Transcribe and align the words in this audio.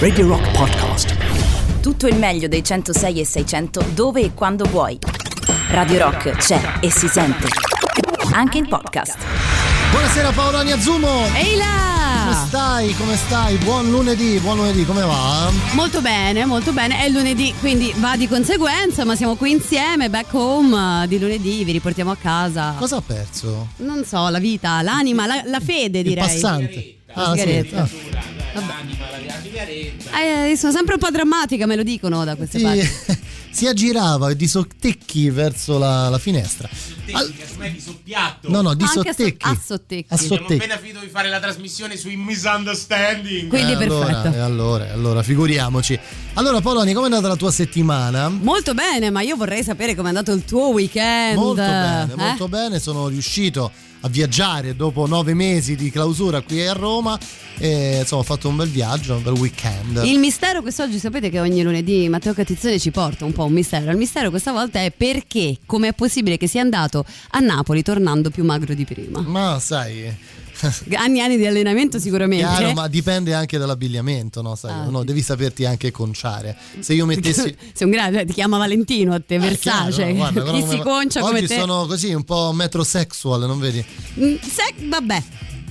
Radio 0.00 0.26
Rock 0.26 0.50
Podcast. 0.50 1.14
Tutto 1.80 2.08
il 2.08 2.16
meglio 2.16 2.48
dei 2.48 2.64
106 2.64 3.20
e 3.20 3.24
600 3.24 3.84
dove 3.94 4.22
e 4.22 4.34
quando 4.34 4.64
vuoi. 4.64 4.98
Radio 5.68 5.98
Rock 5.98 6.30
c'è 6.32 6.60
e 6.80 6.90
si 6.90 7.06
sente. 7.06 7.46
Anche 8.32 8.58
in 8.58 8.66
podcast. 8.66 9.18
Buonasera 9.92 10.32
Paolo 10.32 10.56
Agnazumo. 10.56 11.26
Ehi 11.36 11.56
là! 11.56 12.24
Come 12.24 12.46
stai? 12.48 12.94
Come 12.96 13.16
stai? 13.16 13.56
Buon 13.58 13.88
lunedì, 13.88 14.36
buon 14.40 14.56
lunedì, 14.56 14.84
come 14.84 15.02
va? 15.02 15.48
Molto 15.74 16.00
bene, 16.00 16.44
molto 16.44 16.72
bene. 16.72 17.00
È 17.04 17.08
lunedì, 17.08 17.54
quindi 17.60 17.94
va 17.98 18.16
di 18.16 18.26
conseguenza, 18.26 19.04
ma 19.04 19.14
siamo 19.14 19.36
qui 19.36 19.52
insieme, 19.52 20.10
back 20.10 20.34
home 20.34 21.06
di 21.06 21.20
lunedì, 21.20 21.62
vi 21.62 21.70
riportiamo 21.70 22.10
a 22.10 22.16
casa. 22.16 22.74
Cosa 22.76 22.96
ha 22.96 23.00
perso? 23.00 23.68
Non 23.76 24.04
so, 24.04 24.28
la 24.28 24.40
vita, 24.40 24.82
l'anima, 24.82 25.26
la, 25.26 25.40
la 25.44 25.60
fede 25.60 26.02
direi. 26.02 26.24
Il 26.24 26.32
passante. 26.32 26.94
Ah, 27.12 27.36
sì. 27.36 27.70
ah. 27.76 28.39
Eh, 30.12 30.56
sono 30.56 30.72
sempre 30.72 30.94
un 30.94 31.00
po' 31.00 31.10
drammatica, 31.10 31.66
me 31.66 31.76
lo 31.76 31.82
dicono 31.82 32.24
da 32.24 32.34
queste 32.34 32.58
sì. 32.58 32.64
parti. 32.64 33.28
si 33.50 33.66
aggirava 33.66 34.32
di 34.32 34.46
sottecchi 34.46 35.28
verso 35.30 35.78
la, 35.78 36.08
la 36.08 36.18
finestra. 36.18 36.68
Al... 37.12 37.32
di 37.72 37.80
soppiatto. 37.80 38.48
No, 38.50 38.62
no, 38.62 38.74
di 38.74 38.84
Anche 38.84 39.12
sottecchi. 39.12 39.46
A, 39.46 39.60
sottecchi. 39.62 40.06
A 40.08 40.16
sottecchi. 40.16 40.42
Abbiamo 40.42 40.54
appena 40.54 40.78
finito 40.78 41.00
di 41.00 41.08
fare 41.08 41.28
la 41.28 41.40
trasmissione 41.40 41.96
sui 41.96 42.16
misunderstanding. 42.16 43.48
Quindi 43.48 43.72
eh, 43.72 43.76
perfetto. 43.76 44.28
Allora, 44.28 44.34
eh, 44.34 44.40
allora, 44.40 44.92
allora, 44.92 45.22
figuriamoci. 45.22 45.98
Allora, 46.34 46.60
Poloni, 46.60 46.92
come 46.92 47.08
è 47.08 47.10
andata 47.10 47.28
la 47.28 47.36
tua 47.36 47.50
settimana? 47.50 48.28
Molto 48.28 48.74
bene, 48.74 49.10
ma 49.10 49.20
io 49.22 49.36
vorrei 49.36 49.62
sapere 49.64 49.94
com'è 49.94 50.08
andato 50.08 50.32
il 50.32 50.44
tuo 50.44 50.68
weekend. 50.68 51.36
Molto 51.36 51.62
bene, 51.62 52.12
eh? 52.12 52.16
molto 52.16 52.48
bene. 52.48 52.78
Sono 52.78 53.08
riuscito 53.08 53.70
a 54.00 54.08
viaggiare 54.08 54.74
dopo 54.74 55.06
nove 55.06 55.34
mesi 55.34 55.76
di 55.76 55.90
clausura 55.90 56.40
qui 56.40 56.66
a 56.66 56.72
Roma 56.72 57.18
e 57.58 57.98
insomma 58.00 58.22
ho 58.22 58.24
fatto 58.24 58.48
un 58.48 58.56
bel 58.56 58.68
viaggio, 58.68 59.16
un 59.16 59.22
bel 59.22 59.34
weekend. 59.34 60.02
Il 60.04 60.18
mistero 60.18 60.62
quest'oggi 60.62 60.98
sapete 60.98 61.28
che 61.28 61.40
ogni 61.40 61.62
lunedì 61.62 62.08
Matteo 62.08 62.32
Catizzone 62.32 62.78
ci 62.78 62.90
porta 62.90 63.24
un 63.24 63.32
po' 63.32 63.44
un 63.44 63.52
mistero. 63.52 63.90
Il 63.90 63.98
mistero 63.98 64.30
questa 64.30 64.52
volta 64.52 64.80
è 64.80 64.90
perché, 64.90 65.58
come 65.66 65.88
è 65.88 65.92
possibile 65.92 66.38
che 66.38 66.46
sia 66.46 66.62
andato 66.62 67.04
a 67.30 67.38
Napoli 67.40 67.82
tornando 67.82 68.30
più 68.30 68.44
magro 68.44 68.72
di 68.72 68.84
prima. 68.84 69.20
Ma 69.20 69.58
sai, 69.60 70.14
anni 70.96 71.18
e 71.18 71.22
anni 71.22 71.36
di 71.36 71.46
allenamento 71.46 71.98
sicuramente. 71.98 72.44
Chiaro, 72.46 72.72
ma 72.72 72.88
dipende 72.88 73.34
anche 73.34 73.58
dall'abbigliamento, 73.58 74.42
no? 74.42 74.54
Sai, 74.54 74.70
Ah, 74.72 74.84
no, 74.90 75.04
devi 75.04 75.22
saperti 75.22 75.64
anche 75.64 75.90
conciare. 75.90 76.56
Se 76.80 76.94
io 76.94 77.06
mettessi 77.06 77.54
Sei 77.72 77.86
un 77.86 77.90
grande, 77.90 78.24
ti 78.24 78.32
chiama 78.32 78.58
Valentino 78.58 79.14
a 79.14 79.20
te, 79.20 79.34
Eh, 79.36 79.38
Versace. 79.38 80.12
chiaro, 80.12 80.14
guarda, 80.14 80.52
Chi 80.52 80.64
si 80.68 80.78
concia 80.78 81.20
Oggi 81.22 81.28
come 81.34 81.46
te. 81.46 81.58
sono 81.58 81.86
così 81.86 82.12
un 82.12 82.24
po' 82.24 82.52
metrosexual, 82.52 83.46
non 83.46 83.58
vedi? 83.58 83.84
Mm, 84.18 84.34
se- 84.42 84.74
vabbè. 84.86 85.22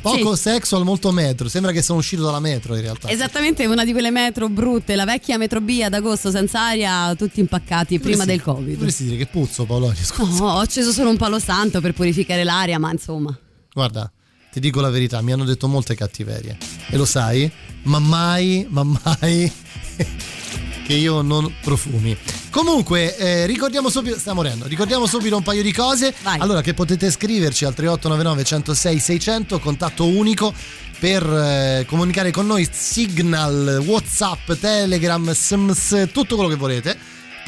Poco 0.01 0.33
Sì. 0.33 0.43
sexual, 0.43 0.85
molto 0.85 1.11
metro. 1.11 1.49
Sembra 1.49 1.73
che 1.73 1.81
sono 1.81 1.99
uscito 1.99 2.23
dalla 2.23 2.39
metro 2.39 2.73
in 2.73 2.79
realtà. 2.81 3.09
Esattamente 3.09 3.65
una 3.65 3.83
di 3.83 3.91
quelle 3.91 4.11
metro 4.11 4.47
brutte, 4.47 4.95
la 4.95 5.03
vecchia 5.03 5.37
metro 5.37 5.59
B 5.59 5.81
ad 5.83 5.93
agosto 5.93 6.31
senza 6.31 6.61
aria, 6.67 7.13
tutti 7.15 7.41
impaccati 7.41 7.99
prima 7.99 8.23
del 8.23 8.41
Covid. 8.41 8.75
Dovresti 8.77 9.03
dire 9.03 9.17
che 9.17 9.25
puzzo 9.25 9.65
Paolo, 9.65 9.93
scusa. 10.01 10.41
No, 10.41 10.53
ho 10.53 10.59
acceso 10.59 10.93
solo 10.93 11.09
un 11.09 11.17
palo 11.17 11.37
santo 11.37 11.81
per 11.81 11.91
purificare 11.93 12.45
l'aria, 12.45 12.79
ma 12.79 12.89
insomma. 12.93 13.37
Guarda, 13.73 14.09
ti 14.51 14.59
dico 14.59 14.81
la 14.81 14.89
verità, 14.89 15.21
mi 15.21 15.31
hanno 15.31 15.45
detto 15.45 15.67
molte 15.67 15.95
cattiverie. 15.95 16.57
E 16.89 16.97
lo 16.97 17.05
sai? 17.05 17.49
Ma 17.83 17.99
mai, 17.99 18.65
ma 18.69 18.83
mai 18.83 19.51
che 20.85 20.93
io 20.93 21.21
non 21.21 21.53
profumi. 21.61 22.17
Comunque, 22.49 23.15
eh, 23.15 23.45
ricordiamo 23.45 23.89
subito, 23.89 24.17
sta 24.17 24.33
morendo, 24.33 24.65
ricordiamo 24.65 25.05
subito 25.05 25.37
un 25.37 25.43
paio 25.43 25.61
di 25.61 25.71
cose. 25.71 26.13
Vai. 26.23 26.39
Allora, 26.39 26.61
che 26.61 26.73
potete 26.73 27.11
scriverci 27.11 27.63
al 27.63 27.75
3899 27.75 28.43
106 28.43 28.99
600, 28.99 29.59
contatto 29.59 30.05
unico 30.05 30.51
per 30.99 31.23
eh, 31.23 31.85
comunicare 31.87 32.31
con 32.31 32.47
noi, 32.47 32.67
Signal, 32.69 33.83
Whatsapp, 33.85 34.51
Telegram, 34.53 35.31
SMS, 35.31 36.09
tutto 36.11 36.35
quello 36.35 36.49
che 36.49 36.55
volete. 36.55 36.97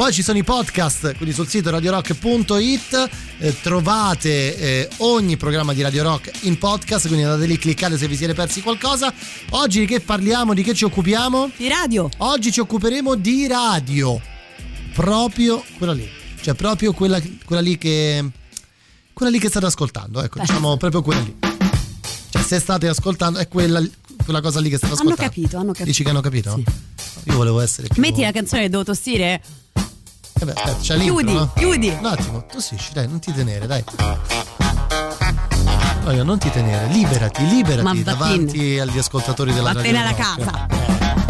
Poi 0.01 0.11
ci 0.11 0.23
sono 0.23 0.39
i 0.39 0.43
podcast, 0.43 1.15
quindi 1.15 1.31
sul 1.31 1.47
sito 1.47 1.69
radiorock.it 1.69 3.09
eh, 3.37 3.61
trovate 3.61 4.57
eh, 4.57 4.89
ogni 4.97 5.37
programma 5.37 5.73
di 5.73 5.83
Radio 5.83 6.01
Rock 6.01 6.43
in 6.45 6.57
podcast, 6.57 7.05
quindi 7.05 7.23
andate 7.23 7.45
lì, 7.45 7.55
cliccate 7.59 7.99
se 7.99 8.07
vi 8.07 8.15
siete 8.15 8.33
persi 8.33 8.63
qualcosa. 8.63 9.13
Oggi 9.51 9.81
di 9.81 9.85
che 9.85 9.99
parliamo, 9.99 10.55
di 10.55 10.63
che 10.63 10.73
ci 10.73 10.85
occupiamo? 10.85 11.51
Di 11.55 11.67
radio. 11.67 12.09
Oggi 12.17 12.51
ci 12.51 12.61
occuperemo 12.61 13.13
di 13.13 13.45
radio, 13.45 14.19
proprio 14.95 15.63
quella 15.77 15.93
lì, 15.93 16.09
cioè 16.41 16.55
proprio 16.55 16.93
quella, 16.93 17.21
quella 17.45 17.61
lì 17.61 17.77
che 17.77 18.27
quella 19.13 19.31
lì 19.31 19.37
che 19.37 19.49
state 19.49 19.67
ascoltando, 19.67 20.23
ecco, 20.23 20.39
diciamo 20.39 20.77
proprio 20.77 21.03
quella 21.03 21.21
lì. 21.21 21.37
Cioè 22.31 22.41
se 22.41 22.59
state 22.59 22.87
ascoltando 22.87 23.37
è 23.37 23.47
quella, 23.47 23.79
quella 24.23 24.41
cosa 24.41 24.59
lì 24.59 24.69
che 24.71 24.77
state 24.77 24.93
Hanno 24.93 25.11
ascoltando. 25.11 25.31
capito, 25.31 25.57
hanno 25.57 25.71
capito. 25.73 25.85
Dici 25.85 26.03
che 26.03 26.09
hanno 26.09 26.21
capito? 26.21 26.55
Sì. 26.55 27.29
Io 27.29 27.35
volevo 27.35 27.59
essere 27.59 27.87
più 27.87 28.01
Metti 28.01 28.21
la 28.21 28.31
canzone 28.31 28.67
devo 28.67 28.83
tossire. 28.83 29.43
Eh 30.41 30.45
beh, 30.45 30.53
aspetta, 30.53 30.77
c'è 30.81 30.95
l'intro, 30.95 31.15
Chiudi, 31.17 31.33
no? 31.33 31.51
chiudi. 31.55 31.95
Un 31.99 32.05
attimo, 32.05 32.43
tossisci, 32.51 32.93
dai, 32.93 33.07
non 33.07 33.19
ti 33.19 33.31
tenere, 33.31 33.67
dai. 33.67 33.83
No, 36.03 36.23
non 36.23 36.39
ti 36.39 36.49
tenere, 36.49 36.87
liberati, 36.87 37.47
liberati 37.47 37.83
Ma 37.83 37.91
vattene. 37.93 38.03
davanti 38.03 38.79
agli 38.79 38.97
ascoltatori 38.97 39.53
della 39.53 39.71
Vattene 39.73 40.01
Radio 40.01 40.15
alla 40.15 40.33
Rock. 40.35 40.43
casa. 40.43 41.20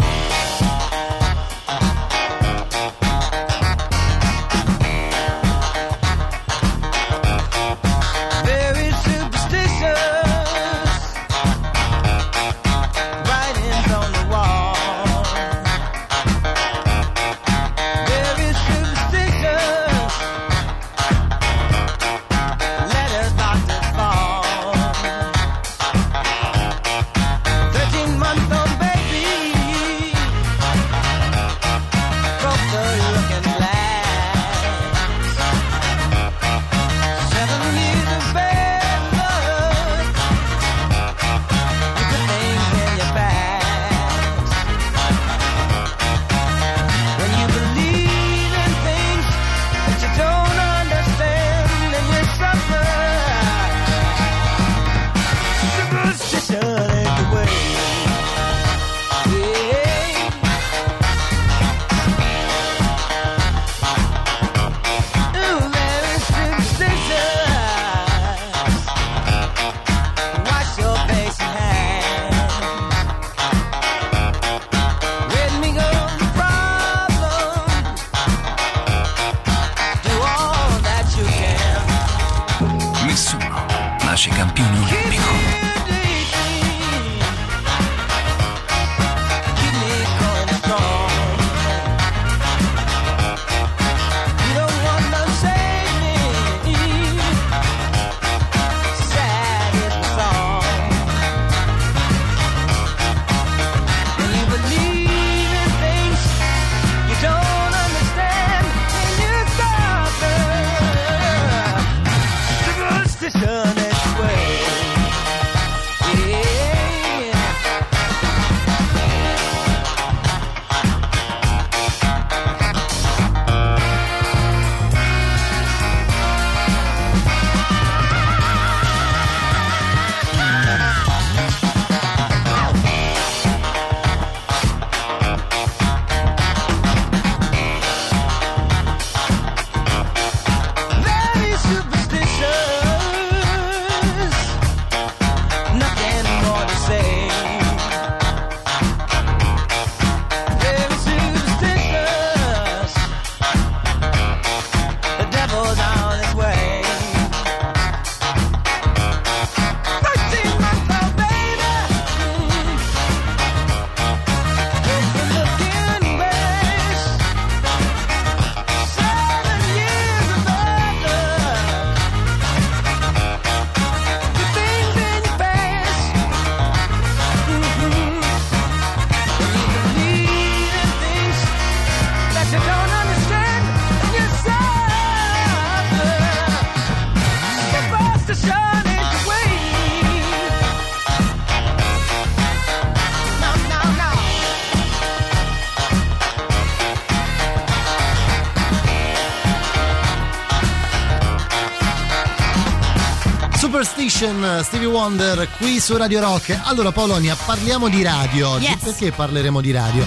Superstition, 204.22 204.60
Stevie 204.62 204.86
Wonder 204.86 205.48
qui 205.58 205.80
su 205.80 205.96
Radio 205.96 206.20
Rock. 206.20 206.56
Allora 206.62 206.92
Paolonia, 206.92 207.34
parliamo 207.34 207.88
di 207.88 208.02
radio 208.04 208.50
oggi. 208.50 208.66
Yes. 208.66 208.78
Perché 208.80 209.10
parleremo 209.10 209.60
di 209.60 209.72
radio? 209.72 210.06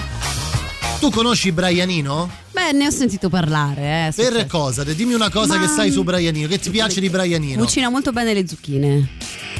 Tu 0.98 1.10
conosci 1.10 1.52
Brianino? 1.52 2.30
Beh, 2.52 2.72
ne 2.72 2.86
ho 2.86 2.90
sentito 2.90 3.28
parlare. 3.28 4.06
Eh, 4.06 4.12
Per 4.16 4.24
successo. 4.32 4.46
cosa? 4.46 4.84
Dimmi 4.84 5.12
una 5.12 5.28
cosa 5.28 5.56
Ma- 5.58 5.60
che 5.60 5.68
sai 5.68 5.90
su 5.90 6.02
Brianino, 6.02 6.48
che 6.48 6.58
ti 6.58 6.70
piace 6.70 6.98
di 7.00 7.10
Brianino. 7.10 7.62
Cucina 7.62 7.90
molto 7.90 8.10
bene 8.12 8.32
le 8.32 8.48
zucchine. 8.48 9.06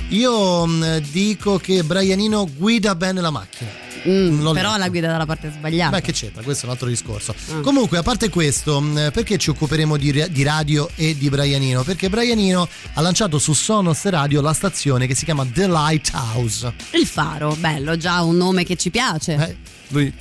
Io 0.08 0.64
mh, 0.64 1.00
dico 1.11 1.58
che 1.58 1.82
Brianino 1.82 2.49
guida 2.56 2.94
bene 2.94 3.20
la 3.20 3.31
macchina. 3.31 3.56
Mm, 4.08 4.53
però 4.53 4.76
la 4.76 4.88
guida 4.88 5.08
dalla 5.08 5.26
parte 5.26 5.50
sbagliata. 5.50 5.97
Beh, 5.97 6.03
che 6.03 6.12
c'entra? 6.12 6.43
Questo 6.43 6.64
è 6.64 6.67
un 6.67 6.73
altro 6.73 6.88
discorso. 6.88 7.35
Ah. 7.50 7.61
Comunque, 7.61 7.99
a 7.99 8.03
parte 8.03 8.29
questo, 8.29 8.81
mh, 8.81 9.11
perché 9.12 9.37
ci 9.38 9.50
occuperemo 9.50 9.97
di, 9.97 10.26
di 10.31 10.43
radio 10.43 10.88
e 10.94 11.17
di 11.17 11.29
Brianino? 11.29 11.82
Perché 11.82 12.08
Brianino 12.08 12.69
ha 12.94 13.00
lanciato 13.00 13.38
su 13.38 13.53
Sonos 13.53 14.05
Radio 14.05 14.41
la 14.41 14.53
stazione 14.53 15.06
che 15.06 15.14
si 15.14 15.25
chiama 15.25 15.47
The 15.47 15.67
Lighthouse. 15.69 16.73
Il 16.93 17.06
faro, 17.06 17.55
bello, 17.58 17.97
già 17.97 18.23
un 18.23 18.37
nome 18.37 18.64
che 18.64 18.76
ci 18.76 18.91
piace. 18.91 19.35
Eh, 19.35 19.56
lui 19.88 20.12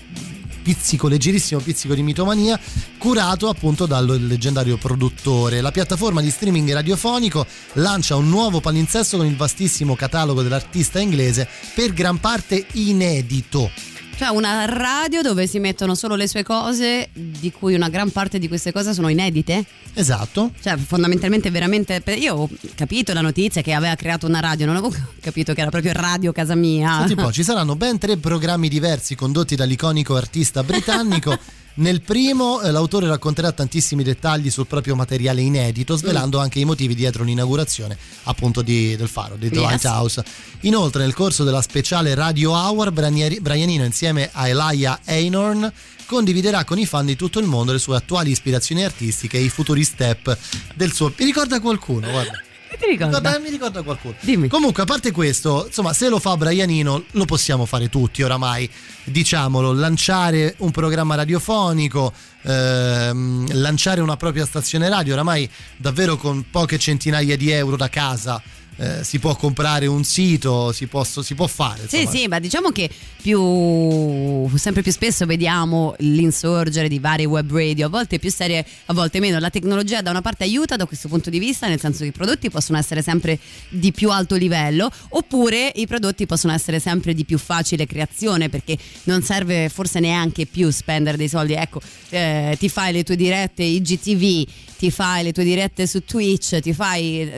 pizzico, 0.66 1.08
leggerissimo 1.08 1.60
pizzico 1.60 1.94
di 1.94 2.02
mitomania, 2.02 2.60
curato 2.98 3.50
appunto 3.50 3.86
dal 3.86 4.08
leggendario 4.26 4.78
produttore. 4.78 5.62
La 5.62 5.70
piattaforma 5.70 6.22
di 6.22 6.32
streaming 6.32 6.74
radiofonico 6.74 7.46
lancia 7.74 8.16
un 8.16 8.30
nuovo 8.30 8.62
palinsesto 8.62 9.18
con 9.18 9.28
il 9.28 9.36
vastissimo 9.36 9.96
catalogo 9.96 10.42
dell'artista 10.42 11.00
inglese, 11.00 11.48
per 11.76 11.94
gran 11.94 12.20
parte 12.20 12.66
inedito. 12.72 13.70
Cioè 14.18 14.30
una 14.30 14.64
radio 14.66 15.22
dove 15.22 15.46
si 15.46 15.60
mettono 15.60 15.94
solo 15.94 16.16
le 16.16 16.28
sue 16.28 16.42
cose, 16.42 17.10
di 17.12 17.52
cui 17.52 17.74
una 17.74 17.90
gran 17.90 18.12
parte 18.12 18.40
di 18.40 18.48
queste 18.48 18.72
cose 18.72 18.94
sono 18.94 19.10
inedite. 19.10 19.66
Esatto. 19.94 20.52
Cioè 20.62 20.78
fondamentalmente 20.78 21.52
veramente... 21.52 22.02
Io 22.18 22.36
ho 22.36 22.50
capito 22.76 23.12
la 23.12 23.20
notizia 23.20 23.62
che 23.62 23.74
aveva 23.74 23.96
creato 23.96 24.26
una 24.26 24.40
radio, 24.40 24.66
non 24.68 24.78
avevo 24.78 24.94
capito 25.20 25.54
che 25.54 25.60
era 25.60 25.70
proprio 25.70 25.92
Radio 25.92 26.32
Casa 26.32 26.56
Mia. 26.56 27.00
Senti 27.00 27.14
un 27.14 27.24
po', 27.26 27.32
ci 27.34 27.44
saranno 27.44 27.76
ben 27.76 27.98
tre 27.98 28.16
programmi 28.16 28.70
diversi 28.70 29.16
condotti 29.16 29.56
dall'iconico 29.56 30.16
artista 30.16 30.64
britannico. 30.64 31.38
Nel 31.78 32.02
primo 32.02 32.62
eh, 32.62 32.72
l'autore 32.72 33.08
racconterà 33.08 33.52
tantissimi 33.52 34.02
dettagli 34.02 34.50
sul 34.50 34.66
proprio 34.66 34.96
materiale 34.96 35.42
inedito, 35.42 35.98
svelando 35.98 36.40
anche 36.40 36.60
i 36.60 36.64
motivi 36.66 36.96
dietro 36.96 37.24
l'inaugurazione 37.26 37.98
appunto 38.24 38.62
di- 38.62 38.96
del 38.96 39.10
faro, 39.10 39.36
di 39.36 39.50
The 39.50 39.60
Yes. 39.60 39.68
Lighthouse. 39.70 40.24
Inoltre 40.62 41.02
nel 41.04 41.14
corso 41.14 41.44
della 41.44 41.62
speciale 41.62 42.16
Radio 42.16 42.52
Hour, 42.52 42.92
Branieri- 42.92 43.42
Brianino 43.42 43.84
insieme 43.84 44.30
a 44.32 44.48
Elijah 44.48 45.00
Einhorn 45.04 45.70
condividerà 46.06 46.64
con 46.64 46.78
i 46.80 46.86
fan 46.86 47.06
di 47.08 47.16
tutto 47.18 47.40
il 47.40 47.46
mondo 47.46 47.72
le 47.74 47.80
sue 47.80 47.98
attuali 47.98 48.30
ispirazioni 48.32 48.84
artistiche 48.86 49.38
e 49.38 49.42
i 49.42 49.50
futuri 49.50 49.84
step 49.84 50.38
del 50.76 50.94
suo... 50.94 51.12
Mi 51.18 51.26
ricorda 51.26 51.60
qualcuno, 51.60 52.10
guarda. 52.10 52.42
Ti 52.80 52.86
ricorda? 52.86 53.20
Guarda, 53.20 53.40
mi 53.40 53.50
ricorda 53.50 53.82
qualcuno. 53.82 54.16
Dimmi. 54.20 54.48
Comunque, 54.48 54.84
a 54.84 54.86
parte 54.86 55.12
questo, 55.12 55.66
insomma, 55.68 55.94
se 55.94 56.10
lo 56.10 56.20
fa 56.20 56.36
Brianino, 56.38 57.04
lo 57.12 57.26
possiamo 57.26 57.66
fare 57.66 57.90
tutti 57.90 58.22
oramai. 58.22 58.70
Diciamolo, 59.04 59.74
lanciare 59.74 60.56
un 60.60 60.72
programma 60.72 61.16
radiofonico, 61.16 62.12
ehm, 62.42 63.48
lanciare 63.54 64.02
una 64.02 64.18
propria 64.18 64.46
stazione 64.46 64.90
radio, 64.90 65.14
oramai 65.14 65.50
davvero 65.78 66.18
con 66.18 66.46
poche 66.50 66.78
centinaia 66.78 67.38
di 67.38 67.52
euro 67.52 67.76
da 67.76 67.90
casa. 67.90 68.42
Eh, 68.78 69.04
si 69.04 69.20
può 69.20 69.36
comprare 69.36 69.86
un 69.86 70.04
sito, 70.04 70.72
si, 70.72 70.88
posso- 70.88 71.22
si 71.22 71.36
può 71.36 71.48
fare. 71.48 71.88
Sì, 71.88 72.02
insomma. 72.02 72.18
sì, 72.18 72.28
ma 72.28 72.40
diciamo 72.40 72.70
che 72.70 72.90
più, 73.22 74.48
sempre 74.58 74.82
più 74.82 74.92
spesso 74.92 75.26
vediamo 75.26 75.96
l'insorgere 76.00 76.88
di 76.88 77.00
varie 77.00 77.26
web 77.26 77.52
radio, 77.52 77.88
a 77.88 77.90
volte 77.90 78.20
più 78.20 78.30
serie, 78.30 78.66
a 78.86 78.94
volte 78.94 79.20
meno. 79.20 79.40
La 79.40 79.50
tecnologia 79.50 80.02
da 80.02 80.12
una 80.12 80.22
parte 80.22 80.44
aiuta 80.44 80.76
da 80.76 80.86
questo 80.86 81.08
punto 81.08 81.30
di 81.30 81.40
vista, 81.40 81.68
nel 81.68 81.80
senso 81.80 82.04
che 82.04 82.10
i 82.10 82.12
prodotti 82.12 82.50
possono 82.50 82.78
essere 82.78 83.02
sempre 83.02 83.40
di 83.70 83.92
più 83.92 84.12
alto 84.12 84.36
livello, 84.36 84.90
oppure 85.10 85.72
i 85.76 85.88
prodotti 85.88 86.26
possono 86.26 86.54
essere 86.54 86.80
sempre 86.80 87.14
di 87.14 87.26
più 87.26 87.38
facile 87.38 87.86
creazione, 87.86 88.50
perché 88.50 88.78
non 89.04 89.22
serve 89.24 89.70
forse 89.70 90.00
neanche 90.00 90.46
più 90.46 90.70
spendere 90.70 91.18
dei 91.18 91.30
soldi. 91.30 91.54
Ecco, 91.54 91.82
eh, 92.10 92.56
ti 92.60 92.70
fai 92.70 92.94
le 92.94 93.04
tue 93.04 93.16
dirette 93.16 93.64
IGTV, 93.64 94.48
ti 94.78 94.92
fai 94.92 95.24
le 95.24 95.32
tue 95.32 95.44
dirette 95.44 95.88
su 95.88 96.04
Twitch, 96.04 96.60
ti 96.60 96.74
fai 96.74 97.32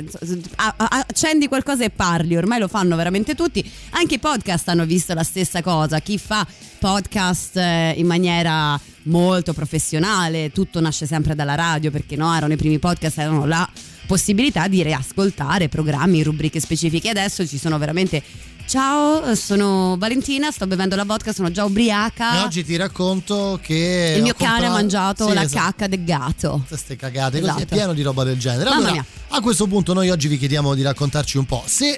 accendi 0.56 1.48
qualcosa 1.48 1.84
e 1.84 1.90
parli, 1.90 2.36
ormai 2.36 2.60
lo 2.60 2.68
fanno 2.68 2.96
veramente 2.96 3.36
tutti. 3.36 3.64
Anche 3.92 4.16
i 4.16 4.20
podcast 4.20 4.68
hanno 4.70 4.86
visto 4.86 5.14
la 5.14 5.24
stessa 5.24 5.62
cosa. 5.62 6.00
Chi 6.00 6.18
fa 6.18 6.46
podcast 6.80 7.58
eh, 7.58 7.94
in 7.98 8.08
maniera 8.08 8.80
molto 9.04 9.54
professionale, 9.54 10.52
tutto 10.52 10.80
nasce 10.80 11.06
sempre 11.06 11.36
dalla 11.36 11.56
radio, 11.56 11.92
perché 11.92 12.16
no, 12.16 12.34
erano 12.36 12.54
i 12.54 12.58
primi 12.58 12.80
podcast, 12.80 13.20
erano 13.20 13.46
la 13.46 13.68
possibilità 14.06 14.68
di 14.68 14.82
riascoltare 14.84 15.70
programmi, 15.70 16.24
rubriche 16.24 16.60
specifiche. 16.60 17.10
Adesso 17.10 17.46
ci 17.46 17.58
sono 17.58 17.78
veramente 17.78 18.24
Ciao, 18.68 19.34
sono 19.36 19.96
Valentina, 19.98 20.52
sto 20.52 20.68
bevendo 20.68 20.98
la 20.98 21.06
vodka, 21.06 21.32
sono 21.32 21.50
già 21.50 21.64
ubriaca. 21.64 22.42
E 22.42 22.44
oggi 22.44 22.66
ti 22.66 22.76
racconto 22.76 23.58
che. 23.64 24.16
Il 24.18 24.24
mio 24.24 24.34
ho 24.34 24.36
cane 24.36 24.50
ha 24.50 24.54
comprato- 24.56 24.74
mangiato 24.74 25.28
Sì, 25.30 25.34
la 25.34 25.44
esatto. 25.44 25.64
cacca 25.66 25.88
del 25.88 26.04
gatto. 26.04 26.66
queste 26.68 26.96
cagate 26.98 27.40
così 27.40 27.52
è 27.52 27.56
Esatto. 27.56 27.76
pieno 27.76 27.94
di 27.94 28.02
roba 28.02 28.26
del 28.26 28.38
genere. 28.38 28.66
Mamma 28.66 28.76
Allora, 28.76 28.92
mia. 28.92 29.06
a 29.30 29.40
questo 29.40 29.68
punto 29.68 29.94
noi 29.94 30.10
oggi 30.10 30.28
vi 30.28 30.38
chiediamo 30.38 30.74
di 30.76 30.82
raccontarci 30.82 31.38
un 31.38 31.46
po' 31.46 31.64
se 31.66 31.98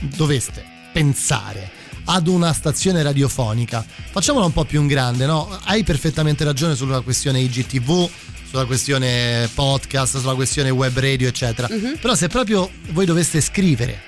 doveste 0.00 0.64
pensare 0.92 1.70
ad 2.06 2.26
una 2.26 2.52
stazione 2.52 3.00
radiofonica, 3.04 3.86
facciamola 4.10 4.46
un 4.46 4.52
po' 4.52 4.64
più 4.64 4.80
in 4.80 4.88
grande, 4.88 5.24
no? 5.24 5.56
Hai 5.66 5.84
perfettamente 5.84 6.42
ragione 6.42 6.74
sulla 6.74 7.00
questione 7.00 7.38
IGTV, 7.42 8.08
sulla 8.48 8.64
questione 8.64 9.48
podcast, 9.54 10.18
sulla 10.18 10.34
questione 10.34 10.70
web 10.70 10.98
radio, 10.98 11.28
eccetera. 11.28 11.68
Mhm. 11.70 11.98
Però 12.00 12.16
se 12.16 12.26
proprio 12.26 12.68
voi 12.90 13.06
doveste 13.06 13.40
scrivere 13.40 14.02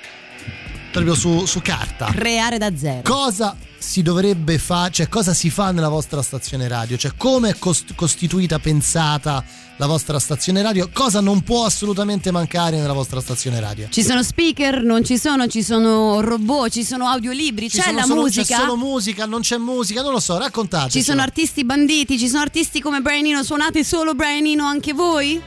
proprio 0.93 1.15
su, 1.15 1.45
su 1.45 1.59
carta. 1.61 2.11
Creare 2.13 2.59
da 2.59 2.71
zero. 2.77 3.01
cosa 3.03 3.57
si 3.79 4.01
dovrebbe 4.03 4.59
fare, 4.59 4.91
cioè 4.91 5.09
cosa 5.09 5.33
si 5.33 5.49
fa 5.49 5.71
nella 5.71 5.89
vostra 5.89 6.21
stazione 6.21 6.67
radio, 6.67 6.95
cioè 6.97 7.13
come 7.17 7.49
è 7.49 7.57
cost- 7.57 7.95
costituita, 7.95 8.59
pensata 8.59 9.43
la 9.77 9.87
vostra 9.87 10.19
stazione 10.19 10.61
radio, 10.61 10.87
cosa 10.93 11.19
non 11.19 11.41
può 11.41 11.65
assolutamente 11.65 12.29
mancare 12.31 12.77
nella 12.77 12.93
vostra 12.93 13.19
stazione 13.19 13.59
radio. 13.59 13.87
Ci 13.89 14.03
sono 14.03 14.21
speaker, 14.23 14.83
non 14.83 15.03
ci 15.03 15.17
sono, 15.17 15.47
ci 15.47 15.63
sono 15.63 16.21
robot, 16.21 16.69
ci 16.69 16.83
sono 16.85 17.07
audiolibri, 17.07 17.69
Ci 17.69 17.77
c'è 17.77 17.83
sono 17.85 17.97
la 17.97 18.03
solo- 18.03 18.21
musica. 18.21 18.55
C'è 18.55 18.61
solo 18.61 18.77
musica, 18.77 19.25
non 19.25 19.41
c'è 19.41 19.57
musica, 19.57 20.01
non 20.03 20.11
lo 20.11 20.19
so, 20.19 20.37
raccontateci. 20.37 20.99
Ci 20.99 21.03
sono 21.03 21.21
artisti 21.21 21.65
banditi, 21.65 22.19
ci 22.19 22.29
sono 22.29 22.43
artisti 22.43 22.79
come 22.79 23.01
Brianino, 23.01 23.43
suonate 23.43 23.83
solo 23.83 24.13
Brianino 24.13 24.63
anche 24.63 24.93
voi? 24.93 25.41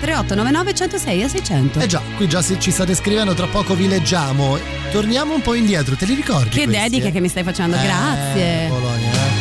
3899 0.00 0.74
106 0.74 1.22
e 1.22 1.28
600. 1.28 1.80
Eh 1.80 1.86
già, 1.86 2.00
qui 2.16 2.26
già 2.28 2.42
se 2.42 2.58
ci 2.58 2.70
state 2.70 2.94
scrivendo, 2.94 3.34
tra 3.34 3.46
poco 3.46 3.74
vi 3.74 3.86
leggiamo. 3.86 4.58
Torniamo 4.90 5.34
un 5.34 5.42
po' 5.42 5.54
indietro, 5.54 5.94
te 5.94 6.06
li 6.06 6.14
ricordi? 6.14 6.50
che 6.50 6.64
questi, 6.64 6.82
dedica 6.82 7.08
eh? 7.08 7.12
che 7.12 7.20
mi 7.20 7.28
stai 7.28 7.42
facendo, 7.44 7.76
Eh, 7.76 7.82
grazie. 7.82 8.68
Polonia, 8.68 9.10
eh. 9.12 9.39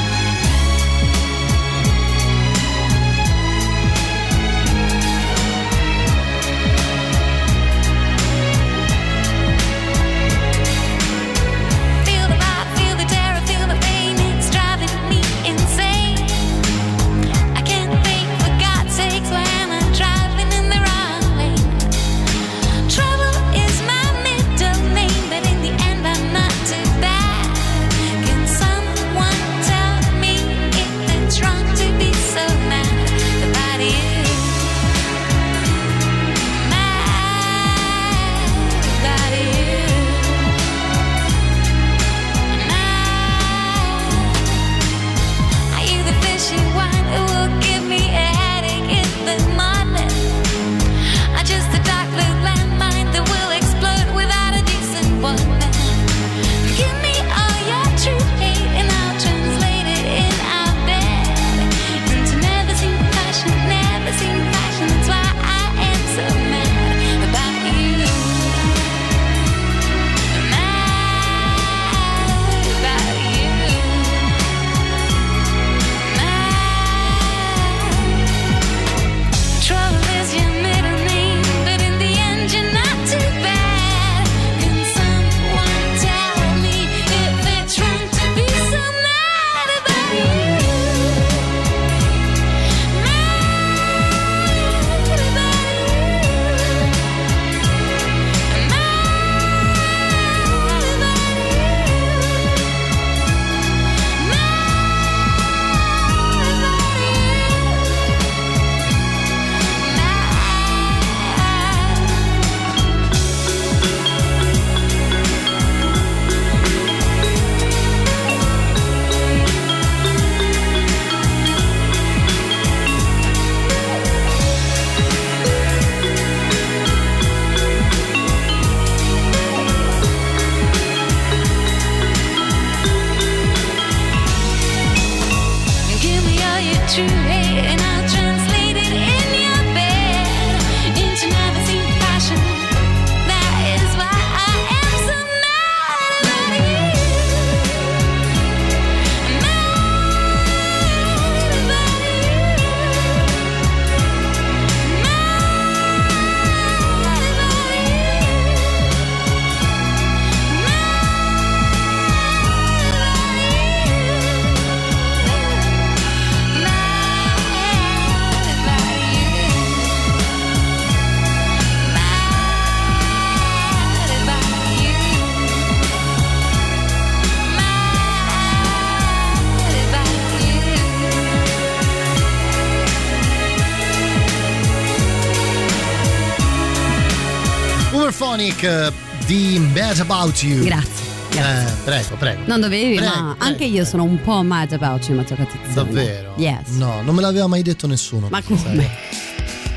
Eh, 188.61 188.91
di 189.25 189.57
Bad 189.73 189.99
About 189.99 190.43
You. 190.43 190.63
Grazie. 190.63 191.05
grazie. 191.29 191.71
Eh, 191.71 191.75
prego, 191.83 192.15
prego. 192.15 192.41
Non 192.45 192.59
dovevi, 192.59 192.95
Prego, 192.95 193.11
ma 193.11 193.35
prego, 193.37 193.51
anche 193.51 193.65
io 193.65 193.85
sono 193.85 194.03
un 194.03 194.19
po' 194.21 194.43
mad 194.43 194.73
about 194.73 195.07
you, 195.07 195.17
Catizzone. 195.23 195.73
Davvero? 195.73 196.33
Yes. 196.37 196.71
No, 196.71 197.01
non 197.01 197.15
me 197.15 197.21
l'aveva 197.21 197.47
mai 197.47 197.61
detto 197.61 197.87
nessuno. 197.87 198.27
Ma 198.29 198.41
come? 198.41 198.89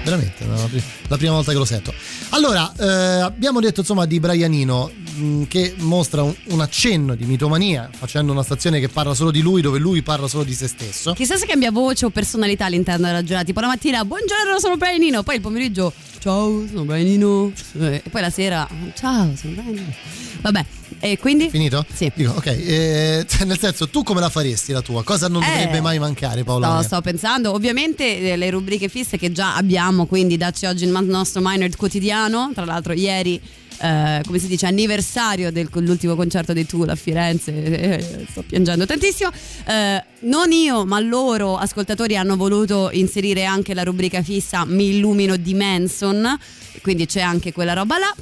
Veramente, 0.04 0.44
no, 0.44 0.56
la 0.56 0.66
pri- 0.66 0.82
la 1.08 1.16
prima 1.16 1.32
volta 1.34 1.52
che 1.52 1.58
lo 1.58 1.64
sento. 1.64 1.94
Allora, 2.30 2.72
eh, 2.76 3.20
abbiamo 3.20 3.60
detto 3.60 3.80
insomma 3.80 4.04
di 4.04 4.18
Brianino 4.18 4.90
mh, 5.14 5.44
che 5.44 5.74
mostra 5.78 6.22
un, 6.22 6.34
un 6.46 6.60
accenno 6.60 7.14
di 7.14 7.24
mitomania 7.24 7.88
facendo 7.96 8.32
una 8.32 8.42
stazione 8.42 8.80
che 8.80 8.88
parla 8.88 9.14
solo 9.14 9.30
di 9.30 9.40
lui, 9.40 9.60
dove 9.60 9.78
lui 9.78 10.02
parla 10.02 10.26
solo 10.26 10.42
di 10.42 10.54
se 10.54 10.66
stesso. 10.66 11.12
Chissà 11.12 11.36
se 11.36 11.46
cambia 11.46 11.70
voce 11.70 12.06
o 12.06 12.10
personalità 12.10 12.64
all'interno 12.64 13.06
della 13.06 13.22
giornata. 13.22 13.44
Tipo 13.44 13.60
la 13.60 13.68
mattina, 13.68 14.04
buongiorno, 14.04 14.58
sono 14.58 14.76
Brianino. 14.76 15.22
Poi 15.22 15.36
il 15.36 15.40
pomeriggio, 15.40 15.92
ciao, 16.18 16.66
sono 16.66 16.84
Brianino. 16.84 17.52
E 17.78 18.02
poi 18.10 18.20
la 18.20 18.30
sera, 18.30 18.68
ciao, 18.94 19.36
sono 19.36 19.52
Brianino. 19.52 19.94
Vabbè, 20.40 20.64
e 21.04 21.18
quindi? 21.18 21.50
Finito? 21.50 21.84
Sì. 21.92 22.10
Dico, 22.14 22.30
ok, 22.36 22.46
eh, 22.46 23.26
nel 23.44 23.58
senso, 23.58 23.88
tu 23.88 24.04
come 24.04 24.20
la 24.20 24.28
faresti 24.28 24.70
la 24.70 24.82
tua? 24.82 25.02
Cosa 25.02 25.26
non 25.26 25.42
Eh, 25.42 25.46
dovrebbe 25.46 25.80
mai 25.80 25.98
mancare, 25.98 26.44
Paolo? 26.44 26.66
Sto, 26.66 26.82
sto 26.82 27.00
pensando, 27.00 27.52
ovviamente 27.52 28.20
eh, 28.20 28.36
le 28.36 28.50
rubriche 28.50 28.88
fisse 28.88 29.18
che 29.18 29.32
già 29.32 29.56
abbiamo, 29.56 30.06
quindi 30.06 30.36
dacci 30.36 30.66
oggi 30.66 30.84
il 30.84 30.90
nostro 30.90 31.40
Minor 31.44 31.74
quotidiano. 31.76 32.52
Tra 32.54 32.64
l'altro, 32.64 32.92
ieri, 32.92 33.40
eh, 33.80 34.20
come 34.24 34.38
si 34.38 34.46
dice, 34.46 34.66
anniversario 34.66 35.50
dell'ultimo 35.50 36.14
concerto 36.14 36.52
dei 36.52 36.66
Tool 36.66 36.88
a 36.88 36.94
Firenze. 36.94 37.52
eh, 37.64 38.26
sto 38.30 38.44
piangendo 38.46 38.86
tantissimo. 38.86 39.30
Eh, 39.66 40.04
non 40.20 40.52
io, 40.52 40.86
ma 40.86 41.00
loro, 41.00 41.56
ascoltatori, 41.56 42.16
hanno 42.16 42.36
voluto 42.36 42.90
inserire 42.92 43.44
anche 43.44 43.74
la 43.74 43.82
rubrica 43.82 44.22
fissa 44.22 44.64
Mi 44.64 44.90
illumino 44.90 45.36
di 45.36 45.54
Manson. 45.54 46.38
Quindi 46.80 47.06
c'è 47.06 47.20
anche 47.20 47.52
quella 47.52 47.72
roba 47.72 47.98
là. 47.98 48.14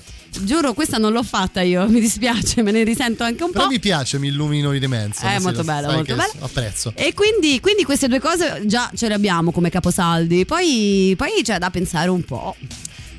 Giuro, 0.42 0.72
questa 0.74 0.96
non 0.96 1.12
l'ho 1.12 1.22
fatta 1.22 1.60
io, 1.60 1.88
mi 1.88 2.00
dispiace, 2.00 2.62
me 2.62 2.70
ne 2.70 2.84
risento 2.84 3.24
anche 3.24 3.42
un 3.42 3.50
Però 3.50 3.64
po'. 3.64 3.70
mi 3.70 3.80
piace, 3.80 4.18
mi 4.18 4.28
illumino 4.28 4.70
di 4.70 4.78
demenza. 4.78 5.32
Eh, 5.34 5.36
sì, 5.38 5.42
molto 5.42 5.58
lo 5.58 5.64
bello, 5.64 5.90
molto 5.92 6.14
bello. 6.14 6.32
Apprezzo. 6.40 6.92
E 6.94 7.12
quindi, 7.14 7.60
quindi 7.60 7.82
queste 7.84 8.06
due 8.08 8.20
cose 8.20 8.62
già 8.64 8.90
ce 8.94 9.08
le 9.08 9.14
abbiamo 9.14 9.50
come 9.50 9.70
caposaldi. 9.70 10.44
Poi, 10.44 11.14
poi 11.16 11.30
c'è 11.42 11.58
da 11.58 11.70
pensare 11.70 12.08
un 12.10 12.22
po'. 12.22 12.54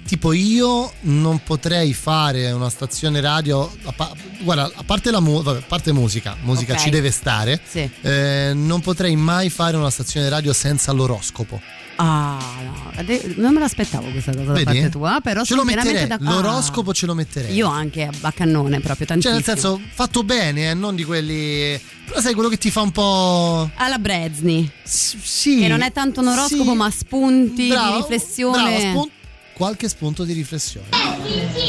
Tipo 0.07 0.33
io 0.33 0.91
non 1.01 1.41
potrei 1.43 1.93
fare 1.93 2.51
una 2.51 2.69
stazione 2.69 3.21
radio, 3.21 3.71
a 3.83 3.91
pa- 3.93 4.11
guarda, 4.41 4.69
a 4.73 4.83
parte 4.83 5.09
la 5.11 5.19
mu- 5.19 5.41
vabbè, 5.41 5.61
parte 5.67 5.91
musica, 5.93 6.35
musica 6.41 6.73
Ok. 6.73 6.79
ci 6.79 6.89
deve 6.89 7.11
stare, 7.11 7.61
Sì. 7.65 7.89
eh, 8.01 8.51
non 8.53 8.81
potrei 8.81 9.15
mai 9.15 9.49
fare 9.49 9.77
una 9.77 9.89
stazione 9.89 10.27
radio 10.27 10.51
senza 10.53 10.91
l'oroscopo. 10.91 11.61
Ah, 12.03 12.39
no, 12.63 13.03
non 13.35 13.53
me 13.53 13.59
l'aspettavo 13.59 14.09
questa 14.09 14.31
cosa 14.35 14.51
Vedi? 14.53 14.63
da 14.63 14.71
parte 14.71 14.89
tua, 14.89 15.19
però 15.21 15.43
ce 15.43 15.53
lo 15.55 15.63
metterei, 15.63 16.07
d'accordo. 16.07 16.33
l'oroscopo 16.41 16.93
ce 16.93 17.05
lo 17.05 17.13
metterei. 17.13 17.53
Io 17.53 17.67
anche 17.67 18.09
a 18.21 18.31
cannone 18.31 18.79
proprio 18.79 19.05
Cioè 19.05 19.17
tantissimo. 19.17 19.33
nel 19.35 19.43
senso 19.43 19.79
fatto 19.93 20.23
bene, 20.23 20.71
eh, 20.71 20.73
non 20.73 20.95
di 20.95 21.03
quelli... 21.03 21.79
Però 22.05 22.19
sai 22.19 22.33
quello 22.33 22.49
che 22.49 22.57
ti 22.57 22.71
fa 22.71 22.81
un 22.81 22.91
po'... 22.91 23.69
alla 23.75 23.99
Brezni, 23.99 24.69
S- 24.83 25.15
Sì. 25.21 25.59
che 25.59 25.67
non 25.67 25.81
è 25.81 25.91
tanto 25.91 26.21
un 26.21 26.27
oroscopo, 26.29 26.71
sì. 26.71 26.75
ma 26.75 26.89
spunti 26.89 27.67
Bravo, 27.67 27.91
di 27.91 27.97
riflessione. 28.01 28.61
bravo, 28.63 28.79
spun- 28.79 29.09
qualche 29.53 29.87
spunto 29.89 30.23
di 30.23 30.33
riflessione. 30.33 30.87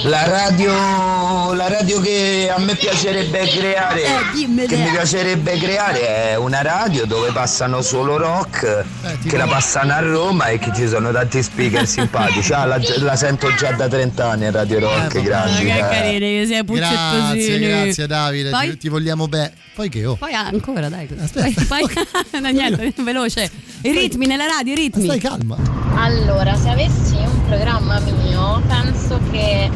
La 0.05 0.27
radio, 0.27 1.53
la 1.53 1.69
radio 1.69 2.01
che 2.01 2.51
a 2.55 2.59
me 2.59 2.75
piacerebbe 2.75 3.47
creare, 3.49 4.03
Eh, 4.03 4.67
che 4.67 4.77
mi 4.77 4.91
piacerebbe 4.91 5.59
creare 5.59 6.31
è 6.31 6.35
una 6.37 6.63
radio 6.63 7.05
dove 7.05 7.31
passano 7.33 7.83
solo 7.83 8.17
rock, 8.17 8.63
Eh, 8.65 9.19
tipo- 9.19 9.29
che 9.29 9.37
la 9.37 9.47
passano 9.47 9.93
a 9.93 10.01
Roma 10.01 10.47
e 10.47 10.59
che 10.59 10.73
ci 10.75 10.89
sono 10.89 11.13
tanti 11.13 11.43
speaker 11.43 11.87
simpatici. 11.87 12.53
Ah, 12.53 12.65
la, 12.65 12.81
la 12.99 13.17
sento 13.17 13.53
già 13.55 13.73
da 13.73 13.89
30 13.89 14.31
anni 14.31 14.47
a 14.47 14.51
Radio 14.51 14.79
Rock, 14.81 15.15
Eh, 15.17 15.23
grandi. 15.23 15.65
che 15.65 15.77
eh. 15.77 15.81
carini 15.81 16.19
che 16.19 16.47
sei 16.47 16.65
Grazie, 16.65 17.59
grazie 17.59 18.07
Davide, 18.07 18.51
Poi? 18.51 18.71
ti, 18.71 18.79
ti 18.79 18.89
vogliamo 18.89 19.29
bene. 19.29 19.53
Poi 19.75 19.89
che 19.89 20.05
oh. 20.05 20.17
Poi 20.17 20.33
ancora, 20.35 20.89
dai. 20.89 21.09
Aspetta. 21.23 21.63
Poi, 21.67 21.87
poi 21.87 22.41
no, 22.43 22.49
niente, 22.51 22.93
veloce. 23.03 23.51
I 23.83 23.91
ritmi 23.91 24.27
nella 24.27 24.47
radio, 24.47 24.73
i 24.73 24.77
ritmi. 24.77 25.05
Stai 25.05 25.19
calma. 25.21 25.57
Allora, 25.97 26.55
se 26.57 26.69
avessi 26.69 27.15
un 27.15 27.42
programma 27.57 28.01
mio, 28.01 28.63
penso 28.67 29.19
che 29.31 29.71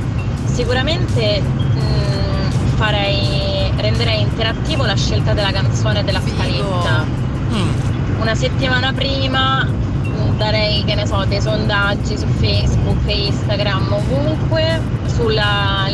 sicuramente 0.47 1.40
mh, 1.42 2.76
farei, 2.76 3.71
renderei 3.76 4.23
interattivo 4.23 4.87
la 4.87 4.95
scelta 4.97 5.35
della 5.35 5.50
canzone 5.52 6.02
della 6.02 6.21
scaletta. 6.21 7.04
Una 8.18 8.35
settimana 8.35 8.92
prima 8.95 9.62
mh, 9.64 10.37
darei, 10.38 10.85
che 10.85 10.95
ne 10.95 11.06
so, 11.06 11.25
dei 11.28 11.40
sondaggi 11.40 12.16
su 12.16 12.26
Facebook, 12.40 12.99
Instagram, 13.06 13.92
ovunque 13.92 14.80
sulle 15.14 15.42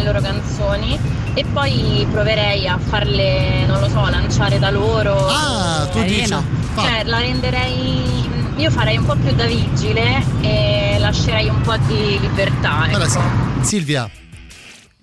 loro 0.05 0.21
canzoni 0.21 0.97
e 1.35 1.45
poi 1.53 2.07
proverei 2.13 2.69
a 2.69 2.79
farle, 2.79 3.67
non 3.67 3.81
lo 3.81 3.89
so, 3.89 4.09
lanciare 4.09 4.59
da 4.61 4.71
loro. 4.71 5.27
Ah, 5.27 5.89
tu 5.91 6.01
dici. 6.03 6.29
Carino. 6.29 6.45
fa- 6.75 6.83
Cioè, 6.83 7.03
la 7.07 7.19
renderei. 7.19 8.41
Io 8.57 8.71
farei 8.71 8.97
un 8.99 9.05
po' 9.07 9.17
più 9.17 9.35
da 9.35 9.47
vigile 9.47 10.23
e 10.43 10.97
lascerei 10.99 11.49
un 11.49 11.61
po' 11.63 11.77
di 11.79 12.19
libertà. 12.21 12.89
Ecco. 12.91 13.09
sì. 13.09 13.19
Silvia, 13.63 14.09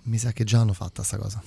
mi 0.04 0.18
sa 0.18 0.32
che 0.32 0.44
già 0.44 0.60
hanno 0.60 0.74
fatta 0.74 1.04
sta 1.04 1.18
cosa. 1.18 1.42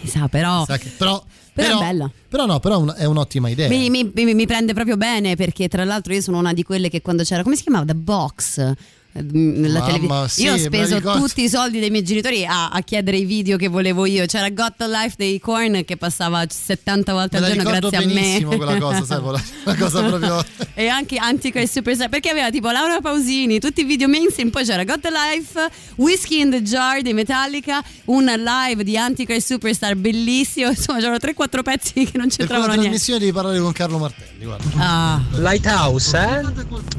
Mi 0.00 0.06
sa, 0.08 0.28
però. 0.28 0.64
Sa 0.64 0.76
che- 0.78 0.90
però, 0.96 1.22
Però 1.52 1.76
è 1.78 1.80
bella. 1.82 2.10
Però 2.28 2.46
no, 2.46 2.60
però 2.60 2.74
è 2.74 2.78
un- 2.78 2.94
è 2.96 3.04
un'ottima 3.04 3.48
idea. 3.48 3.68
Mi, 3.68 3.90
mi- 3.90 4.10
mi- 4.14 4.34
mi 4.34 4.46
prende 4.46 4.74
proprio 4.74 4.96
bene 4.96 5.34
perché 5.34 5.66
tra 5.68 5.84
l'altro 5.84 6.12
io 6.12 6.20
sono 6.20 6.38
una 6.38 6.52
di 6.52 6.62
quelle 6.62 6.88
che 6.88 7.00
quando 7.02 7.22
c'era 7.24 7.42
come 7.42 7.56
si 7.56 7.62
chiamava 7.62 7.84
The 7.86 7.94
Box 7.94 8.72
nella 9.12 9.82
televisione 9.82 10.28
sì, 10.28 10.42
io 10.44 10.52
ho 10.52 10.56
la 10.56 10.60
speso 10.60 11.00
tutti 11.00 11.42
i 11.42 11.48
soldi 11.48 11.80
dei 11.80 11.90
miei 11.90 12.04
genitori 12.04 12.46
a, 12.46 12.68
a 12.68 12.80
chiedere 12.82 13.16
i 13.16 13.24
video 13.24 13.56
che 13.56 13.68
volevo 13.68 14.06
io 14.06 14.24
c'era 14.26 14.48
Got 14.50 14.74
the 14.76 14.86
Life 14.86 15.14
dei 15.16 15.40
Korn 15.40 15.84
che 15.84 15.96
passava 15.96 16.44
70 16.48 17.12
volte 17.12 17.40
Me 17.40 17.40
la 17.40 17.46
al 17.46 17.52
giorno 17.54 17.78
grazie 17.78 17.96
a 17.98 18.06
me 18.06 18.56
quella 18.56 18.78
cosa, 18.78 19.04
sai, 19.04 19.20
quella, 19.20 19.42
una 19.64 19.76
cosa 19.76 20.02
proprio... 20.02 20.44
e 20.74 20.86
anche 20.86 21.16
Antichrist 21.16 21.72
Superstar 21.72 22.08
perché 22.08 22.28
aveva 22.28 22.50
tipo 22.50 22.70
Laura 22.70 23.00
Pausini 23.00 23.58
tutti 23.58 23.80
i 23.80 23.84
video 23.84 24.06
mainstream 24.06 24.50
poi 24.50 24.64
c'era 24.64 24.84
Got 24.84 25.00
the 25.00 25.10
Life 25.10 25.70
Whiskey 25.96 26.40
in 26.40 26.50
the 26.50 26.62
Jar 26.62 27.02
dei 27.02 27.12
Metallica 27.14 27.82
un 28.06 28.24
live 28.24 28.84
di 28.84 28.96
Antichrist 28.96 29.52
Superstar 29.52 29.96
bellissimo 29.96 30.68
insomma 30.68 31.00
c'erano 31.00 31.16
3-4 31.16 31.62
pezzi 31.62 32.04
che 32.04 32.16
non 32.16 32.28
c'entravano 32.28 32.74
niente 32.74 32.98
trasmissione 33.00 33.18
devi 33.20 33.32
parlare 33.32 33.58
con 33.58 33.72
Carlo 33.72 33.98
Martelli, 33.98 34.44
guarda. 34.44 34.70
ah 34.76 35.20
Lighthouse, 35.32 36.18
eh? 36.18 36.42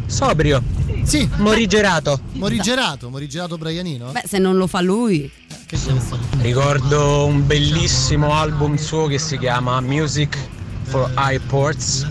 Sobrio, 0.07 0.61
Sì, 1.03 1.27
morigerato. 1.37 2.00
Morigerato, 2.33 3.09
morigerato 3.09 3.57
Brianino? 3.57 4.11
beh 4.11 4.23
se 4.25 4.37
non 4.37 4.57
lo 4.57 4.67
fa 4.67 4.81
lui 4.81 5.29
Che. 5.65 5.77
Ricordo 6.41 7.25
un 7.25 7.45
bellissimo 7.45 8.33
album 8.33 8.75
suo 8.75 9.07
che 9.07 9.17
si 9.19 9.37
chiama 9.37 9.79
Music 9.81 10.37
for 10.83 11.09
iPorts 11.15 12.07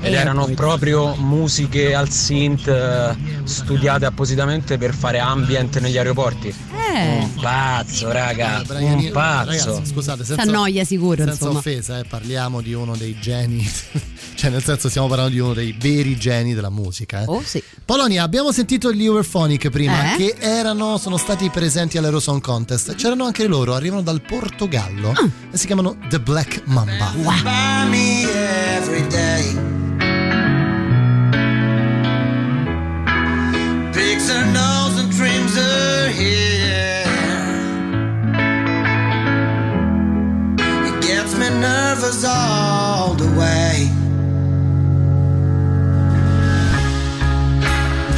ed 0.00 0.14
erano 0.14 0.46
proprio 0.54 1.14
musiche 1.16 1.94
al 1.94 2.08
synth 2.08 2.68
eh, 2.68 3.16
studiate 3.44 4.06
appositamente 4.06 4.78
per 4.78 4.94
fare 4.94 5.18
ambient 5.18 5.78
negli 5.78 5.98
aeroporti. 5.98 6.54
Eh. 6.92 7.18
Un 7.18 7.34
pazzo, 7.34 8.10
raga. 8.10 8.62
Brian 8.66 8.98
un 8.98 9.10
pazzo. 9.12 9.50
Ragazzi, 9.50 9.86
scusate, 9.86 10.24
senza, 10.24 10.44
S'annoia 10.44 10.84
sicuro. 10.84 11.16
Senza 11.16 11.32
insomma. 11.32 11.58
offesa, 11.58 11.98
eh, 11.98 12.04
parliamo 12.04 12.60
di 12.60 12.72
uno 12.72 12.96
dei 12.96 13.16
geni. 13.20 13.68
cioè, 14.34 14.50
nel 14.50 14.62
senso, 14.62 14.88
stiamo 14.88 15.08
parlando 15.08 15.32
di 15.32 15.40
uno 15.40 15.54
dei 15.54 15.74
veri 15.78 16.16
geni 16.16 16.54
della 16.54 16.70
musica. 16.70 17.22
Eh. 17.22 17.24
Oh, 17.26 17.42
sì. 17.42 17.62
Polonia, 17.84 18.22
abbiamo 18.22 18.52
sentito 18.52 18.92
gli 18.92 19.06
Overphonic 19.06 19.68
prima, 19.70 20.14
eh? 20.14 20.16
che 20.16 20.36
erano, 20.38 20.98
sono 20.98 21.16
stati 21.16 21.48
presenti 21.50 21.98
all'Eurosong 21.98 22.40
Contest. 22.40 22.94
C'erano 22.94 23.24
anche 23.24 23.46
loro, 23.46 23.74
arrivano 23.74 24.02
dal 24.02 24.20
Portogallo 24.20 25.10
mm. 25.10 25.52
e 25.52 25.56
si 25.56 25.66
chiamano 25.66 25.96
The 26.08 26.20
Black 26.20 26.62
Mamba. 26.64 27.12
Wow. 27.16 27.34
Picks 33.92 34.28
her 34.28 34.46
nose 34.46 34.98
and 34.98 35.12
trims 35.12 35.54
her 35.56 36.10
hair. 36.10 36.49
was 42.10 42.24
all 42.24 43.14
the 43.14 43.30
way. 43.40 43.88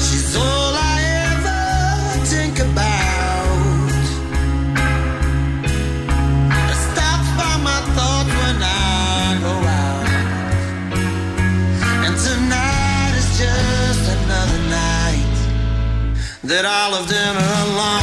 She's 0.05 0.35
all 0.35 0.73
I 0.93 0.97
ever 1.29 1.61
think 2.33 2.55
about. 2.69 3.93
I 6.71 6.73
stop 6.89 7.21
by 7.41 7.55
my 7.69 7.81
thoughts 7.97 8.33
when 8.41 8.59
I 8.63 9.39
go 9.47 9.55
out. 9.83 10.09
And 12.05 12.15
tonight 12.29 13.13
is 13.21 13.29
just 13.43 14.05
another 14.17 14.61
night 14.81 15.37
that 16.45 16.65
all 16.65 16.93
of 16.95 17.05
them 17.09 17.37
are 17.37 17.59
alone. 17.67 18.02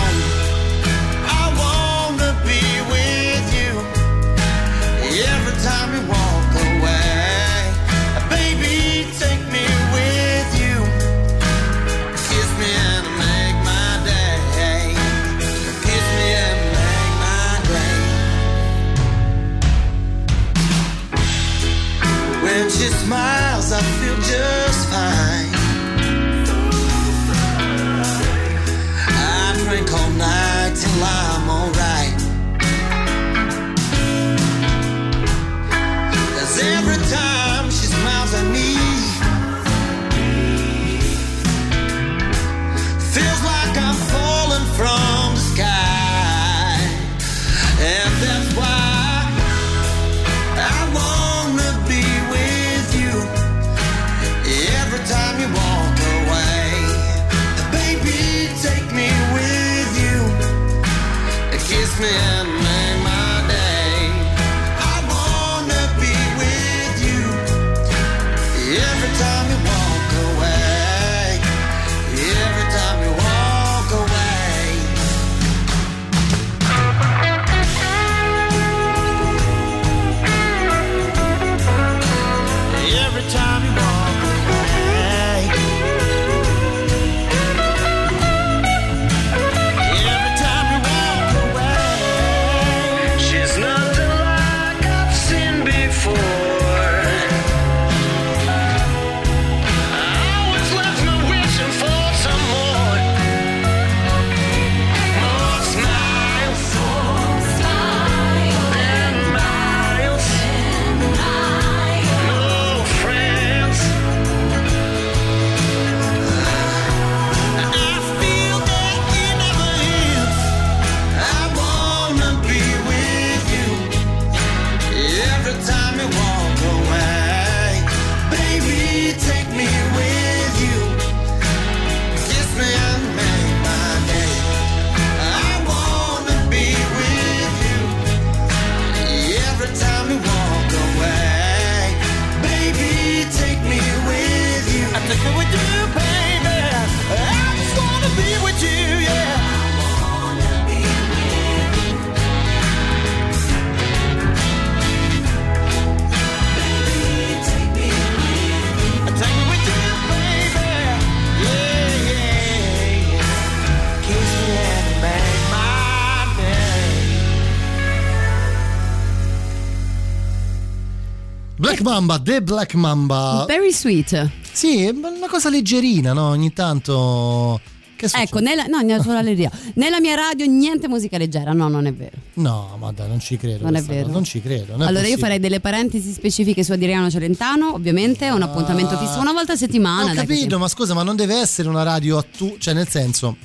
Mamba, 171.89 172.19
The 172.19 172.41
Black 172.41 172.73
Mamba. 172.75 173.45
Very 173.47 173.71
sweet. 173.71 174.29
Sì, 174.51 174.85
una 174.85 175.27
cosa 175.27 175.49
leggerina, 175.49 176.13
no? 176.13 176.29
Ogni 176.29 176.53
tanto. 176.53 177.59
Ecco, 178.01 178.39
nella, 178.39 178.63
no, 178.63 178.79
nella, 178.79 179.99
mia 179.99 180.15
radio 180.15 180.45
niente 180.45 180.87
musica 180.87 181.17
leggera, 181.17 181.51
no, 181.51 181.67
non 181.67 181.85
è 181.85 181.93
vero. 181.93 182.15
No, 182.35 182.77
ma 182.79 182.93
dai, 182.93 183.09
non 183.09 183.19
ci 183.19 183.35
credo. 183.35 183.65
Non 183.65 183.75
è 183.75 183.81
vero. 183.81 184.07
Non 184.07 184.23
ci 184.23 184.41
credo. 184.41 184.77
non 184.77 184.87
allora 184.87 184.99
io 184.99 185.15
possibile. 185.15 185.17
farei 185.17 185.39
delle 185.39 185.59
parentesi 185.59 186.13
specifiche 186.13 186.63
su 186.63 186.71
Adriano 186.71 187.09
Celentano, 187.09 187.73
ovviamente, 187.73 188.27
è 188.27 188.29
un 188.29 188.41
appuntamento 188.41 188.97
fisso 188.97 189.19
una 189.19 189.33
volta 189.33 189.53
a 189.53 189.55
settimana. 189.57 190.11
Ho 190.11 190.13
capito, 190.13 190.45
così. 190.45 190.57
ma 190.59 190.67
scusa, 190.69 190.93
ma 190.93 191.03
non 191.03 191.17
deve 191.17 191.35
essere 191.35 191.67
una 191.67 191.83
radio 191.83 192.17
a 192.17 192.23
tu, 192.23 192.55
cioè 192.57 192.73
nel 192.73 192.87
senso, 192.87 193.35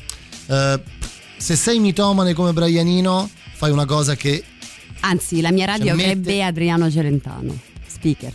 eh, 0.46 0.80
se 1.36 1.56
sei 1.56 1.80
mitomane 1.80 2.32
come 2.32 2.52
Brianino, 2.52 3.28
fai 3.54 3.72
una 3.72 3.86
cosa 3.86 4.14
che. 4.14 4.44
Anzi, 5.00 5.40
la 5.40 5.50
mia 5.50 5.66
radio 5.66 5.86
Cioè, 5.86 5.96
mette- 5.96 6.10
ebbe 6.10 6.42
Adriano 6.44 6.88
Celentano, 6.88 7.58
speaker. 8.04 8.32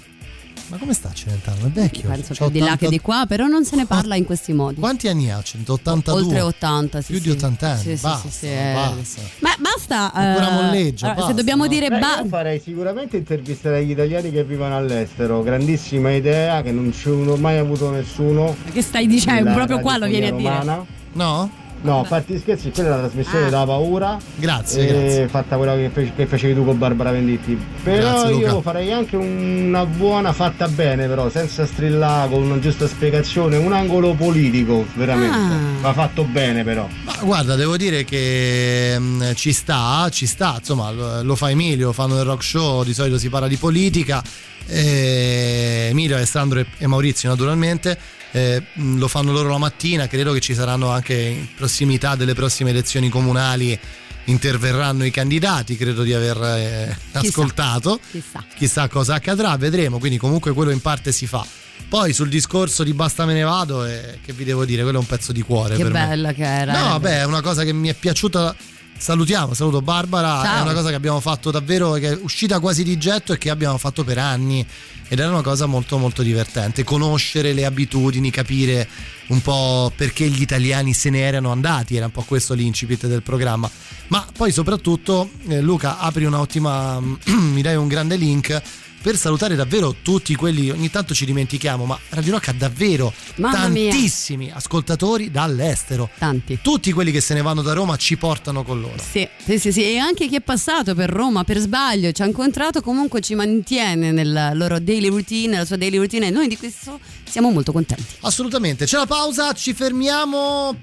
Ma 0.70 0.78
come 0.78 0.94
sta 0.94 1.12
Celentano? 1.12 1.66
È 1.66 1.70
vecchio. 1.70 2.10
Penso 2.10 2.34
che 2.34 2.52
di 2.52 2.60
là 2.60 2.74
80 2.74 2.86
che 2.86 2.90
di 2.90 3.00
qua, 3.00 3.26
però 3.28 3.48
non 3.48 3.66
se 3.66 3.76
ne 3.76 3.88
parla 3.88 4.16
in 4.16 4.24
questi 4.24 4.54
modi. 4.54 4.80
Quanti 4.80 5.08
anni 5.08 5.32
ha? 5.32 5.42
182? 5.42 6.22
Oltre 6.22 6.42
80, 6.42 7.02
sì. 7.02 7.12
Più 7.12 7.22
sì. 7.22 7.24
di 7.24 7.30
80 7.32 7.68
anni. 7.68 7.80
Sì, 7.80 7.98
sì, 7.98 8.04
basta, 8.04 8.30
sì, 8.30 8.38
sì, 8.38 8.48
basta. 8.74 9.22
Ma 9.40 9.56
basta. 9.58 10.14
Ancora 10.14 10.50
eh, 10.50 10.54
molleggia, 10.54 11.06
allora, 11.06 11.20
basta, 11.20 11.32
se 11.32 11.38
dobbiamo 11.38 11.64
no? 11.64 11.70
dire 11.70 11.90
Beh, 11.90 12.00
ba- 12.00 12.20
io 12.22 12.28
farei 12.28 12.60
sicuramente 12.60 13.18
intervistare 13.18 13.84
gli 13.84 13.92
italiani 13.92 14.32
che 14.32 14.44
vivono 14.44 14.78
all'estero, 14.78 15.42
grandissima 15.42 16.12
idea 16.12 16.62
che 16.62 16.72
non 16.72 16.94
ci 16.94 17.10
ho 17.10 17.36
mai 17.38 17.58
avuto 17.58 17.90
nessuno. 17.90 18.56
che 18.72 18.82
stai 18.84 19.08
dicendo, 19.08 19.52
proprio 19.54 19.80
qua 19.80 19.98
lo 19.98 20.06
vieni 20.06 20.28
a 20.28 20.34
dire. 20.34 20.50
romana. 20.50 20.86
No? 21.14 21.52
No, 21.82 22.02
a 22.02 22.04
parte 22.04 22.38
scherzi, 22.40 22.72
quella 22.72 22.90
è 22.90 22.92
la 22.92 22.98
trasmissione 23.08 23.46
Ah. 23.46 23.50
da 23.50 23.66
paura. 23.66 24.18
Grazie, 24.36 24.84
e 24.84 24.88
grazie. 24.88 25.28
fatta 25.30 25.56
quella 25.56 25.76
che, 25.76 25.90
fe- 25.94 26.12
che 26.14 26.26
facevi 26.26 26.54
tu 26.54 26.66
con 26.66 26.78
Barbara 26.78 27.12
Venditti. 27.12 27.58
Però 27.84 28.02
Grazie, 28.12 28.32
Luca. 28.34 28.48
io 28.50 28.62
farei 28.62 28.92
anche 28.92 29.16
una 29.16 29.86
buona 29.86 30.34
fatta 30.34 30.68
bene, 30.68 31.08
però, 31.08 31.30
senza 31.30 31.66
strillare, 31.66 32.30
con 32.30 32.42
una 32.44 32.60
giusta 32.60 32.86
spiegazione, 32.88 33.56
un 33.56 33.72
angolo 33.72 34.14
politico, 34.14 34.86
veramente. 34.96 35.38
Ah. 35.38 35.58
Va 35.82 35.94
fatto 35.94 36.24
bene 36.26 36.64
però. 36.66 36.86
Ma 37.06 37.16
guarda, 37.22 37.56
devo 37.56 37.78
dire 37.78 38.04
che 38.04 38.96
mm, 39.00 39.32
ci 39.36 39.54
sta, 39.54 40.10
ci 40.12 40.26
sta, 40.26 40.56
insomma, 40.60 40.92
lo, 40.92 41.24
lo 41.24 41.36
fa 41.36 41.50
Emilio, 41.50 41.94
fanno 41.94 42.18
il 42.18 42.24
rock 42.26 42.44
show, 42.44 42.84
di 42.84 42.94
solito 42.94 43.18
si 43.18 43.30
parla 43.30 43.48
di 43.48 43.56
politica. 43.56 44.22
eh, 44.68 45.88
Emilio, 45.90 46.16
Alessandro 46.16 46.60
e, 46.60 46.66
e 46.78 46.88
Maurizio 46.88 47.30
naturalmente 47.30 47.98
eh, 48.32 48.62
mh, 48.74 48.98
lo 48.98 49.08
fanno 49.08 49.32
loro 49.32 49.50
la 49.50 49.58
mattina, 49.58 50.08
credo 50.08 50.34
che 50.34 50.40
ci 50.40 50.54
saranno 50.54 50.90
anche 50.90 51.14
in 51.16 51.48
prossimità 51.56 52.16
delle 52.16 52.34
prossime 52.34 52.70
elezioni 52.72 53.10
comunali 53.10 53.78
interverranno 54.26 55.06
i 55.06 55.12
candidati, 55.12 55.76
credo 55.76 56.04
di 56.04 56.14
aver 56.14 56.38
eh, 56.42 56.98
ascoltato. 57.14 58.00
Chissà. 58.12 58.44
Chissà 58.56 58.88
cosa 58.88 59.16
accadrà, 59.16 59.56
vedremo, 59.58 59.98
quindi 59.98 60.18
comunque 60.18 60.54
quello 60.54 60.72
in 60.72 60.82
parte 60.82 61.12
si 61.12 61.26
fa. 61.26 61.46
Poi 61.88 62.14
sul 62.14 62.30
discorso 62.30 62.84
di 62.84 62.94
Basta 62.94 63.26
me 63.26 63.34
ne 63.34 63.42
vado, 63.42 63.86
eh, 63.86 64.20
che 64.24 64.34
vi 64.34 64.44
devo 64.44 64.66
dire, 64.66 64.84
quello 64.84 64.98
è 64.98 65.02
un 65.02 65.08
pezzo 65.08 65.32
di 65.32 65.42
cuore 65.42 65.76
Che 65.76 65.84
per 65.84 65.92
me. 65.92 66.08
bella 66.08 66.34
che 66.34 66.44
era. 66.44 66.72
No, 66.74 66.86
eh. 66.86 66.90
vabbè, 66.90 67.20
è 67.22 67.26
una 67.26 67.42
cosa 67.42 67.64
che 67.64 67.74
mi 67.74 67.88
è 67.90 67.96
piaciuta. 67.96 68.56
Salutiamo, 69.00 69.54
saluto 69.54 69.82
Barbara. 69.82 70.42
Ciao. 70.44 70.58
È 70.58 70.62
una 70.62 70.74
cosa 70.74 70.90
che 70.90 70.96
abbiamo 70.96 71.22
fatto 71.22 71.52
davvero, 71.52 71.94
che 71.94 72.10
è 72.10 72.20
uscita 72.22 72.60
quasi 72.60 72.84
di 72.84 72.98
getto 72.98 73.32
e 73.32 73.38
che 73.38 73.50
abbiamo 73.50 73.78
fatto 73.78 74.04
per 74.04 74.18
anni. 74.18 74.66
Ed 75.08 75.18
era 75.18 75.30
una 75.30 75.42
cosa 75.42 75.68
molto 75.68 75.98
molto 75.98 76.22
divertente. 76.22 76.84
Conoscere 76.84 77.54
le 77.54 77.64
abitudini, 77.64 78.30
capire 78.30 78.88
un 79.28 79.42
po' 79.42 79.90
perché 79.96 80.28
gli 80.28 80.42
italiani 80.42 80.94
se 80.94 81.10
ne 81.10 81.22
erano 81.22 81.50
andati. 81.50 81.96
Era 81.96 82.08
un 82.08 82.12
po' 82.12 82.24
questo 82.24 82.54
l'incipit 82.54 83.08
del 83.08 83.24
programma. 83.24 83.72
Ma 84.08 84.28
poi 84.36 84.52
soprattutto, 84.52 85.30
eh, 85.48 85.62
Luca, 85.62 86.00
apri 86.00 86.26
un'ottima. 86.26 87.00
mi 87.26 87.62
dai 87.62 87.78
un 87.78 87.88
grande 87.88 88.18
link 88.18 88.62
per 89.02 89.16
salutare 89.18 89.56
davvero 89.56 89.96
tutti 90.02 90.36
quelli, 90.36 90.70
ogni 90.70 90.90
tanto 90.90 91.14
ci 91.14 91.26
dimentichiamo, 91.26 91.86
ma 91.86 91.98
Radio 92.10 92.34
Rock 92.34 92.50
ha 92.50 92.54
davvero 92.54 93.14
Mamma 93.36 93.68
mia. 93.68 93.90
tantissimi 93.92 94.52
ascoltatori 94.54 95.32
dall'estero. 95.32 96.10
Tanti. 96.18 96.60
Tutti 96.62 96.92
quelli 96.92 97.12
che 97.12 97.22
se 97.22 97.34
ne 97.34 97.42
vanno 97.42 97.62
da 97.62 97.74
Roma 97.74 97.96
ci 97.96 98.18
portano 98.18 98.64
con 98.64 98.80
loro. 98.82 98.96
Sì, 99.02 99.28
sì, 99.44 99.58
sì, 99.58 99.72
sì, 99.72 99.84
e 99.84 99.98
anche 99.98 100.28
chi 100.28 100.36
è 100.36 100.42
passato 100.42 100.96
per 100.96 101.10
Roma 101.10 101.44
per 101.44 101.58
sbaglio, 101.60 102.12
ci 102.12 102.22
ha 102.22 102.26
incontrato, 102.26 102.82
comunque 102.82 103.22
ci 103.22 103.36
mantiene 103.36 104.12
nella 104.12 104.54
loro 104.54 104.80
daily 104.80 105.08
routine, 105.08 105.58
la 105.58 105.66
sua 105.66 105.78
daily 105.78 105.98
routine 105.98 106.28
e 106.28 106.30
noi 106.30 106.48
di 106.48 106.58
questo 106.58 107.00
siamo 107.28 107.52
molto 107.52 107.72
contenti. 107.72 108.04
Assolutamente. 108.22 108.86
C'è 108.86 108.98
la 108.98 109.06
pausa, 109.06 109.54
ci 109.54 109.74
fermiamo 109.74 110.76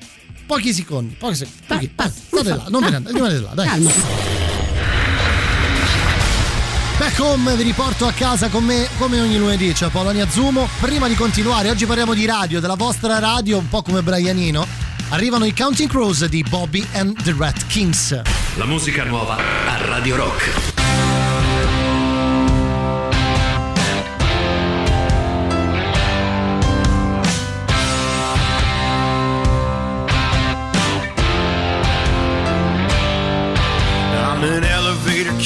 pochi 0.46 0.72
secondi. 0.72 1.14
Pochi 1.18 1.34
secondi. 1.34 1.62
Pochi. 1.66 1.88
pa- 1.88 2.10
State 2.10 2.48
là, 2.48 2.66
non 2.68 2.82
andate, 2.84 3.12
rimanete 3.12 3.40
là, 3.40 3.50
dai. 3.54 3.66
Calma. 3.68 4.55
Back 7.16 7.30
home 7.30 7.56
vi 7.56 7.62
riporto 7.62 8.06
a 8.06 8.12
casa 8.12 8.50
con 8.50 8.62
me 8.62 8.90
come 8.98 9.18
ogni 9.18 9.38
lunedì, 9.38 9.72
c'è 9.72 9.88
Polonia 9.88 10.28
Zumo. 10.28 10.68
Prima 10.80 11.08
di 11.08 11.14
continuare, 11.14 11.70
oggi 11.70 11.86
parliamo 11.86 12.12
di 12.12 12.26
radio, 12.26 12.60
della 12.60 12.74
vostra 12.74 13.18
radio, 13.18 13.56
un 13.56 13.68
po' 13.70 13.80
come 13.80 14.02
Brianino. 14.02 14.66
Arrivano 15.08 15.46
i 15.46 15.54
Counting 15.54 15.88
Crows 15.88 16.26
di 16.26 16.44
Bobby 16.46 16.86
and 16.92 17.22
the 17.22 17.34
Rat 17.34 17.66
Kings. 17.68 18.20
La 18.56 18.66
musica 18.66 19.02
nuova 19.04 19.36
a 19.36 19.86
Radio 19.86 20.16
Rock. 20.16 20.75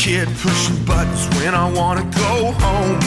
Kid 0.00 0.26
pushing 0.38 0.82
buttons 0.86 1.28
when 1.36 1.54
I 1.54 1.70
wanna 1.70 2.04
go 2.16 2.52
home. 2.64 2.98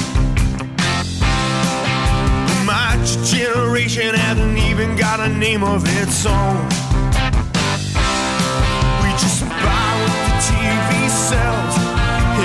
My 2.69 2.93
generation 3.25 4.13
hasn't 4.13 4.59
even 4.59 4.95
got 4.95 5.19
a 5.19 5.27
name 5.27 5.63
of 5.63 5.81
its 6.01 6.23
own. 6.27 6.55
We 9.01 9.09
just 9.17 9.41
buy 9.65 9.89
what 10.01 10.13
the 10.25 10.33
TV 10.45 11.09
sells 11.09 11.75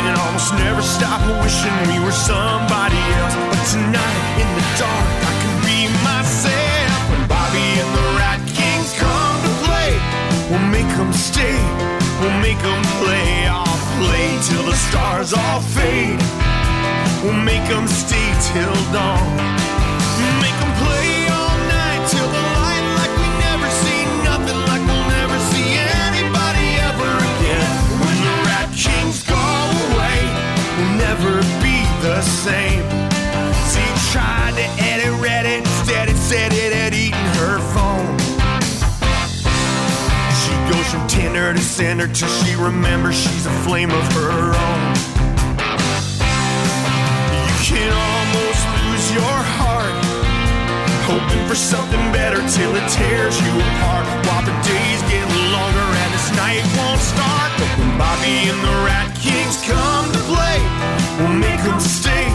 and 0.01 0.17
almost 0.17 0.55
never 0.65 0.81
stop 0.81 1.21
wishing 1.45 1.77
we 1.93 2.01
were 2.03 2.19
somebody 2.33 3.03
else. 3.21 3.37
But 3.53 3.63
tonight 3.69 4.25
in 4.41 4.49
the 4.57 4.65
dark, 4.81 5.09
I 5.29 5.35
can 5.43 5.57
be 5.69 5.79
myself. 6.09 7.01
When 7.11 7.23
Bobby 7.29 7.69
and 7.85 7.91
the 7.99 8.07
Rat 8.17 8.41
Kings 8.57 8.97
come 8.97 9.37
to 9.45 9.53
play, 9.69 9.93
we'll 10.49 10.69
make 10.73 10.89
them 10.97 11.13
stay. 11.13 11.98
We'll 12.21 12.41
make 12.41 12.59
them 12.59 12.83
play. 12.99 13.47
I'll 13.47 13.79
play 14.03 14.29
till 14.49 14.65
the 14.65 14.75
stars 14.75 15.33
all 15.33 15.61
fade. 15.61 16.19
We'll 17.23 17.43
make 17.53 17.67
them 17.69 17.87
stay 17.87 18.29
till 18.51 18.75
dawn. 18.91 19.23
Make 20.43 20.59
them 20.59 20.73
play 20.83 21.31
all 21.31 21.59
night 21.71 22.03
till 22.11 22.29
the 22.37 22.45
light 22.59 22.87
like 22.99 23.15
we 23.23 23.29
never 23.47 23.69
see 23.83 24.03
nothing 24.27 24.61
like 24.71 24.83
we'll 24.89 25.09
never 25.21 25.39
see 25.53 25.69
anybody 26.11 26.67
ever 26.91 27.13
again. 27.33 27.71
When 28.03 28.19
the 28.27 28.37
Kings 28.75 29.23
go 29.23 29.47
away, 29.87 30.19
we'll 30.77 30.97
never 31.07 31.35
be 31.63 31.79
the 32.03 32.21
same. 32.23 32.83
She 33.71 33.85
tried 34.11 34.55
to 34.59 34.67
edit 34.83 35.19
instead 35.39 35.47
it 35.47 35.68
goes 41.35 41.57
to 41.57 41.62
Cinder 41.62 42.09
till 42.09 42.29
she 42.29 42.55
remembers 42.57 43.17
she's 43.17 43.47
a 43.47 43.51
flame 43.64 43.91
of 43.91 44.05
her 44.14 44.55
own. 44.57 44.95
You 47.38 47.77
can 47.77 47.93
almost 47.93 48.62
lose 48.81 49.07
your 49.12 49.38
heart, 49.61 49.93
hoping 51.05 51.43
for 51.49 51.55
something 51.55 52.01
better 52.12 52.41
till 52.49 52.73
it 52.75 52.87
tears 52.88 53.37
you 53.41 53.53
apart. 53.61 54.07
While 54.27 54.45
the 54.45 54.57
days 54.64 55.01
get 55.12 55.27
longer 55.53 55.88
and 56.03 56.11
this 56.14 56.31
night 56.37 56.64
won't 56.77 57.01
start. 57.01 57.51
But 57.61 57.71
when 57.79 57.93
Bobby 57.99 58.49
and 58.49 58.61
the 58.64 58.77
Rat 58.88 59.11
Kings 59.21 59.61
come 59.69 60.07
to 60.12 60.23
play, 60.33 60.59
we'll 61.19 61.37
make 61.37 61.61
them 61.62 61.81
stay, 61.81 62.27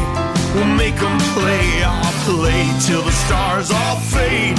we'll 0.54 0.76
make 0.78 0.98
them 0.98 1.18
play. 1.34 1.66
I'll 1.84 2.18
play 2.30 2.70
till 2.86 3.02
the 3.02 3.16
stars 3.26 3.72
all 3.72 3.98
fade. 4.14 4.58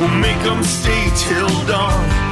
We'll 0.00 0.18
make 0.20 0.40
them 0.42 0.62
stay 0.62 1.10
till 1.16 1.48
dawn. 1.66 2.31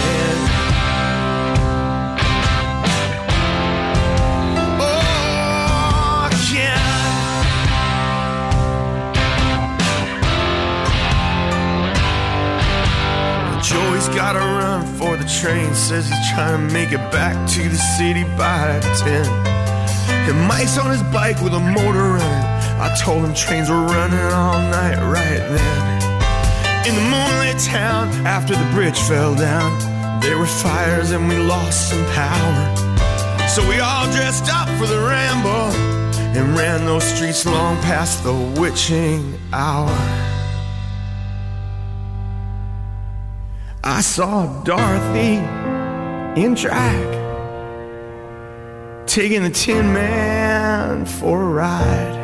Joey's 13.71 14.09
gotta 14.09 14.39
run 14.39 14.85
for 14.97 15.15
the 15.15 15.23
train. 15.39 15.73
Says 15.73 16.09
he's 16.09 16.31
trying 16.33 16.67
to 16.67 16.73
make 16.73 16.91
it 16.91 17.03
back 17.09 17.35
to 17.51 17.69
the 17.69 17.77
city 17.97 18.23
by 18.35 18.81
10. 18.99 19.25
And 20.27 20.39
Mike's 20.45 20.77
on 20.77 20.91
his 20.91 21.03
bike 21.03 21.39
with 21.41 21.53
a 21.53 21.59
motor 21.59 22.19
running. 22.19 22.45
I 22.83 22.93
told 22.99 23.23
him 23.23 23.33
trains 23.33 23.69
were 23.69 23.85
running 23.85 24.19
all 24.19 24.59
night 24.59 24.99
right 24.99 25.43
then. 25.53 26.87
In 26.87 26.95
the 26.95 27.05
moonlit 27.13 27.59
town, 27.59 28.09
after 28.27 28.55
the 28.55 28.67
bridge 28.73 28.99
fell 28.99 29.35
down, 29.35 29.71
there 30.19 30.37
were 30.37 30.51
fires 30.65 31.11
and 31.11 31.29
we 31.29 31.37
lost 31.37 31.91
some 31.91 32.03
power. 32.07 32.75
So 33.47 33.65
we 33.69 33.79
all 33.79 34.05
dressed 34.11 34.51
up 34.51 34.67
for 34.79 34.87
the 34.87 34.99
ramble 34.99 35.71
and 36.35 36.57
ran 36.57 36.85
those 36.85 37.05
streets 37.05 37.45
long 37.45 37.77
past 37.83 38.23
the 38.23 38.33
witching 38.59 39.39
hour. 39.53 40.40
I 43.83 44.01
saw 44.01 44.45
Dorothy 44.61 45.37
in 46.39 46.53
drag, 46.53 47.07
taking 49.07 49.41
the 49.41 49.49
Tin 49.49 49.91
Man 49.91 51.03
for 51.07 51.41
a 51.41 51.45
ride. 51.45 52.17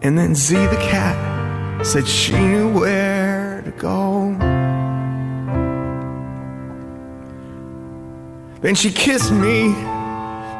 And 0.00 0.16
then 0.16 0.34
Z 0.34 0.54
the 0.54 0.76
cat 0.76 1.84
said 1.84 2.08
she 2.08 2.32
knew 2.32 2.72
where 2.72 3.60
to 3.66 3.70
go. 3.72 4.34
Then 8.62 8.74
she 8.74 8.90
kissed 8.90 9.30
me 9.30 9.68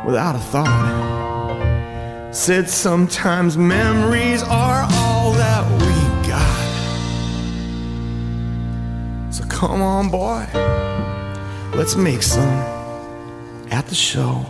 without 0.05 0.37
a 0.37 0.41
thought. 0.41 2.35
Said 2.35 2.69
sometimes 2.69 3.57
memories 3.57 4.43
are 4.43 4.87
all 4.91 5.20
come 9.61 9.83
on, 9.83 10.09
boy, 10.09 10.47
let's 11.77 11.95
make 11.95 12.23
some 12.23 12.49
at 13.71 13.87
the 13.89 13.95
show. 13.95 14.47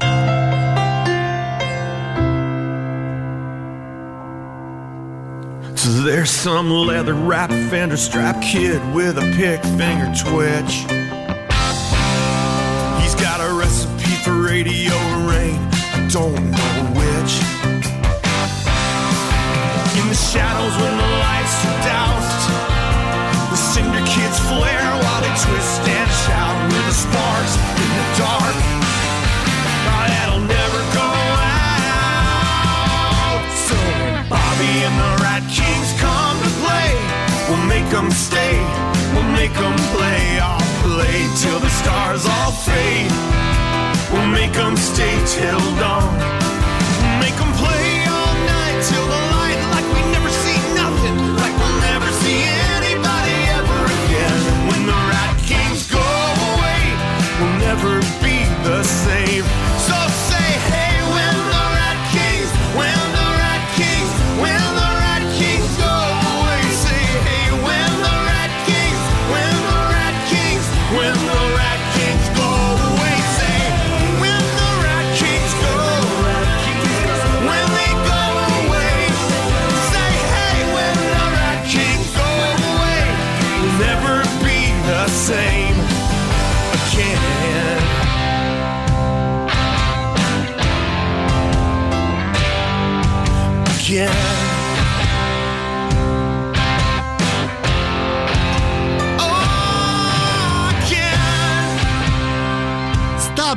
So 5.75 5.91
there's 6.05 6.31
some 6.31 6.71
leather 6.71 7.15
wrapped 7.15 7.53
fender 7.53 7.97
strap 7.97 8.41
kid 8.41 8.81
with 8.95 9.19
a 9.19 9.27
pick 9.35 9.61
finger 9.81 10.07
twitch. 10.15 10.75
He's 13.03 13.17
got 13.17 13.41
a 13.41 13.53
recipe 13.53 14.15
for 14.23 14.41
radio 14.41 14.95
rain, 15.27 15.59
I 15.91 16.09
don't 16.09 16.53
know 16.53 16.83
which. 17.01 17.33
In 20.01 20.09
the 20.09 20.15
shadows 20.15 20.77
when 20.81 20.97
the 20.97 21.11
lights 21.19 21.67
are 21.67 21.83
doused, 21.83 22.00
twist 25.51 25.83
and 25.83 26.11
shout 26.23 26.57
with 26.71 26.87
the 26.87 26.95
sparks 26.95 27.55
in 27.83 27.91
the 27.99 28.07
dark. 28.23 28.57
That'll 30.11 30.47
never 30.47 30.81
go 30.95 31.09
out. 31.51 33.43
So 33.67 33.75
when 33.75 34.15
Bobby 34.31 34.75
and 34.87 34.97
the 35.03 35.13
Rat 35.23 35.45
Kings 35.51 35.91
come 35.99 36.37
to 36.47 36.51
play, 36.63 36.91
we'll 37.49 37.67
make 37.67 37.89
them 37.91 38.11
stay, 38.11 38.55
we'll 39.13 39.33
make 39.35 39.55
them 39.55 39.77
play. 39.97 40.39
I'll 40.39 40.71
play 40.87 41.27
till 41.43 41.59
the 41.59 41.73
stars 41.81 42.27
all 42.27 42.53
fade. 42.53 43.13
We'll 44.13 44.31
make 44.31 44.53
them 44.53 44.77
stay 44.77 45.15
till 45.27 45.63
dawn. 45.83 46.15
Make 47.23 47.37
them 47.43 47.53
play 47.63 47.87
all 48.07 48.35
night 48.55 48.79
till 48.89 49.07
the 49.15 49.30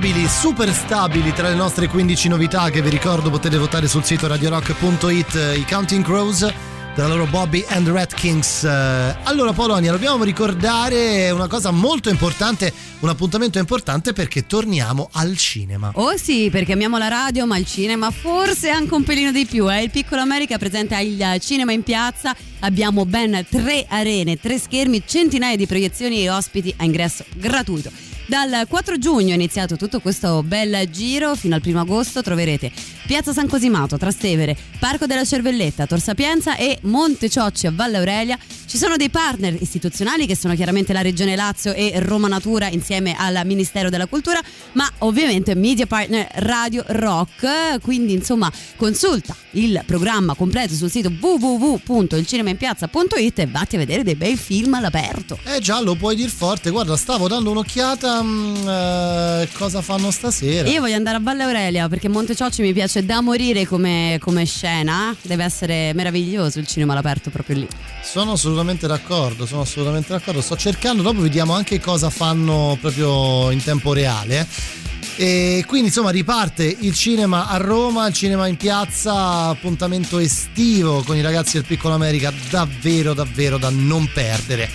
stabili, 0.03 0.27
super 0.27 0.73
stabili 0.73 1.31
tra 1.31 1.47
le 1.47 1.55
nostre 1.55 1.87
15 1.87 2.27
novità 2.27 2.69
che 2.69 2.81
vi 2.81 2.89
ricordo 2.89 3.29
potete 3.29 3.57
votare 3.57 3.87
sul 3.87 4.03
sito 4.03 4.27
radiorock.it 4.27 5.35
eh, 5.35 5.57
i 5.57 5.65
Counting 5.65 6.03
Crows 6.03 6.53
della 6.93 7.07
loro 7.07 7.25
Bobby 7.25 7.63
and 7.69 7.87
Red 7.87 8.13
Kings. 8.13 8.65
Eh, 8.65 9.15
Allora 9.23 9.53
Polonia, 9.53 9.93
dobbiamo 9.93 10.25
ricordare 10.25 11.31
una 11.31 11.47
cosa 11.47 11.71
molto 11.71 12.09
importante, 12.09 12.73
un 12.99 13.07
appuntamento 13.07 13.59
importante 13.59 14.11
perché 14.11 14.45
torniamo 14.45 15.07
al 15.13 15.37
cinema. 15.37 15.91
Oh 15.93 16.17
sì, 16.17 16.49
perché 16.51 16.73
amiamo 16.73 16.97
la 16.97 17.07
radio, 17.07 17.45
ma 17.45 17.57
il 17.57 17.65
cinema 17.65 18.11
forse 18.11 18.69
anche 18.69 18.93
un 18.93 19.03
pelino 19.03 19.31
di 19.31 19.45
più. 19.45 19.71
Eh? 19.71 19.83
Il 19.83 19.89
Piccolo 19.89 20.19
America 20.19 20.57
presenta 20.57 20.99
il 20.99 21.37
cinema 21.39 21.71
in 21.71 21.83
piazza. 21.83 22.35
Abbiamo 22.59 23.05
ben 23.05 23.45
tre 23.49 23.85
arene, 23.87 24.35
tre 24.35 24.59
schermi, 24.59 25.03
centinaia 25.05 25.55
di 25.55 25.65
proiezioni 25.65 26.23
e 26.23 26.29
ospiti 26.29 26.73
a 26.75 26.83
ingresso 26.83 27.23
gratuito. 27.37 28.12
Dal 28.25 28.65
4 28.69 28.97
giugno 28.97 29.31
è 29.31 29.35
iniziato 29.35 29.75
tutto 29.75 29.99
questo 29.99 30.43
bel 30.43 30.89
giro, 30.89 31.35
fino 31.35 31.55
al 31.55 31.61
1 31.63 31.81
agosto 31.81 32.21
troverete 32.21 32.71
Piazza 33.05 33.33
San 33.33 33.49
Cosimato, 33.49 33.97
Trastevere, 33.97 34.55
Parco 34.79 35.05
della 35.05 35.25
Cervelletta, 35.25 35.85
Tor 35.85 35.99
Sapienza 35.99 36.55
e 36.55 36.79
Monte 36.83 37.29
Ciocci 37.29 37.67
a 37.67 37.71
Valle 37.71 37.97
Aurelia. 37.97 38.39
Ci 38.65 38.77
sono 38.77 38.95
dei 38.95 39.09
partner 39.09 39.55
istituzionali 39.61 40.25
che 40.25 40.35
sono 40.35 40.55
chiaramente 40.55 40.93
la 40.93 41.01
Regione 41.01 41.35
Lazio 41.35 41.73
e 41.73 41.93
Roma 41.99 42.27
Natura 42.27 42.67
insieme 42.67 43.15
al 43.17 43.41
Ministero 43.45 43.89
della 43.89 44.07
Cultura, 44.07 44.39
ma 44.73 44.89
ovviamente 44.99 45.55
media 45.55 45.85
partner 45.85 46.27
Radio 46.35 46.83
Rock. 46.87 47.79
Quindi 47.81 48.13
insomma 48.13 48.51
consulta 48.75 49.35
il 49.51 49.81
programma 49.85 50.33
completo 50.35 50.73
sul 50.73 50.89
sito 50.89 51.11
www.ilcinemainpiazza.it 51.19 53.39
e 53.39 53.47
vatti 53.47 53.75
a 53.75 53.79
vedere 53.79 54.03
dei 54.03 54.15
bei 54.15 54.37
film 54.37 54.73
all'aperto. 54.73 55.37
Eh 55.43 55.59
già, 55.59 55.81
lo 55.81 55.95
puoi 55.95 56.15
dir 56.15 56.29
forte. 56.29 56.69
Guarda, 56.69 56.95
stavo 56.97 57.27
dando 57.27 57.51
un'occhiata 57.51 58.23
mm, 58.23 58.67
eh, 58.67 59.49
cosa 59.53 59.81
fanno 59.81 60.11
stasera. 60.11 60.69
Io 60.69 60.81
voglio 60.81 60.95
andare 60.95 61.17
a 61.17 61.19
Valle 61.19 61.43
Aurelia 61.43 61.87
perché 61.87 62.07
Monte 62.07 62.35
Ciocci 62.35 62.61
mi 62.61 62.73
piace 62.73 63.05
da 63.05 63.21
morire 63.21 63.65
come, 63.65 64.17
come 64.19 64.45
scena. 64.45 65.15
Deve 65.21 65.43
essere 65.43 65.93
meraviglioso 65.93 66.59
il 66.59 66.67
cinema 66.67 66.93
all'aperto 66.93 67.29
proprio 67.29 67.57
lì. 67.57 67.67
Sono 68.01 68.35
assolutamente 68.53 68.85
d'accordo, 68.85 69.45
sono 69.47 69.61
assolutamente 69.61 70.09
d'accordo. 70.09 70.41
Sto 70.41 70.55
cercando, 70.55 71.01
dopo 71.01 71.21
vediamo 71.21 71.53
anche 71.53 71.79
cosa 71.79 72.09
fanno 72.09 72.77
proprio 72.79 73.49
in 73.51 73.61
tempo 73.63 73.93
reale. 73.93 74.39
eh. 74.39 74.81
E 75.15 75.63
quindi 75.67 75.87
insomma 75.87 76.09
riparte 76.09 76.63
il 76.63 76.93
cinema 76.93 77.47
a 77.47 77.57
Roma, 77.57 78.07
il 78.07 78.13
cinema 78.13 78.47
in 78.47 78.57
piazza, 78.57 79.47
appuntamento 79.47 80.17
estivo 80.17 81.03
con 81.03 81.15
i 81.15 81.21
ragazzi 81.21 81.53
del 81.53 81.65
Piccolo 81.65 81.93
America, 81.93 82.31
davvero 82.49 83.13
davvero 83.13 83.57
da 83.57 83.69
non 83.69 84.09
perdere. 84.11 84.71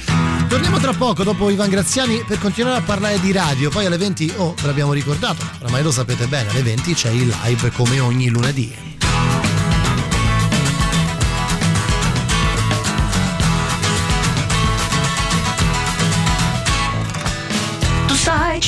Torniamo 0.48 0.78
tra 0.78 0.92
poco 0.92 1.24
dopo 1.24 1.50
Ivan 1.50 1.70
Graziani 1.70 2.22
per 2.26 2.38
continuare 2.38 2.78
a 2.78 2.82
parlare 2.82 3.20
di 3.20 3.32
radio, 3.32 3.68
poi 3.70 3.86
alle 3.86 3.96
20, 3.96 4.34
oh 4.36 4.54
ve 4.60 4.66
l'abbiamo 4.66 4.92
ricordato, 4.92 5.44
oramai 5.60 5.82
lo 5.82 5.90
sapete 5.90 6.26
bene, 6.26 6.50
alle 6.50 6.62
20 6.62 6.94
c'è 6.94 7.10
il 7.10 7.34
live 7.44 7.70
come 7.72 7.98
ogni 7.98 8.28
lunedì. 8.28 8.87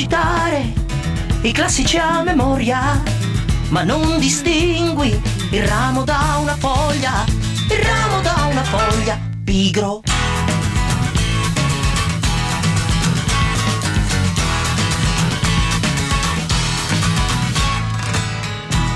Citare 0.00 0.72
i 1.42 1.52
classici 1.52 1.98
a 1.98 2.22
memoria, 2.22 3.02
ma 3.68 3.82
non 3.82 4.18
distingui 4.18 5.20
il 5.50 5.62
ramo 5.62 6.04
da 6.04 6.38
una 6.40 6.56
foglia, 6.56 7.22
il 7.68 7.84
ramo 7.84 8.22
da 8.22 8.48
una 8.50 8.62
foglia, 8.62 9.20
pigro. 9.44 10.00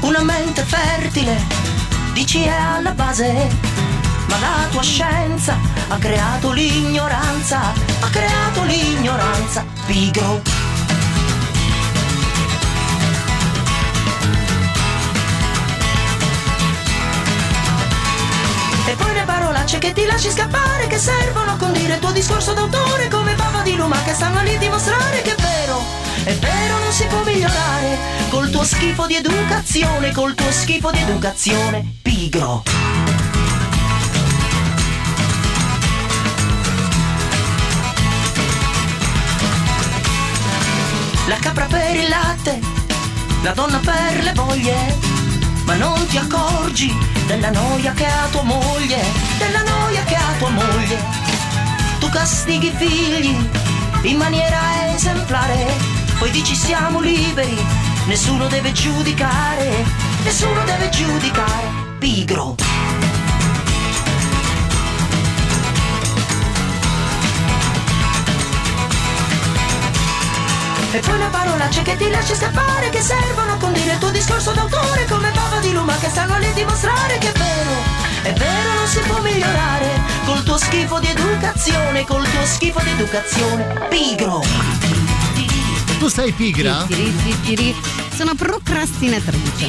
Una 0.00 0.22
mente 0.22 0.62
fertile, 0.62 1.38
dici 2.14 2.44
è 2.44 2.48
alla 2.48 2.92
base, 2.92 3.30
ma 4.28 4.38
la 4.38 4.68
tua 4.70 4.82
scienza 4.82 5.54
ha 5.88 5.98
creato 5.98 6.50
l'ignoranza, 6.52 7.60
ha 8.00 8.08
creato 8.08 8.62
l'ignoranza, 8.62 9.66
pigro. 9.84 10.53
Parolacce 19.74 19.78
che 19.78 19.92
ti 19.92 20.04
lasci 20.06 20.30
scappare 20.30 20.86
che 20.86 20.98
servono 20.98 21.52
a 21.52 21.56
condire 21.56 21.94
il 21.94 22.00
tuo 22.00 22.12
discorso 22.12 22.52
d'autore 22.52 23.08
come 23.08 23.34
bava 23.34 23.62
di 23.62 23.74
luma 23.76 24.00
che 24.02 24.14
stanno 24.14 24.42
lì 24.42 24.54
a 24.54 24.58
dimostrare 24.58 25.22
che 25.22 25.34
è 25.34 25.40
vero, 25.40 25.80
è 26.24 26.34
vero 26.34 26.78
non 26.78 26.92
si 26.92 27.04
può 27.06 27.22
migliorare 27.24 27.98
col 28.28 28.50
tuo 28.50 28.64
schifo 28.64 29.06
di 29.06 29.16
educazione, 29.16 30.12
col 30.12 30.34
tuo 30.34 30.50
schifo 30.50 30.90
di 30.90 30.98
educazione, 30.98 31.96
pigro. 32.02 32.62
La 41.26 41.38
capra 41.40 41.64
per 41.66 41.96
il 41.96 42.08
latte, 42.08 42.60
la 43.42 43.52
donna 43.52 43.78
per 43.78 44.22
le 44.22 44.32
voglie, 44.34 45.13
ma 45.64 45.74
non 45.76 46.06
ti 46.06 46.16
accorgi 46.18 46.94
della 47.26 47.50
noia 47.50 47.92
che 47.92 48.06
ha 48.06 48.26
tua 48.30 48.42
moglie, 48.42 49.02
della 49.38 49.62
noia 49.62 50.02
che 50.04 50.14
ha 50.14 50.32
tua 50.38 50.50
moglie. 50.50 51.02
Tu 51.98 52.08
castighi 52.08 52.66
i 52.66 52.72
figli 52.76 53.48
in 54.02 54.16
maniera 54.16 54.92
esemplare, 54.94 55.72
poi 56.18 56.30
dici 56.30 56.54
siamo 56.54 57.00
liberi, 57.00 57.56
nessuno 58.06 58.46
deve 58.48 58.72
giudicare, 58.72 59.84
nessuno 60.22 60.62
deve 60.64 60.88
giudicare, 60.90 61.96
pigro. 61.98 62.73
E 70.94 71.00
poi 71.00 71.18
le 71.18 71.26
parolacce 71.28 71.82
che 71.82 71.96
ti 71.96 72.08
lasci 72.08 72.36
scappare 72.36 72.88
Che 72.88 73.00
servono 73.00 73.54
a 73.54 73.56
condire 73.56 73.94
il 73.94 73.98
tuo 73.98 74.10
discorso 74.10 74.52
d'autore 74.52 75.06
Come 75.08 75.28
bava 75.32 75.58
di 75.58 75.72
luma 75.72 75.96
che 75.96 76.08
stanno 76.08 76.38
lì 76.38 76.46
a 76.46 76.52
dimostrare 76.52 77.18
Che 77.18 77.32
è 77.32 77.36
vero, 77.36 77.70
è 78.22 78.32
vero 78.32 78.74
non 78.74 78.86
si 78.86 79.00
può 79.00 79.20
migliorare 79.20 80.00
Col 80.24 80.44
tuo 80.44 80.56
schifo 80.56 81.00
di 81.00 81.08
educazione 81.08 82.04
Col 82.04 82.22
tuo 82.30 82.44
schifo 82.44 82.80
di 82.80 82.90
educazione 82.90 83.86
Pigro 83.88 84.40
Tu 85.98 86.06
sei 86.06 86.30
pigra? 86.30 86.86
Sono 88.14 88.34
procrastinatrice. 88.36 89.68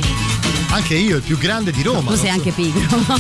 Anche 0.70 0.94
io, 0.94 1.16
il 1.16 1.24
più 1.24 1.40
grande 1.40 1.72
di 1.72 1.82
Roma. 1.82 2.12
tu 2.12 2.18
sei 2.18 2.30
anche 2.30 2.52
pigro. 2.52 2.82
No, 3.08 3.20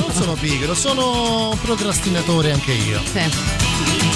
non 0.00 0.12
sono 0.14 0.32
pigro, 0.32 0.74
sono 0.74 1.54
procrastinatore 1.60 2.52
anche 2.52 2.72
io. 2.72 3.02
Sì. 3.12 3.71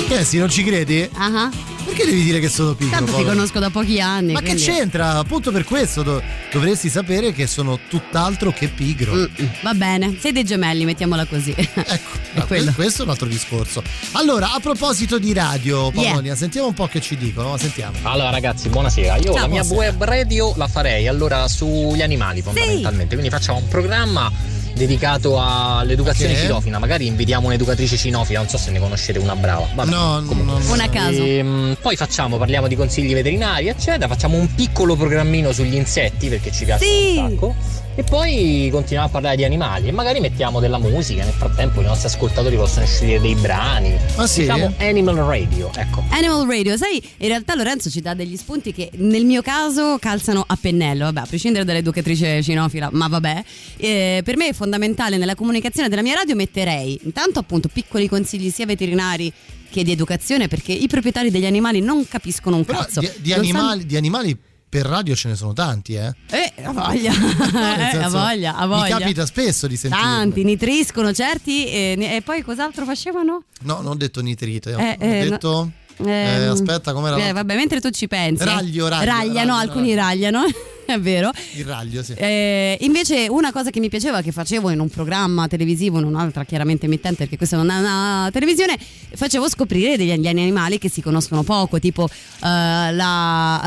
Eh 0.09 0.25
sì, 0.25 0.39
non 0.39 0.49
ci 0.49 0.63
credi? 0.63 1.09
Ah, 1.15 1.51
Perché 1.85 2.05
devi 2.07 2.23
dire 2.23 2.41
che 2.41 2.49
sono 2.49 2.75
pigro? 2.75 2.91
Tanto 2.97 3.13
ti 3.13 3.23
Paolo? 3.23 3.29
conosco 3.35 3.59
da 3.59 3.71
pochi 3.71 4.01
anni. 4.01 4.33
Ma 4.33 4.41
quindi- 4.41 4.63
che 4.63 4.73
c'entra? 4.73 5.19
Appunto 5.19 5.51
per 5.53 5.65
questo 5.65 6.03
do- 6.03 6.23
dovresti 6.53 6.89
sapere 6.89 7.33
che 7.33 7.47
sono 7.47 7.79
tutt'altro 7.89 8.53
che 8.53 8.69
pigro. 8.69 9.15
Mm, 9.15 9.25
Va 9.63 9.75
bene, 9.75 10.17
sei 10.21 10.33
dei 10.33 10.45
gemelli, 10.45 10.85
mettiamola 10.85 11.25
così. 11.27 11.55
Ecco, 12.37 12.55
È 12.55 12.73
questo 12.75 13.03
è 13.03 13.05
un 13.05 13.11
altro 13.11 13.27
discorso. 13.27 13.83
Allora, 14.13 14.53
a 14.53 14.61
proposito 14.61 15.19
di 15.19 15.33
radio, 15.33 15.91
Yeah. 15.95 16.11
Polonia, 16.11 16.35
sentiamo 16.37 16.69
un 16.69 16.75
po' 16.75 16.87
che 16.87 17.01
ci 17.01 17.17
dicono. 17.17 17.57
Sentiamo. 17.57 17.97
Allora 18.03 18.31
ragazzi, 18.31 18.69
buonasera. 18.69 19.17
Io 19.17 19.33
Ciao. 19.33 19.35
la 19.43 19.47
mia 19.49 19.63
Buonasera. 19.63 19.77
web 19.99 20.05
radio 20.05 20.53
la 20.57 20.69
farei 20.69 21.07
allora 21.09 21.47
sugli 21.49 22.03
animali 22.03 22.43
fondamentalmente. 22.43 23.15
Quindi 23.17 23.31
facciamo 23.31 23.59
un 23.59 23.69
programma 23.69 24.31
dedicato 24.77 25.41
all'educazione 25.41 26.35
Ok. 26.35 26.41
cinofila. 26.41 26.79
Magari 26.79 27.07
invitiamo 27.07 27.47
un'educatrice 27.47 27.97
cinofila, 27.97 28.41
non 28.41 28.49
so 28.49 28.59
se 28.59 28.71
ne 28.71 28.79
conoscete 28.79 29.19
una 29.19 29.35
brava. 29.35 29.67
Vabbè, 29.75 29.91
No, 29.91 30.23
comunque. 30.27 30.61
no, 30.63 30.73
Una 30.73 30.85
a 30.85 30.89
caso. 30.89 31.23
Ehm, 31.23 31.77
poi 31.81 31.97
facciamo, 31.97 32.37
parliamo 32.37 32.69
di 32.69 32.77
consigli 32.77 33.13
veterinari, 33.15 33.69
eccetera. 33.69 34.07
Facciamo 34.09 34.37
un 34.37 34.55
piccolo 34.55 34.95
programmino 34.97 35.51
sugli 35.53 35.75
insetti 35.75 36.29
perché 36.29 36.53
ci 36.53 36.65
piace 36.65 36.85
Sì. 36.85 37.17
un 37.19 37.31
sacco. 37.31 37.55
E 37.99 38.03
poi 38.03 38.69
continuiamo 38.71 39.07
a 39.07 39.11
parlare 39.11 39.37
di 39.37 39.45
animali 39.45 39.89
e 39.89 39.91
magari 39.91 40.21
mettiamo 40.21 40.61
della 40.61 40.77
musica. 40.79 41.25
Nel 41.25 41.33
frattempo 41.33 41.81
i 41.81 41.85
nostri 41.85 42.09
ascoltatori 42.09 42.55
possono 42.55 42.85
scegliere 42.85 43.23
dei 43.23 43.35
brani. 43.35 43.97
Ah, 44.17 44.27
sì? 44.27 44.41
Diciamo 44.41 44.75
Animal 44.77 45.15
Radio, 45.17 45.71
ecco. 45.75 46.05
Animal 46.11 46.47
Radio, 46.47 46.77
sai, 46.77 47.03
in 47.17 47.29
realtà 47.29 47.55
Lorenzo 47.55 47.89
ci 47.89 48.03
dà 48.03 48.13
degli 48.13 48.37
spunti 48.37 48.75
che 48.75 48.91
nel 48.97 49.25
mio 49.25 49.41
caso 49.41 49.97
calzano 49.99 50.45
a 50.47 50.59
pennello, 50.61 51.05
vabbè, 51.05 51.21
a 51.21 51.27
prescindere 51.27 51.65
dall'educatrice 51.65 52.43
cinofila, 52.43 52.91
ma 52.93 53.09
vabbè. 53.09 53.43
Eh, 53.79 54.21
per 54.23 54.37
me 54.37 54.49
è 54.49 54.53
fondamentale 54.53 55.17
nella 55.17 55.35
comunicazione 55.35 55.89
della 55.89 56.03
mia 56.03 56.17
radio 56.17 56.35
metterei 56.37 57.01
intanto 57.05 57.39
appunto 57.39 57.69
piccoli 57.73 58.09
consigli 58.09 58.51
sia 58.51 58.67
veterinari 58.67 59.33
che 59.71 59.83
di 59.85 59.93
educazione 59.93 60.49
perché 60.49 60.73
i 60.73 60.87
proprietari 60.87 61.31
degli 61.31 61.47
animali 61.47 61.81
non 61.81 62.07
capiscono 62.07 62.57
un 62.57 62.65
Però 62.67 62.79
cazzo. 62.79 63.01
di, 63.01 63.11
di 63.21 63.31
Non 63.31 63.45
sanno- 63.45 63.59
animali, 63.59 63.87
di 63.87 63.97
animali 63.97 64.39
per 64.77 64.85
radio 64.85 65.15
ce 65.15 65.29
ne 65.29 65.37
sono 65.37 65.55
tanti, 65.55 65.95
eh. 65.95 66.13
Eh, 66.29 66.53
ha 66.63 66.71
voglia, 66.71 67.11
Eh, 67.17 67.91
senso, 67.93 68.11
voglia, 68.19 68.57
ha 68.57 68.67
voglia. 68.67 68.97
Mi 68.97 69.01
capita 69.01 69.25
spesso 69.25 69.67
di 69.67 69.75
sentire. 69.75 70.03
Tanti, 70.03 70.45
nitriscono 70.45 71.15
certi 71.15 71.67
e, 71.67 71.97
e 71.99 72.21
poi 72.23 72.43
cos'altro 72.43 72.85
facevano? 72.85 73.45
No, 73.63 73.77
non 73.77 73.93
ho 73.93 73.95
detto 73.95 74.21
nitrito, 74.21 74.69
Eh, 74.69 74.75
ho 74.75 75.05
eh, 75.05 75.25
no. 75.25 75.31
detto 75.31 75.71
Ehm, 76.05 76.51
aspetta, 76.51 76.93
com'era? 76.93 77.17
eh, 77.17 77.33
vabbè, 77.33 77.55
mentre 77.57 77.81
tu 77.81 77.89
ci 77.89 78.07
pensi. 78.07 78.45
Raglio, 78.45 78.87
raglio, 78.89 79.11
Ragliano, 79.11 79.33
raglio, 79.33 79.55
alcuni 79.55 79.95
ragliano. 79.95 80.45
È 80.93 80.99
vero. 80.99 81.31
Il 81.55 81.65
raglio, 81.65 82.03
sì. 82.03 82.15
Eh, 82.15 82.79
invece 82.81 83.27
una 83.29 83.53
cosa 83.53 83.71
che 83.71 83.81
mi 83.81 83.89
piaceva 83.89 84.23
che 84.23 84.33
facevo 84.33 84.71
in 84.71 84.81
un 84.81 84.89
programma 84.89 85.49
televisivo, 85.49 85.99
in 85.99 86.05
un'altra 86.05 86.45
chiaramente 86.45 86.87
emittente 86.87 87.19
perché 87.19 87.37
questa 87.37 87.57
non 87.57 87.71
è 87.71 87.79
una 87.79 88.29
televisione, 88.33 88.79
facevo 89.15 89.49
scoprire 89.49 89.97
degli 89.97 90.15
degli 90.17 90.29
animali 90.29 90.79
che 90.79 90.89
si 90.89 91.01
conoscono 91.03 91.43
poco, 91.43 91.79
tipo 91.79 92.09
eh, 92.09 92.13
la, 92.41 92.93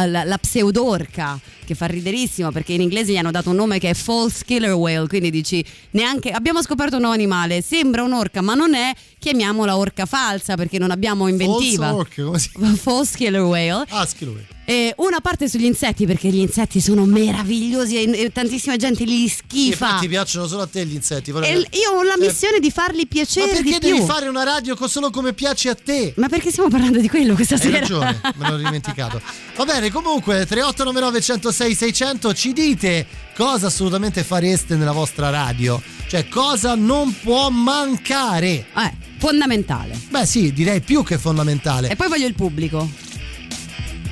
la, 0.07 0.23
la 0.23 0.37
pseudorca 0.37 1.39
che 1.69 1.75
fa 1.75 1.85
riderissimo 1.85 2.51
perché 2.51 2.73
in 2.73 2.81
inglese 2.81 3.11
gli 3.11 3.17
hanno 3.17 3.29
dato 3.29 3.51
un 3.51 3.55
nome 3.55 3.77
che 3.77 3.91
è 3.91 3.93
false 3.93 4.43
killer 4.43 4.73
whale, 4.73 5.07
quindi 5.07 5.29
dici 5.29 5.63
neanche 5.91 6.31
abbiamo 6.31 6.63
scoperto 6.63 6.95
un 6.95 7.01
nuovo 7.01 7.15
animale, 7.15 7.61
sembra 7.61 8.01
un'orca 8.01 8.41
ma 8.41 8.55
non 8.55 8.73
è, 8.73 8.91
chiamiamola 9.19 9.77
orca 9.77 10.05
falsa 10.07 10.55
perché 10.55 10.79
non 10.79 10.89
abbiamo 10.89 11.27
inventiva. 11.27 11.89
False 11.91 12.21
orc, 12.21 12.23
come 12.23 12.39
si 12.39 12.49
False 12.81 13.15
killer 13.17 13.41
whale. 13.41 13.85
Ah, 13.89 14.05
schilo. 14.07 14.35
E 14.65 14.93
una 14.97 15.19
parte 15.19 15.49
sugli 15.49 15.65
insetti 15.65 16.05
perché 16.05 16.29
gli 16.29 16.37
insetti 16.37 16.79
sono 16.79 17.03
meravigliosi 17.05 18.03
e, 18.03 18.19
e 18.25 18.31
tantissima 18.31 18.75
gente 18.75 19.03
li 19.03 19.27
Sì, 19.27 19.35
schifa. 19.37 19.87
però 19.87 19.99
ti 19.99 20.07
piacciono 20.07 20.45
solo 20.47 20.61
a 20.61 20.67
te 20.67 20.85
gli 20.85 20.93
insetti. 20.93 21.31
però- 21.31 21.43
l- 21.47 21.67
io 21.71 21.91
ho 21.97 22.03
la 22.03 22.13
Cioè, 22.15 22.27
missione 22.27 22.59
di 22.59 22.69
farli 22.69 23.01
Ma 23.01 23.07
piacere 23.09 23.47
perché 23.47 23.63
di 23.63 23.77
devi 23.79 23.97
più. 23.97 24.05
fare 24.05 24.27
una 24.27 24.43
radio 24.43 24.77
solo 24.87 25.09
come 25.09 25.33
piace 25.33 25.69
a 25.69 25.75
te? 25.75 26.13
Ma 26.17 26.27
perché 26.29 26.51
stiamo 26.51 26.69
parlando 26.69 26.99
di 26.99 27.09
quello 27.09 27.33
questa 27.33 27.55
Hai 27.55 27.61
sera? 27.61 27.79
ragione, 27.79 28.21
me 28.35 28.49
l'ho 28.49 28.57
dimenticato. 28.61 29.19
Va 29.55 29.65
bene, 29.65 29.89
comunque 29.89 30.45
3899 30.45 31.19
106 31.59 31.75
600 31.75 32.33
ci 32.33 32.53
dite 32.53 33.05
cosa 33.35 33.67
assolutamente 33.67 34.23
fareste 34.23 34.75
nella 34.75 34.93
vostra 34.93 35.29
radio, 35.29 35.81
cioè 36.07 36.29
cosa 36.29 36.75
non 36.75 37.13
può 37.21 37.49
mancare. 37.49 38.67
Eh, 38.75 38.93
fondamentale. 39.17 39.99
Beh, 40.09 40.25
sì, 40.25 40.53
direi 40.53 40.79
più 40.79 41.03
che 41.03 41.17
fondamentale. 41.17 41.89
E 41.89 41.95
poi 41.97 42.07
voglio 42.07 42.27
il 42.27 42.33
pubblico. 42.33 42.89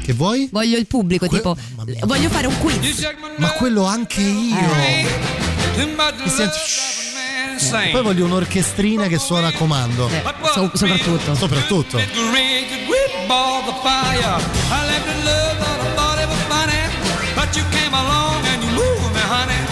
Che 0.04 0.14
vuoi? 0.14 0.50
Voglio 0.52 0.78
il 0.78 0.88
pubblico, 0.88 1.26
tipo 1.28 1.56
voglio 2.06 2.30
fare 2.30 2.48
un 2.48 2.58
quiz. 2.60 2.80
Ma 3.38 3.52
quello 3.52 3.86
anche 3.86 4.20
io. 4.22 4.58
Eh. 4.58 5.06
Mi 6.24 6.30
senti- 6.30 6.58
E 7.89 7.91
Poi 7.91 8.04
voglio 8.04 8.26
un'orchestrina 8.26 9.08
che 9.08 9.18
suona 9.20 9.48
a 9.48 9.52
comando. 9.54 10.08
Eh, 10.10 10.22
so- 10.54 10.72
soprattutto. 10.74 11.34
Soprattutto. 11.36 11.98
But 17.48 17.56
you 17.56 17.64
came 17.72 17.93
along 17.95 18.43
and 18.52 18.60
you 18.60 18.68
moved 18.76 19.16
me, 19.16 19.24
honey. 19.24 19.64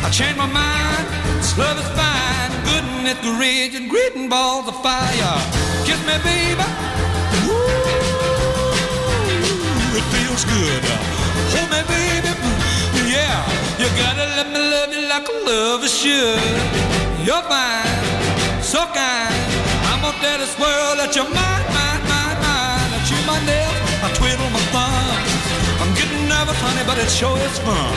I 0.00 0.08
changed 0.08 0.38
my 0.38 0.48
mind, 0.48 1.04
this 1.36 1.52
love 1.60 1.76
is 1.76 1.84
fine. 1.92 2.50
Goodness, 2.64 3.20
great, 3.20 3.76
and 3.76 3.90
great 3.92 4.16
balls 4.32 4.66
of 4.66 4.80
fire. 4.80 5.36
Kiss 5.84 6.00
me, 6.08 6.16
baby. 6.24 6.64
Ooh, 7.52 7.60
it 9.92 10.06
feels 10.08 10.48
good. 10.48 10.82
Hold 11.52 11.68
me, 11.68 11.84
baby. 11.84 12.32
Yeah, 13.12 13.44
you 13.76 13.92
gotta 14.00 14.24
let 14.32 14.48
me 14.48 14.60
love 14.72 14.88
you 14.96 15.04
like 15.12 15.28
a 15.28 15.36
lover 15.44 15.92
should. 15.92 16.40
You're 17.28 17.44
fine, 17.44 18.64
so 18.64 18.88
kind. 18.88 19.36
I'm 19.92 20.00
gonna 20.00 20.16
tell 20.24 20.38
this 20.40 20.56
world 20.56 20.96
that 20.96 21.12
you're 21.12 21.28
mine, 21.28 21.66
mine, 21.76 22.02
mine, 22.08 22.38
mine. 22.40 22.88
I 22.96 22.98
chew 23.04 23.20
my 23.28 23.36
nails, 23.44 23.71
nervous, 26.52 26.60
honey, 26.62 26.86
but 26.86 26.98
it 26.98 27.10
sure 27.10 27.36
is 27.38 27.58
fun. 27.58 27.94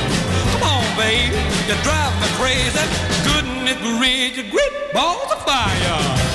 Come 0.52 0.64
on, 0.64 0.98
baby, 0.98 1.36
you 1.68 1.76
drive 1.84 2.14
me 2.22 2.28
crazy. 2.40 2.80
Goodness, 3.24 3.78
great, 3.82 4.36
you 4.38 4.50
great 4.52 4.94
balls 4.94 5.32
of 5.32 5.42
fire. 5.46 6.35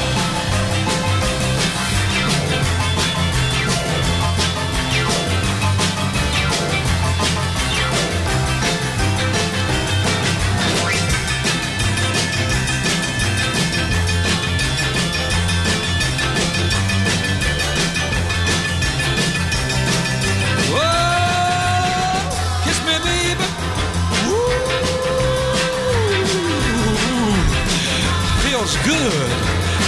Good. 28.84 29.30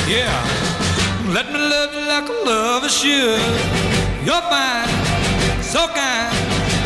Yeah. 0.08 0.62
Let 1.30 1.46
me 1.52 1.58
love 1.58 1.94
you 1.94 2.04
like 2.04 2.28
a 2.28 2.36
lover 2.44 2.88
should. 2.88 3.40
You're 4.26 4.42
fine, 4.50 4.90
so 5.62 5.86
kind. 5.86 6.34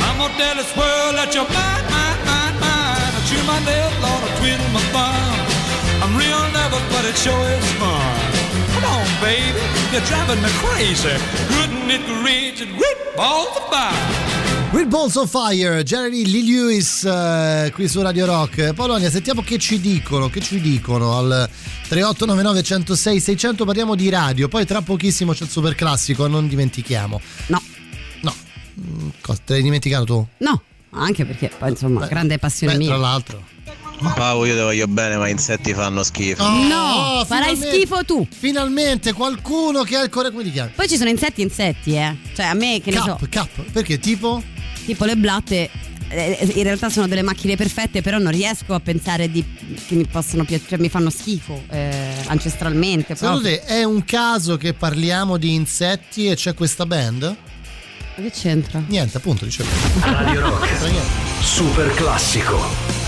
I'm 0.04 0.18
gonna 0.20 0.36
tell 0.36 0.54
this 0.54 0.70
world 0.76 1.16
that 1.16 1.32
you're 1.34 1.48
mine, 1.48 1.86
mine, 1.88 2.20
mine, 2.28 2.56
mine. 2.60 3.12
I 3.16 3.20
chew 3.26 3.40
my 3.48 3.58
nails, 3.64 3.96
Lord, 4.04 4.22
I 4.22 4.30
twiddle 4.38 4.70
my 4.76 4.84
thumb. 4.92 5.36
I'm 6.04 6.12
real 6.20 6.44
nervous, 6.52 6.84
but 6.92 7.08
it 7.08 7.16
sure 7.16 7.48
is 7.48 7.68
fun. 7.80 8.12
Come 8.76 8.86
on, 8.92 9.08
baby, 9.24 9.56
you're 9.90 10.04
driving 10.04 10.40
me 10.44 10.52
crazy. 10.60 11.16
Couldn't 11.56 11.88
it 11.88 12.04
reach 12.20 12.60
it? 12.60 12.70
Great 12.76 13.16
balls 13.16 13.56
of 13.56 13.66
fire. 13.72 14.35
Great 14.76 14.90
Balls 14.90 15.16
of 15.16 15.30
Fire, 15.30 15.82
Jerry 15.84 16.26
Lee 16.30 16.42
Lewis 16.42 17.02
eh, 17.02 17.70
qui 17.72 17.88
su 17.88 18.02
Radio 18.02 18.26
Rock. 18.26 18.74
Polonia, 18.74 19.08
sentiamo 19.08 19.40
che 19.40 19.56
ci 19.56 19.80
dicono, 19.80 20.28
che 20.28 20.42
ci 20.42 20.60
dicono 20.60 21.16
al 21.16 21.48
3899 21.88 22.62
106 22.62 23.20
600 23.20 23.64
parliamo 23.64 23.94
di 23.94 24.10
radio, 24.10 24.48
poi 24.48 24.66
tra 24.66 24.82
pochissimo 24.82 25.32
c'è 25.32 25.44
il 25.44 25.48
super 25.48 25.74
classico, 25.74 26.26
non 26.26 26.46
dimentichiamo. 26.46 27.18
No. 27.46 27.62
No. 28.20 28.34
Mm, 28.78 29.08
Cosa, 29.22 29.40
te 29.46 29.54
l'hai 29.54 29.62
dimenticato 29.62 30.04
tu? 30.04 30.26
No, 30.40 30.62
anche 30.90 31.24
perché 31.24 31.50
poi 31.56 31.70
insomma, 31.70 32.06
grande 32.06 32.36
passione 32.36 32.74
Beh, 32.74 32.78
mia. 32.78 32.88
tra 32.88 32.96
l'altro. 32.98 33.44
Paolo, 34.14 34.44
io 34.44 34.56
ti 34.56 34.60
voglio 34.60 34.86
bene, 34.88 35.16
ma 35.16 35.26
insetti 35.28 35.72
fanno 35.72 36.02
schifo. 36.02 36.46
No, 36.46 37.24
farai 37.24 37.56
schifo 37.56 38.04
tu. 38.04 38.28
Finalmente 38.30 39.14
qualcuno 39.14 39.84
che 39.84 39.96
ha 39.96 40.02
il 40.02 40.10
cuore 40.10 40.30
come 40.30 40.42
ti 40.42 40.52
chiami? 40.52 40.72
Poi 40.74 40.86
ci 40.86 40.98
sono 40.98 41.08
insetti 41.08 41.40
insetti, 41.40 41.94
eh. 41.94 42.14
Cioè 42.34 42.44
a 42.44 42.52
me 42.52 42.82
che 42.82 42.90
ne 42.90 42.98
so. 42.98 43.16
Cap, 43.18 43.28
cap, 43.30 43.62
perché 43.72 43.98
tipo? 43.98 44.42
Tipo 44.86 45.04
le 45.04 45.16
blatte 45.16 45.68
eh, 46.08 46.52
in 46.54 46.62
realtà 46.62 46.88
sono 46.88 47.08
delle 47.08 47.22
macchine 47.22 47.56
perfette, 47.56 48.00
però 48.00 48.18
non 48.18 48.30
riesco 48.30 48.74
a 48.74 48.80
pensare 48.80 49.30
di, 49.30 49.44
che 49.86 49.94
mi 49.96 50.06
possono 50.06 50.44
piacere, 50.44 50.70
cioè 50.70 50.78
mi 50.78 50.88
fanno 50.88 51.10
schifo 51.10 51.64
eh, 51.70 52.14
ancestralmente. 52.26 53.16
Secondo 53.16 53.40
proprio. 53.40 53.66
te 53.66 53.80
è 53.80 53.84
un 53.84 54.04
caso 54.04 54.56
che 54.56 54.72
parliamo 54.72 55.36
di 55.36 55.54
insetti 55.54 56.28
e 56.28 56.36
c'è 56.36 56.54
questa 56.54 56.86
band? 56.86 57.22
Ma 58.16 58.22
che 58.22 58.30
c'entra? 58.30 58.82
Niente, 58.86 59.16
appunto, 59.16 59.44
dicevo. 59.44 59.68
Radio 60.00 60.40
Rock. 60.40 60.68
C'entra 60.68 60.88
niente. 60.88 61.10
Super 61.42 61.92
classico. 61.94 63.05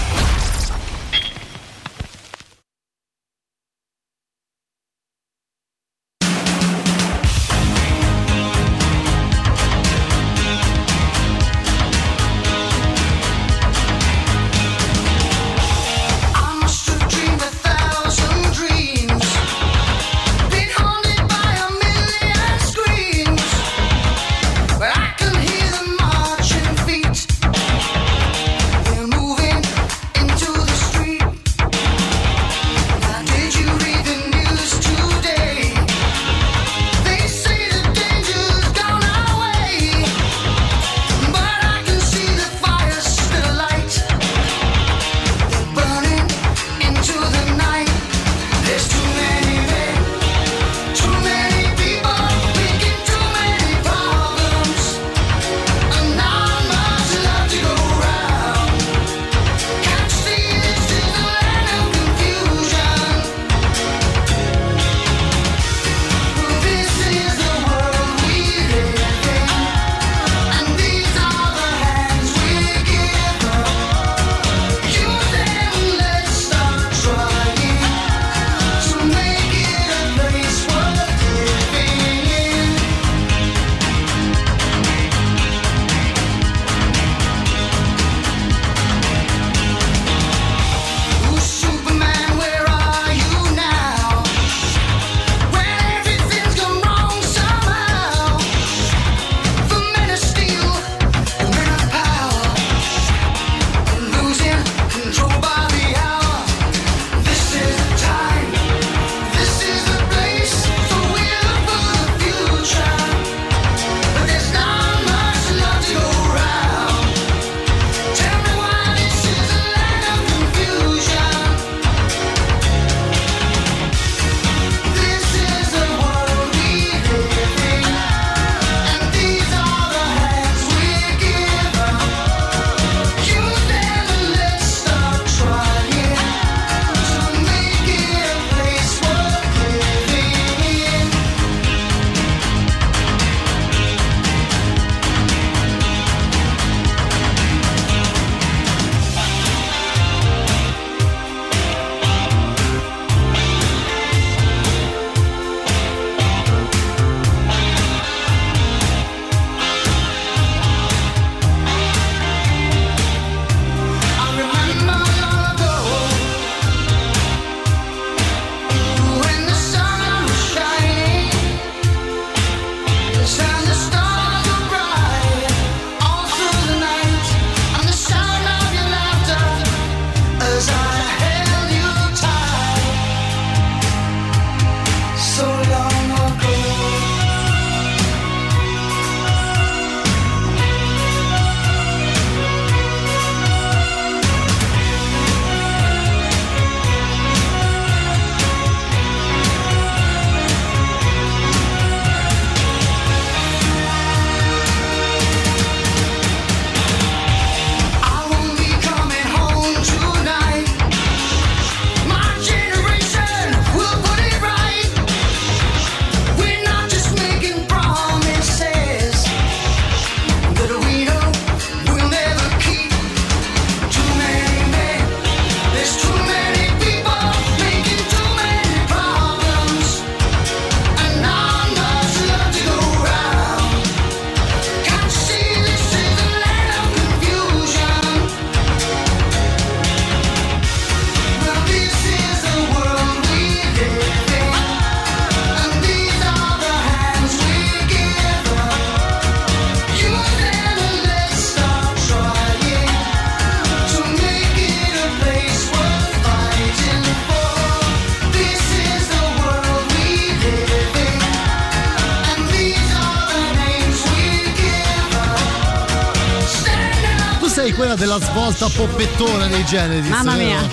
Svolta 268.79 268.85
poppettona 268.85 269.47
dei 269.47 269.65
Genesis. 269.65 270.11
Mamma 270.11 270.35
mia. 270.35 270.69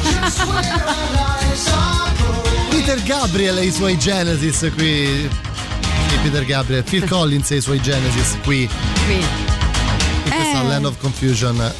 Peter 2.70 3.02
Gabriel 3.04 3.58
e 3.58 3.66
i 3.66 3.72
suoi 3.72 3.98
Genesis 3.98 4.72
qui. 4.76 5.28
Sì, 6.10 6.18
Peter 6.22 6.46
Gabriel, 6.46 6.84
Phil 6.84 7.08
Collins 7.08 7.52
e 7.52 7.56
i 7.56 7.62
suoi 7.62 7.82
Genesis 7.82 8.38
qui. 8.44 8.70
Qui. 9.06 9.16
In 9.16 10.32
questa 10.32 10.62
Eh. 10.62 10.68
Land 10.68 10.86
of 10.86 10.98
Confusion. 11.00 11.74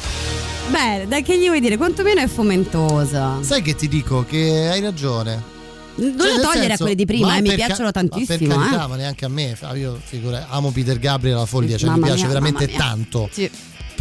Beh, 0.68 1.06
dai 1.06 1.22
che 1.22 1.38
gli 1.38 1.46
vuoi 1.46 1.60
dire? 1.60 1.76
Quantomeno 1.76 2.20
è 2.20 2.26
fomentosa. 2.26 3.38
Sai 3.40 3.62
che 3.62 3.76
ti 3.76 3.86
dico 3.88 4.24
che 4.28 4.68
hai 4.70 4.80
ragione. 4.80 5.54
Non 5.98 6.14
Cioè, 6.18 6.36
la 6.36 6.48
togliere 6.48 6.72
a 6.74 6.76
quelle 6.76 6.94
di 6.94 7.06
prima, 7.06 7.28
ma 7.28 7.36
eh, 7.36 7.40
mi 7.40 7.48
ca- 7.50 7.54
piacciono 7.54 7.84
ma 7.84 7.90
tantissimo. 7.92 8.36
Per 8.36 8.48
carità, 8.48 8.84
eh. 8.84 8.88
ma 8.88 8.96
neanche 8.96 9.24
a 9.24 9.28
me. 9.28 9.56
Io 9.76 9.98
figura, 10.04 10.48
amo 10.50 10.70
Peter 10.70 10.98
Gabriel 10.98 11.36
alla 11.36 11.46
follia, 11.46 11.78
cioè 11.78 11.88
Mamma 11.88 12.00
mi 12.00 12.06
piace 12.08 12.24
mia, 12.26 12.28
veramente 12.28 12.68
tanto. 12.68 13.28
Sì. 13.32 13.50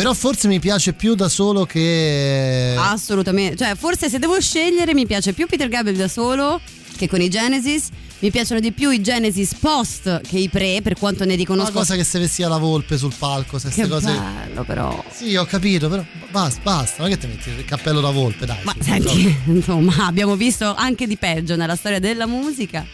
Però 0.05 0.17
forse 0.17 0.47
mi 0.47 0.59
piace 0.59 0.93
più 0.93 1.15
da 1.15 1.27
solo 1.27 1.65
che. 1.65 2.75
Assolutamente. 2.77 3.55
Cioè, 3.65 3.73
forse 3.75 4.07
se 4.07 4.19
devo 4.19 4.39
scegliere, 4.39 4.93
mi 4.93 5.07
piace 5.07 5.33
più 5.33 5.47
Peter 5.47 5.67
Gabriel 5.67 5.97
da 5.97 6.07
solo 6.07 6.61
che 6.95 7.07
con 7.09 7.21
i 7.21 7.27
Genesis. 7.27 7.87
Mi 8.19 8.29
piacciono 8.29 8.59
di 8.59 8.71
più 8.71 8.91
i 8.91 9.01
Genesis 9.01 9.55
post 9.55 10.21
che 10.21 10.37
i 10.37 10.47
pre, 10.47 10.81
per 10.83 10.93
quanto 10.93 11.23
ne 11.23 11.29
Una 11.31 11.35
riconosco. 11.37 11.71
cosa 11.71 11.95
che 11.95 12.03
se 12.03 12.19
vestia 12.19 12.47
la 12.47 12.59
volpe 12.59 12.99
sul 12.99 13.15
palco, 13.17 13.57
se 13.57 13.69
queste 13.71 13.87
cose. 13.87 14.13
bello, 14.13 14.63
però. 14.63 15.03
Sì, 15.11 15.35
ho 15.35 15.45
capito, 15.45 15.89
però 15.89 16.05
basta, 16.29 16.61
basta, 16.61 17.01
non 17.01 17.11
è 17.11 17.15
che 17.15 17.19
ti 17.21 17.25
metti 17.25 17.49
il 17.49 17.65
cappello 17.65 17.99
da 17.99 18.11
volpe, 18.11 18.45
dai. 18.45 18.59
Ma 18.61 18.75
senti, 18.79 19.35
insomma, 19.47 20.05
abbiamo 20.05 20.35
visto 20.35 20.71
anche 20.75 21.07
di 21.07 21.17
peggio 21.17 21.55
nella 21.55 21.75
storia 21.75 21.97
della 21.99 22.27
musica. 22.27 22.85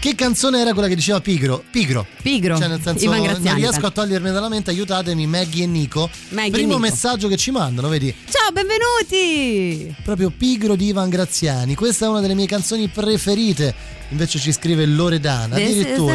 Che 0.00 0.14
canzone 0.14 0.60
era 0.60 0.72
quella 0.72 0.88
che 0.88 0.94
diceva 0.94 1.20
Pigro? 1.20 1.62
Pigro. 1.70 2.06
Pigro. 2.22 2.56
Cioè, 2.56 2.68
nel 2.68 2.80
senso, 2.82 3.04
Ivan 3.04 3.18
non 3.18 3.26
Graziani. 3.26 3.60
riesco 3.60 3.84
a 3.84 3.90
togliermi 3.90 4.30
dalla 4.30 4.48
mente, 4.48 4.70
aiutatemi, 4.70 5.26
Maggie 5.26 5.64
e 5.64 5.66
Nico. 5.66 6.08
Maggie 6.30 6.48
e 6.48 6.52
Primo 6.52 6.68
Nico. 6.68 6.78
messaggio 6.78 7.28
che 7.28 7.36
ci 7.36 7.50
mandano, 7.50 7.88
vedi? 7.88 8.14
Ciao, 8.30 8.50
benvenuti! 8.50 9.94
Proprio 10.02 10.32
Pigro 10.34 10.74
di 10.74 10.86
Ivan 10.86 11.10
Graziani. 11.10 11.74
Questa 11.74 12.06
è 12.06 12.08
una 12.08 12.20
delle 12.20 12.32
mie 12.32 12.46
canzoni 12.46 12.88
preferite. 12.88 13.98
Invece 14.10 14.38
ci 14.40 14.50
scrive 14.50 14.86
Loredana. 14.86 15.54
This 15.56 15.70
Addirittura. 15.70 16.14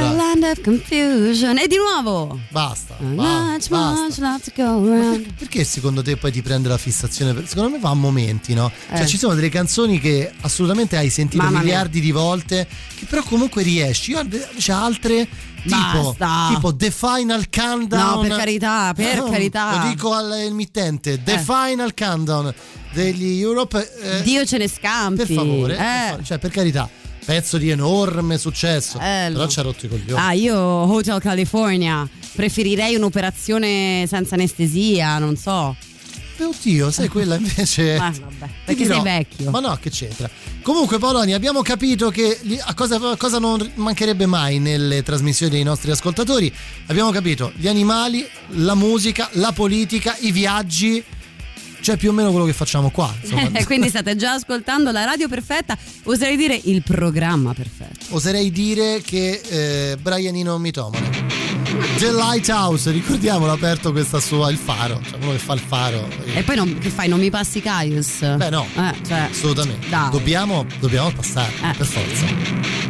E 1.61 1.67
di 1.67 1.77
nuovo! 1.77 2.39
Basta. 2.49 2.95
Basta. 2.99 4.37
go 4.53 4.63
around. 4.63 5.33
Perché 5.37 5.63
secondo 5.63 6.01
te 6.01 6.17
poi 6.17 6.31
ti 6.31 6.41
prende 6.41 6.67
la 6.67 6.77
fissazione? 6.77 7.45
Secondo 7.47 7.69
me 7.71 7.79
va 7.79 7.91
a 7.91 7.93
momenti, 7.93 8.53
no? 8.53 8.69
Cioè 8.89 9.01
Eh. 9.03 9.07
ci 9.07 9.17
sono 9.17 9.33
delle 9.33 9.47
canzoni 9.49 9.99
che 9.99 10.29
assolutamente 10.41 10.97
hai 10.97 11.09
sentito 11.09 11.41
Mamma 11.41 11.57
mia. 11.59 11.63
miliardi 11.67 12.01
di 12.01 12.11
volte, 12.11 12.67
che 12.95 13.05
però 13.05 13.23
comunque 13.23 13.63
riesci. 13.63 14.11
Io 14.11 14.19
invece 14.19 14.71
altre 14.73 15.27
tipo, 15.63 16.15
Basta. 16.17 16.49
tipo 16.53 16.75
The 16.75 16.91
Final 16.91 17.47
Countdown. 17.49 18.15
No, 18.15 18.19
per 18.27 18.37
carità, 18.37 18.93
per 18.93 19.17
No, 19.19 19.29
carità. 19.29 19.83
Lo 19.83 19.87
dico 19.89 20.11
al 20.13 20.47
mittente, 20.51 21.23
The 21.23 21.35
Eh. 21.35 21.39
Final 21.39 21.93
Countdown 21.93 22.53
degli 22.91 23.39
Europe. 23.39 23.89
eh, 24.01 24.21
Dio 24.21 24.45
ce 24.45 24.57
ne 24.57 24.67
scampi. 24.67 25.25
per 25.25 25.27
favore, 25.33 25.73
Eh. 25.73 25.77
per 25.77 25.85
favore, 26.07 26.23
cioè 26.25 26.37
per 26.39 26.51
carità, 26.51 26.89
pezzo 27.25 27.57
di 27.57 27.69
enorme 27.69 28.37
successo. 28.37 28.97
Bello. 28.99 29.37
Però 29.37 29.49
ci 29.49 29.59
ha 29.59 29.63
rotto 29.63 29.85
i 29.85 29.89
coglioni. 29.89 30.21
Ah, 30.21 30.33
io 30.33 30.57
Hotel 30.57 31.19
California. 31.19 32.07
Preferirei 32.33 32.95
un'operazione 32.95 34.05
senza 34.07 34.35
anestesia, 34.35 35.17
non 35.17 35.35
so. 35.35 35.75
Eh, 36.37 36.43
Oddio, 36.43 36.91
sai 36.91 37.07
quella 37.07 37.35
invece. 37.35 37.95
Ah, 38.05 38.11
vabbè, 38.11 38.49
perché 38.65 38.83
dirò, 38.83 38.95
sei 38.95 39.03
vecchio. 39.03 39.49
Ma 39.51 39.59
no, 39.59 39.77
che 39.81 39.89
c'entra. 39.89 40.29
Comunque, 40.61 40.99
Paoloni, 40.99 41.33
abbiamo 41.33 41.61
capito 41.61 42.09
che 42.09 42.37
a 42.59 42.73
cosa, 42.73 42.95
a 43.11 43.15
cosa 43.15 43.39
non 43.39 43.71
mancherebbe 43.75 44.25
mai 44.25 44.59
nelle 44.59 45.01
trasmissioni 45.01 45.51
dei 45.51 45.63
nostri 45.63 45.91
ascoltatori. 45.91 46.53
Abbiamo 46.87 47.11
capito 47.11 47.51
gli 47.55 47.67
animali, 47.67 48.27
la 48.49 48.75
musica, 48.75 49.29
la 49.33 49.51
politica, 49.53 50.15
i 50.19 50.31
viaggi. 50.31 51.03
Cioè, 51.85 51.97
più 51.97 52.09
o 52.09 52.13
meno 52.13 52.31
quello 52.31 52.45
che 52.47 52.53
facciamo 52.53 52.89
qua. 52.89 53.13
Eh, 53.53 53.63
Quindi 53.65 53.89
state 53.89 54.15
già 54.15 54.31
ascoltando 54.33 54.89
la 54.91 55.03
radio 55.05 55.27
perfetta, 55.27 55.77
oserei 56.05 56.35
dire 56.35 56.59
il 56.63 56.81
programma 56.81 57.53
perfetto. 57.53 58.07
Oserei 58.15 58.49
dire 58.49 59.01
che 59.05 59.39
eh, 59.47 59.95
Brianino 59.97 60.57
mitomane. 60.57 61.11
The 61.99 62.11
Lighthouse, 62.11 62.89
ricordiamolo, 62.89 63.51
ha 63.51 63.53
aperto 63.53 63.91
questa 63.91 64.19
sua 64.19 64.49
il 64.49 64.57
faro, 64.57 64.99
cioè 65.07 65.19
uno 65.21 65.31
che 65.33 65.37
fa 65.37 65.53
il 65.53 65.59
faro. 65.59 66.07
E 66.33 66.41
poi 66.41 66.55
non- 66.55 66.75
che 66.79 66.89
fai? 66.89 67.07
Non 67.07 67.19
mi 67.19 67.29
passi 67.29 67.61
Caius? 67.61 68.35
Beh, 68.35 68.49
no, 68.49 68.65
Eh, 68.75 68.93
cioè, 69.07 69.27
assolutamente. 69.31 69.87
dai. 69.87 70.09
Dobbiamo, 70.09 70.65
dobbiamo 70.79 71.11
passare, 71.11 71.51
Eh. 71.61 71.73
per 71.77 71.85
forza. 71.85 72.84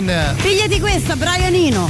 Dream 0.00 0.04
Machine. 0.04 0.42
Pigliati 0.42 0.80
questa, 0.80 1.16
Brianino. 1.16 1.88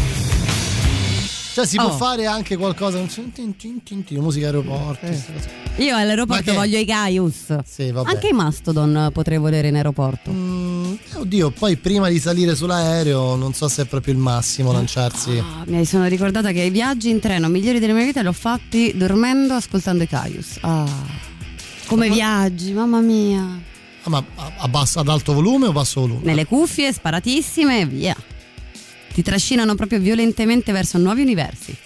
Cioè 1.53 1.67
si 1.67 1.77
Oh. 1.79 1.89
può 1.89 1.97
fare 1.97 2.27
anche 2.27 2.57
qualcosa, 2.57 2.99
tin, 3.01 3.33
tin, 3.33 3.57
tin, 3.57 3.83
tin, 3.83 4.05
tin, 4.05 4.21
musica 4.21 4.47
aeroporto. 4.47 5.07
cose. 5.07 5.59
Io 5.77 5.97
all'aeroporto 5.97 6.53
voglio 6.55 6.79
i 6.79 6.85
Gaius. 6.85 7.57
Sì. 7.65 7.93
Anche 8.05 8.29
i 8.29 8.33
Mastodon 8.33 9.11
potrei 9.13 9.39
volere 9.39 9.69
in 9.69 9.75
aeroporto. 9.77 10.31
Mm, 10.31 10.95
oddio, 11.15 11.51
poi 11.51 11.77
prima 11.77 12.09
di 12.09 12.19
salire 12.21 12.55
sull'aereo 12.55 13.35
non 13.35 13.53
so 13.53 13.67
se 13.69 13.83
è 13.83 13.85
proprio 13.87 14.15
il 14.15 14.21
massimo 14.21 14.73
lanciarsi. 14.73 15.39
Ah, 15.39 15.65
mi 15.67 15.85
sono 15.85 16.07
ricordata 16.07 16.53
che 16.53 16.61
i 16.63 16.71
viaggi 16.71 17.11
in 17.11 17.19
treno 17.19 17.49
migliori 17.49 17.79
della 17.81 17.95
mia 17.95 18.05
vita 18.05 18.21
li 18.21 18.29
ho 18.29 18.33
fatti 18.33 18.93
dormendo 18.97 19.55
ascoltando 19.55 20.03
i 20.05 20.07
Caius. 20.09 20.59
Ah, 20.61 20.87
come 21.87 22.09
viaggi, 22.11 22.73
mamma 22.73 23.01
mia. 23.01 23.69
Ma 24.05 24.25
a- 24.59 24.69
basso- 24.69 24.99
ad 25.01 25.09
alto 25.09 25.33
volume 25.33 25.67
o 25.67 25.73
basso 25.73 26.01
volume? 26.01 26.21
Nelle 26.25 26.47
cuffie, 26.47 26.93
sparatissime 26.93 27.81
e 27.81 27.87
via. 27.87 28.17
Ti 29.13 29.23
trascinano 29.23 29.75
proprio 29.75 29.99
violentemente 29.99 30.73
verso 30.73 30.99
nuovi 30.99 31.23
universi. 31.23 31.77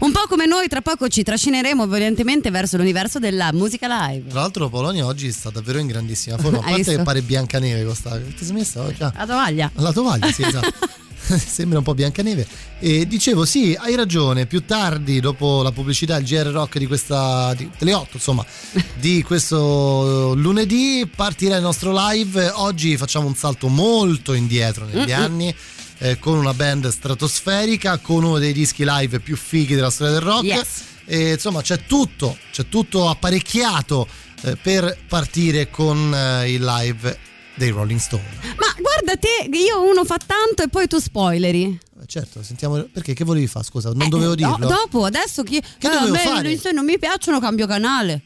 Un 0.00 0.12
po' 0.12 0.24
come 0.28 0.44
noi 0.46 0.68
tra 0.68 0.80
poco 0.82 1.08
ci 1.08 1.22
trascineremo 1.22 1.86
violentemente 1.86 2.50
verso 2.50 2.76
l'universo 2.76 3.18
della 3.18 3.52
musica 3.52 3.86
live. 4.08 4.28
Tra 4.28 4.40
l'altro 4.40 4.68
Polonia 4.68 5.06
oggi 5.06 5.30
sta 5.32 5.50
davvero 5.50 5.78
in 5.78 5.86
grandissima 5.86 6.36
forma, 6.38 6.58
a 6.58 6.62
parte 6.62 6.96
che 6.96 7.02
pare 7.02 7.22
Biancaneve 7.22 7.84
questa. 7.84 8.18
Ti 8.18 8.44
sei 8.44 8.52
messa 8.54 8.82
oggi? 8.82 8.98
La 9.00 9.12
tovaglia. 9.26 9.70
La 9.74 9.92
tovaglia, 9.92 10.30
sì, 10.32 10.42
esatto. 10.42 10.72
Sembra 11.36 11.78
un 11.78 11.84
po' 11.84 11.94
Biancaneve. 11.94 12.46
E 12.80 13.06
dicevo, 13.06 13.44
sì, 13.44 13.76
hai 13.78 13.94
ragione. 13.94 14.46
Più 14.46 14.64
tardi, 14.64 15.20
dopo 15.20 15.62
la 15.62 15.72
pubblicità, 15.72 16.16
il 16.16 16.24
GR 16.24 16.46
Rock 16.50 16.78
di 16.78 16.86
questa. 16.86 17.52
Di, 17.54 17.68
delle 17.78 17.94
8, 17.94 18.10
insomma, 18.14 18.44
di 18.98 19.22
questo 19.22 20.34
lunedì 20.34 21.08
partirà 21.14 21.56
il 21.56 21.62
nostro 21.62 21.92
live. 21.94 22.50
Oggi 22.54 22.96
facciamo 22.96 23.26
un 23.26 23.34
salto 23.34 23.68
molto 23.68 24.32
indietro 24.32 24.84
negli 24.84 25.10
Mm-mm. 25.10 25.22
anni. 25.22 25.54
eh, 26.00 26.18
con 26.18 26.38
una 26.38 26.54
band 26.54 26.88
stratosferica, 26.88 27.98
con 27.98 28.22
uno 28.22 28.38
dei 28.38 28.52
dischi 28.52 28.84
live 28.86 29.18
più 29.20 29.36
fighi 29.36 29.74
della 29.74 29.90
storia 29.90 30.12
del 30.14 30.22
rock. 30.22 30.44
Yes. 30.44 30.66
E 31.04 31.32
insomma, 31.32 31.62
c'è 31.62 31.84
tutto, 31.86 32.36
c'è 32.52 32.68
tutto 32.68 33.08
apparecchiato 33.08 34.06
eh, 34.42 34.56
per 34.56 34.96
partire 35.08 35.70
con 35.70 36.14
eh, 36.14 36.52
il 36.52 36.62
live 36.62 37.18
dei 37.58 37.70
Rolling 37.70 38.00
Stone. 38.00 38.22
Ma 38.56 38.74
guarda 38.80 39.16
te, 39.18 39.48
io 39.56 39.82
uno 39.82 40.04
fa 40.04 40.16
tanto 40.24 40.62
e 40.62 40.68
poi 40.68 40.86
tu 40.86 40.98
spoileri. 40.98 41.64
Eh, 42.00 42.06
Certo, 42.06 42.42
sentiamo 42.42 42.82
perché 42.92 43.12
che 43.12 43.24
volevi 43.24 43.46
fare? 43.46 43.64
Scusa, 43.66 43.90
non 43.92 44.08
dovevo 44.08 44.32
Eh, 44.32 44.36
do- 44.36 44.46
dirlo. 44.56 44.66
dopo, 44.68 45.04
adesso 45.04 45.42
chi. 45.42 45.60
Che 45.60 45.86
eh, 45.86 45.90
dovevo 45.90 46.06
a 46.06 46.10
me 46.10 46.18
fare? 46.18 46.30
i 46.38 46.42
Rolling 46.42 46.58
Stone 46.58 46.74
non 46.74 46.84
mi 46.86 46.98
piacciono, 46.98 47.40
cambio 47.40 47.66
canale. 47.66 48.22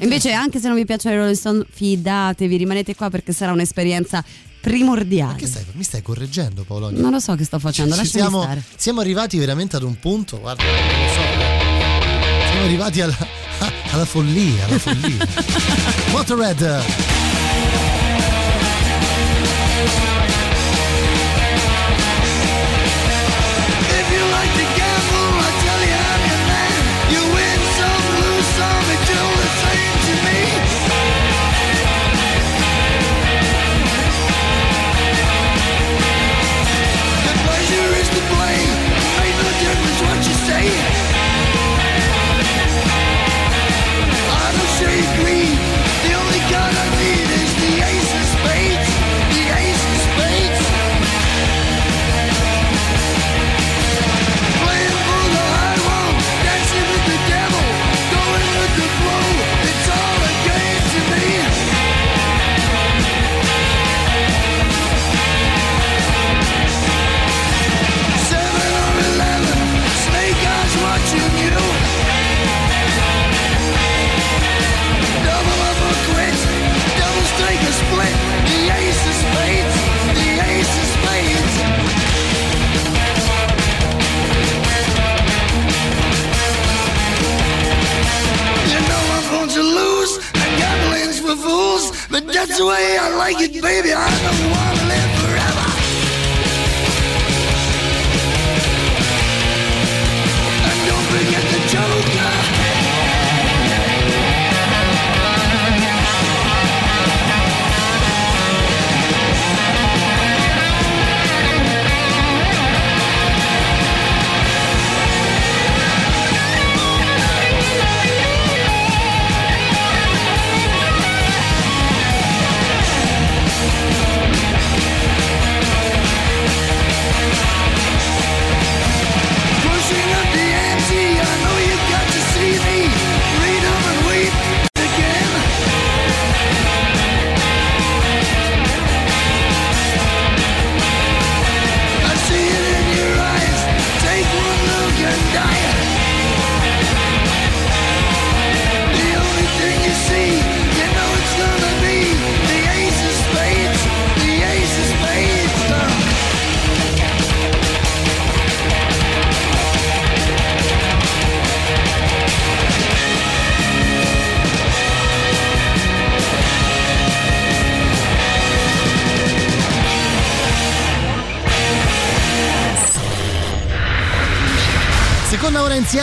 Invece, 0.00 0.32
anche 0.32 0.58
se 0.60 0.66
non 0.66 0.76
vi 0.76 0.84
piacciono 0.84 1.14
i 1.14 1.18
Rolling 1.18 1.36
Stone, 1.36 1.64
fidatevi, 1.70 2.56
rimanete 2.56 2.94
qua 2.94 3.08
perché 3.08 3.32
sarà 3.32 3.52
un'esperienza 3.52 4.22
primordiale. 4.60 5.36
Che 5.36 5.46
stai, 5.46 5.64
mi 5.72 5.84
stai 5.84 6.02
correggendo, 6.02 6.64
Paolo? 6.64 6.90
Non 6.90 7.12
lo 7.12 7.20
so 7.20 7.34
che 7.36 7.44
sto 7.44 7.58
facendo, 7.60 7.92
Ci 7.94 7.98
lasciami 8.00 8.20
siamo, 8.22 8.42
stare. 8.42 8.62
siamo 8.76 9.00
arrivati 9.00 9.38
veramente 9.38 9.76
ad 9.76 9.82
un 9.84 9.96
punto, 10.00 10.40
guarda, 10.40 10.64
non 10.64 11.08
so. 11.14 12.50
Siamo 12.50 12.64
arrivati 12.64 13.00
alla, 13.00 13.16
alla 13.92 14.04
follia, 14.04 14.64
alla 14.66 14.78
follia. 14.78 15.26
Motorhead. 16.10 16.84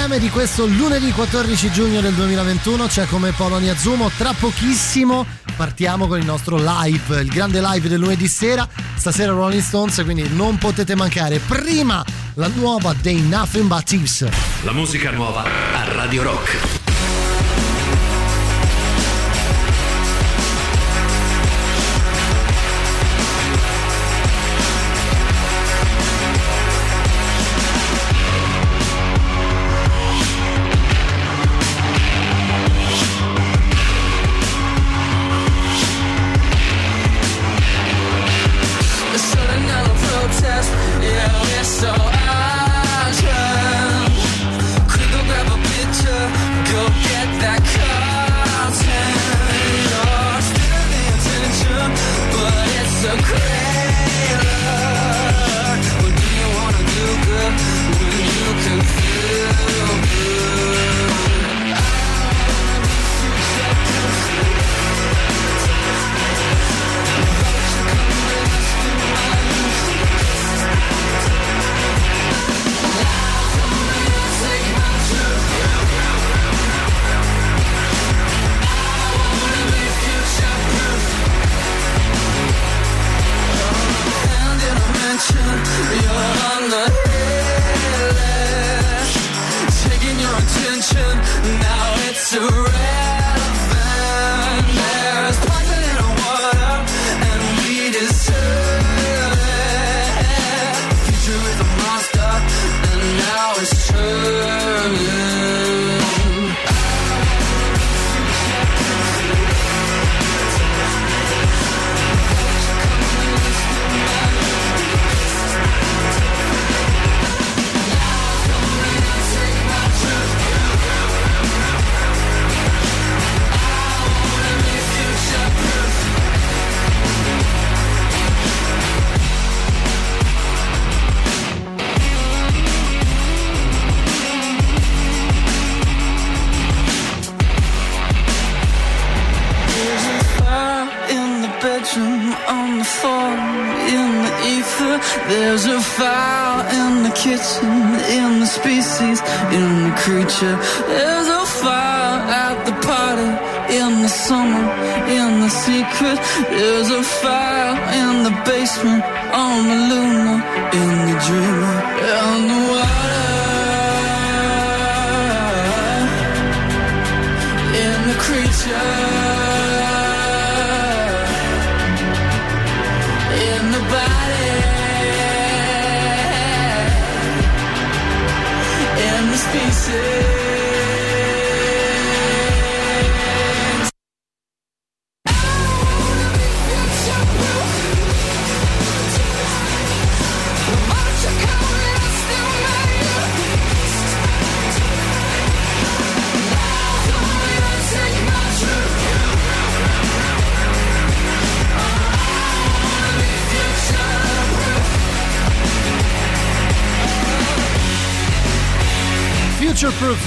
Insieme 0.04 0.20
di 0.20 0.30
questo 0.30 0.66
lunedì 0.66 1.14
14 1.14 1.72
giugno 1.72 2.01
del 2.01 2.14
2021, 2.14 2.88
c'è 2.88 3.06
come 3.06 3.32
Polonia 3.32 3.74
Zumo. 3.74 4.12
Tra 4.18 4.34
pochissimo 4.38 5.26
partiamo 5.56 6.08
con 6.08 6.20
il 6.20 6.26
nostro 6.26 6.58
live, 6.58 7.22
il 7.22 7.30
grande 7.30 7.62
live 7.62 7.88
del 7.88 7.99
lunedì 7.99 8.28
sera. 8.28 8.68
Stasera 8.95 9.32
Rolling 9.32 9.62
Stones, 9.62 10.01
quindi 10.04 10.28
non 10.34 10.58
potete 10.58 10.93
mancare. 10.95 11.39
Prima 11.39 12.04
la 12.34 12.49
nuova 12.54 12.93
dei 13.01 13.22
Nothing 13.22 13.68
But 13.68 13.84
Thieves. 13.84 14.28
La 14.64 14.74
musica 14.74 15.10
nuova 15.10 15.43
a 15.43 15.93
Radio 15.93 16.24
Rock. 16.24 16.83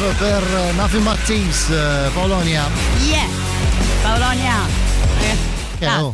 Proof 0.07 0.19
per 0.19 0.73
Nothing 0.77 1.03
Martins, 1.03 1.69
eh, 1.69 2.11
Polonia. 2.15 2.69
Yeah! 3.09 3.27
Paolonia! 4.03 4.55
Eh, 5.21 5.37
Che 5.79 5.87
ah, 5.87 6.05
oh. 6.05 6.11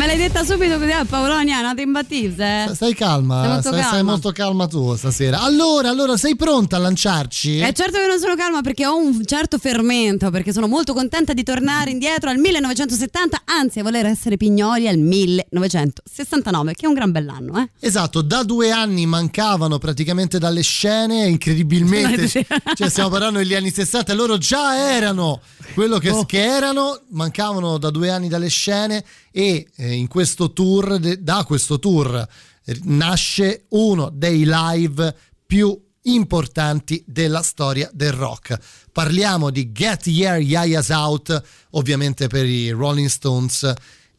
Stai. 0.00 0.06
Me 0.06 0.06
l'hai 0.06 0.16
detta 0.16 0.44
subito 0.44 0.78
così 0.78 0.90
a 0.92 1.04
Paolonia, 1.04 1.60
not 1.62 1.78
imbattibile. 1.78 2.64
Eh? 2.70 2.74
Stai 2.74 2.94
calma, 2.94 3.38
Stai 3.38 3.48
molto 3.52 3.68
stai, 3.68 3.80
stai 3.80 3.90
calma. 3.92 4.10
molto 4.10 4.32
calma 4.32 4.66
tu 4.66 4.96
stasera. 4.96 5.40
Allora, 5.42 5.90
allora, 5.90 6.16
sei 6.16 6.36
pronta 6.36 6.76
a 6.76 6.78
lanciarci? 6.78 7.58
Eh 7.60 7.72
certo 7.72 7.98
che 7.98 8.06
non 8.06 8.18
sono 8.18 8.34
calma 8.34 8.60
perché 8.62 8.86
ho 8.86 8.96
un 8.96 9.24
certo 9.24 9.58
fermento, 9.58 10.30
perché 10.30 10.52
sono 10.52 10.66
molto 10.66 10.92
contenta 10.94 11.32
di 11.32 11.42
tornare 11.42 11.90
indietro 11.90 12.30
al 12.30 12.38
1970, 12.38 13.42
anzi 13.44 13.80
a 13.80 13.82
voler 13.82 14.06
essere 14.06 14.36
pignoli 14.36 14.88
al 14.88 14.98
1969, 14.98 16.74
che 16.74 16.84
è 16.86 16.88
un 16.88 16.94
gran 16.94 17.10
bell'anno, 17.12 17.58
eh? 17.60 17.70
Esatto, 17.80 18.22
da 18.22 18.42
due 18.42 18.70
anni 18.70 19.06
mancavano 19.06 19.78
praticamente 19.78 20.38
dalle 20.38 20.62
scene, 20.62 21.26
incredibilmente, 21.26 22.28
cioè 22.74 22.88
stiamo 22.88 23.08
parlando 23.10 23.38
degli 23.38 23.54
anni 23.54 23.70
60, 23.70 24.14
loro 24.14 24.38
già 24.38 24.76
erano 24.94 25.40
quello 25.74 25.98
che, 25.98 26.08
Oh. 26.10 26.24
che 26.24 26.42
erano, 26.42 27.00
mancavano 27.10 27.78
da 27.78 27.90
due 27.90 28.10
anni 28.10 28.28
dalle 28.28 28.48
scene 28.48 29.04
e 29.30 29.68
eh, 29.76 29.92
in 29.92 30.08
questo 30.08 30.52
tour, 30.52 30.98
da 30.98 31.44
questo 31.44 31.78
tour 31.78 32.26
eh, 32.64 32.78
nasce 32.84 33.64
uno 33.70 34.10
dei 34.12 34.44
live 34.46 35.14
più 35.46 35.78
importanti 36.02 37.02
della 37.06 37.42
storia 37.42 37.88
del 37.92 38.12
rock. 38.12 38.58
Parliamo 38.92 39.50
di 39.50 39.72
Get 39.72 40.06
Your 40.06 40.38
Yaya's 40.38 40.88
Out, 40.88 41.42
ovviamente 41.70 42.26
per 42.26 42.44
i 42.44 42.70
Rolling 42.70 43.08
Stones. 43.08 43.72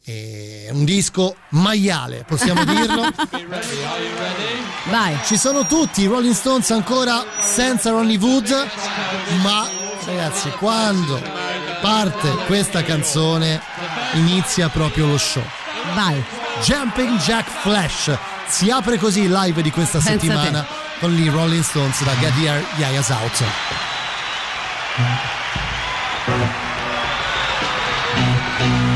È 0.04 0.68
un 0.70 0.84
disco 0.84 1.36
maiale, 1.50 2.24
possiamo 2.26 2.64
dirlo. 2.64 3.02
Vai. 4.90 5.16
Ci 5.24 5.36
sono 5.36 5.66
tutti 5.66 6.02
i 6.02 6.06
Rolling 6.06 6.34
Stones 6.34 6.70
ancora 6.70 7.24
senza 7.38 7.90
Ronnie 7.90 8.18
Wood, 8.18 8.50
ma 9.42 9.68
ragazzi, 10.04 10.50
quando 10.50 11.20
parte 11.80 12.30
questa 12.46 12.82
canzone 12.82 13.60
inizia 14.12 14.68
proprio 14.68 15.06
lo 15.06 15.18
show. 15.18 15.44
Vai. 15.94 16.22
Jumping 16.62 17.18
Jack 17.18 17.48
Flash. 17.48 18.16
Si 18.46 18.70
apre 18.70 18.98
così 18.98 19.22
il 19.22 19.32
live 19.32 19.62
di 19.62 19.70
questa 19.70 19.98
Pensa 19.98 20.12
settimana 20.12 20.66
con 21.00 21.18
i 21.18 21.28
Rolling 21.28 21.62
Stones 21.62 22.02
da 22.04 22.12
Get 22.18 22.34
Yaya's 22.76 23.08
Out. 23.08 23.44
I 28.64 28.91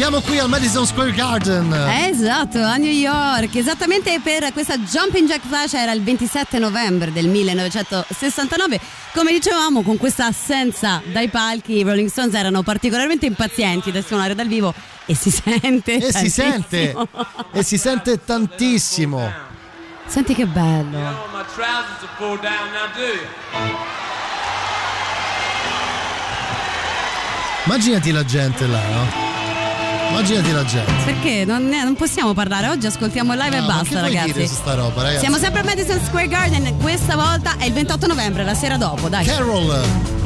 Siamo 0.00 0.22
qui 0.22 0.38
al 0.38 0.48
Madison 0.48 0.86
Square 0.86 1.12
Garden. 1.12 1.70
Esatto, 2.08 2.56
a 2.62 2.76
New 2.76 2.90
York, 2.90 3.54
esattamente 3.54 4.18
per 4.24 4.50
questa 4.50 4.78
Jumping 4.78 5.28
Jack 5.28 5.46
Flash 5.46 5.74
era 5.74 5.92
il 5.92 6.02
27 6.02 6.58
novembre 6.58 7.12
del 7.12 7.28
1969. 7.28 8.80
Come 9.12 9.32
dicevamo, 9.32 9.82
con 9.82 9.98
questa 9.98 10.24
assenza 10.24 11.02
dai 11.12 11.28
palchi, 11.28 11.76
i 11.76 11.82
Rolling 11.82 12.08
Stones 12.08 12.32
erano 12.32 12.62
particolarmente 12.62 13.26
impazienti 13.26 13.92
da 13.92 14.00
suonare 14.00 14.34
dal 14.34 14.48
vivo 14.48 14.72
e 15.04 15.14
si 15.14 15.30
sente. 15.30 15.96
E 15.96 16.12
si 16.12 16.30
sente, 16.30 16.92
tantissimo. 16.94 17.08
e 17.52 17.62
si 17.62 17.76
sente 17.76 18.24
tantissimo. 18.24 19.32
Senti 20.06 20.32
che 20.32 20.46
bello. 20.46 20.98
Immaginati 27.66 28.10
la 28.10 28.24
gente 28.24 28.66
là, 28.66 28.80
no? 28.80 29.29
Immaginati 30.10 30.52
la 30.52 30.64
gente. 30.64 30.92
Perché 31.04 31.44
non, 31.44 31.66
ne- 31.68 31.84
non 31.84 31.94
possiamo 31.94 32.34
parlare, 32.34 32.68
oggi 32.68 32.86
ascoltiamo 32.86 33.32
il 33.32 33.38
live 33.38 33.56
Ah, 33.56 33.62
e 33.62 33.66
basta 33.66 34.00
ragazzi. 34.00 34.74
roba, 34.74 35.02
ragazzi? 35.02 35.20
Siamo 35.20 35.36
sempre 35.38 35.60
a 35.60 35.64
Madison 35.64 36.00
Square 36.04 36.28
Garden, 36.28 36.76
questa 36.78 37.14
volta 37.16 37.54
è 37.58 37.64
il 37.64 37.72
28 37.72 38.06
novembre, 38.06 38.44
la 38.44 38.54
sera 38.54 38.76
dopo, 38.76 39.08
dai. 39.08 39.24
Carol. 39.24 40.19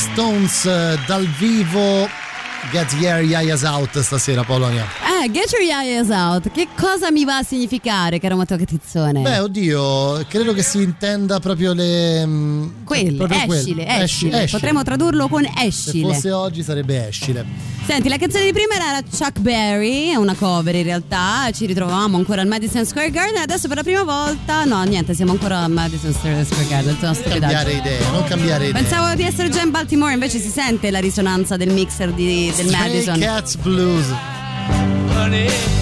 Stones 0.00 0.64
eh, 0.64 0.98
dal 1.06 1.26
vivo. 1.38 2.08
Your 3.00 3.22
Yayas 3.22 3.64
Out 3.64 3.98
stasera, 4.00 4.44
Polonia. 4.44 4.99
Eh, 5.22 5.30
get 5.30 5.50
your 5.52 5.62
eyes 5.62 6.08
out. 6.08 6.50
Che 6.50 6.68
cosa 6.78 7.10
mi 7.10 7.24
va 7.26 7.38
a 7.38 7.42
significare, 7.42 8.18
caro 8.18 8.36
Matteo 8.36 8.56
Catizzone? 8.56 9.20
Beh, 9.20 9.38
oddio, 9.40 10.24
credo 10.28 10.54
che 10.54 10.62
si 10.62 10.80
intenda 10.82 11.38
proprio 11.40 11.74
le. 11.74 12.24
mm, 12.24 12.68
Quelle, 12.84 13.12
proprio 13.18 13.44
quelle. 13.44 13.60
escile, 13.60 13.82
Esci- 13.86 14.02
escile. 14.02 14.30
escile. 14.44 14.50
Potremmo 14.50 14.82
tradurlo 14.82 15.28
con 15.28 15.42
Se 15.44 15.66
escile. 15.66 16.14
fosse 16.14 16.30
oggi 16.32 16.62
sarebbe 16.62 17.08
escile. 17.08 17.44
Senti, 17.86 18.08
la 18.08 18.16
canzone 18.16 18.44
di 18.44 18.52
prima 18.52 18.74
era 18.74 19.02
Chuck 19.02 19.40
Berry, 19.40 20.10
è 20.10 20.14
una 20.14 20.34
cover 20.34 20.74
in 20.74 20.84
realtà. 20.84 21.50
Ci 21.52 21.66
ritrovavamo 21.66 22.16
ancora 22.16 22.40
al 22.40 22.46
Madison 22.46 22.86
Square 22.86 23.10
Garden. 23.10 23.42
Adesso 23.42 23.68
per 23.68 23.76
la 23.78 23.82
prima 23.82 24.04
volta, 24.04 24.64
no, 24.64 24.82
niente, 24.84 25.12
siamo 25.12 25.32
ancora 25.32 25.58
al 25.64 25.70
Madison 25.70 26.12
Square 26.12 26.44
Garden. 26.68 26.96
Non 27.00 27.16
cambiare 27.22 27.72
idea, 27.72 28.10
non 28.10 28.24
cambiare 28.24 28.68
idea. 28.68 28.80
Pensavo 28.80 29.14
di 29.14 29.24
essere 29.24 29.50
già 29.50 29.60
in 29.60 29.70
Baltimore, 29.70 30.12
invece 30.14 30.38
si 30.38 30.48
sente 30.48 30.90
la 30.90 30.98
risonanza 31.00 31.56
del 31.58 31.70
mixer 31.72 32.12
di- 32.12 32.50
del 32.56 32.66
Stray 32.68 32.88
Madison. 32.88 33.18
Cats 33.18 33.56
Blues. 33.56 34.06
money. 35.20 35.79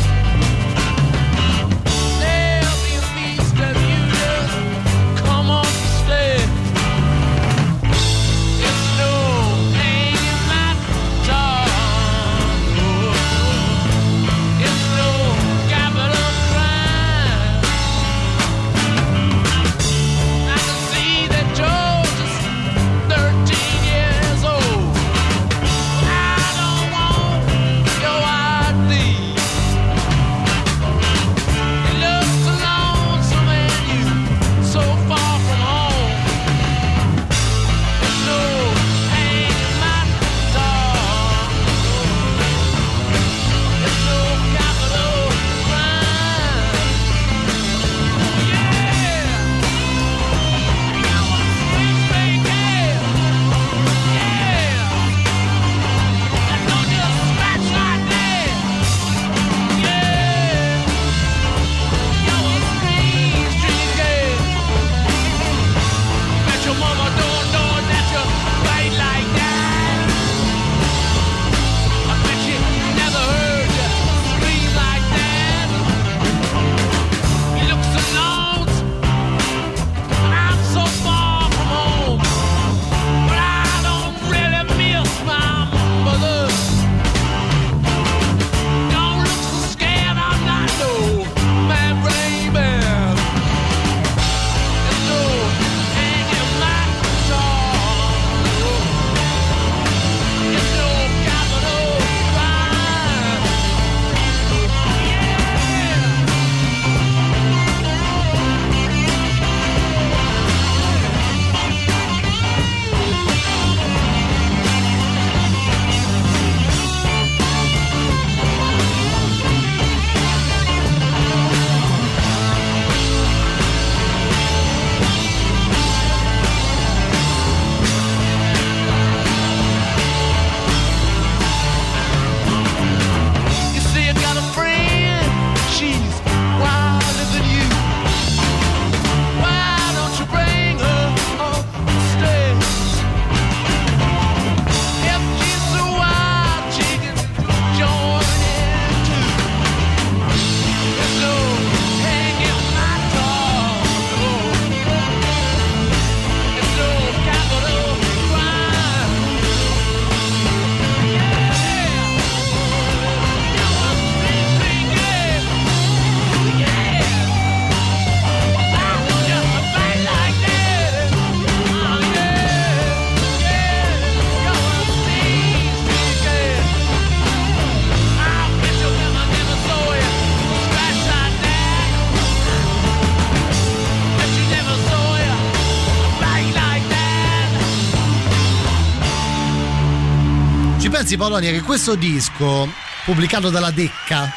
Pensi 191.09 191.17
Polonia 191.17 191.51
che 191.51 191.63
questo 191.63 191.95
disco 191.95 192.69
pubblicato 193.07 193.49
dalla 193.49 193.71
Decca, 193.71 194.31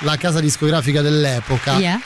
la 0.00 0.18
casa 0.18 0.38
discografica 0.38 1.00
dell'epoca, 1.00 1.78
Yeah. 1.78 1.98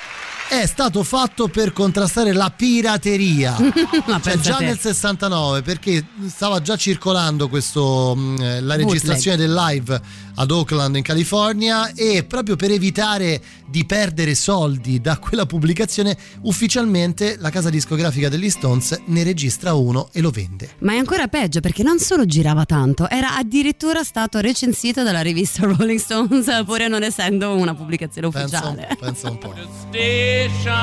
è 0.48 0.66
stato 0.66 1.02
fatto 1.02 1.48
per 1.48 1.72
contrastare 1.72 2.32
la 2.32 2.48
pirateria. 2.54 3.56
Cioè 4.22 4.38
già 4.38 4.58
nel 4.58 4.78
69 4.78 5.62
perché 5.62 6.06
stava 6.28 6.62
già 6.62 6.76
circolando 6.76 7.48
questo, 7.48 8.14
mh, 8.14 8.40
eh, 8.40 8.60
la 8.60 8.76
registrazione 8.76 9.36
del 9.36 9.52
live 9.52 10.00
ad 10.40 10.50
Oakland 10.52 10.94
in 10.96 11.02
California 11.02 11.92
e 11.94 12.22
proprio 12.24 12.54
per 12.54 12.70
evitare 12.70 13.40
di 13.66 13.84
perdere 13.84 14.34
soldi 14.36 15.00
da 15.00 15.18
quella 15.18 15.46
pubblicazione 15.46 16.16
ufficialmente 16.42 17.36
la 17.38 17.50
casa 17.50 17.70
discografica 17.70 18.28
degli 18.28 18.48
Stones 18.48 19.00
ne 19.06 19.22
registra 19.24 19.74
uno 19.74 20.08
e 20.12 20.20
lo 20.20 20.30
vende. 20.30 20.70
Ma 20.78 20.92
è 20.92 20.96
ancora 20.96 21.26
peggio 21.26 21.58
perché 21.60 21.82
non 21.82 21.98
solo 21.98 22.24
girava 22.24 22.64
tanto, 22.64 23.08
era 23.08 23.36
addirittura 23.36 24.04
stato 24.04 24.38
recensito 24.38 25.02
dalla 25.02 25.22
rivista 25.22 25.64
Rolling 25.66 25.98
Stones, 25.98 26.62
pur 26.64 26.86
non 26.88 27.02
essendo 27.02 27.54
una 27.54 27.74
pubblicazione 27.74 28.28
Pensa 28.30 28.60
un, 28.64 28.74
ufficiale. 28.74 28.96
pensa 29.00 29.30
un 29.30 29.38
po'. 29.38 29.54
station 29.88 30.76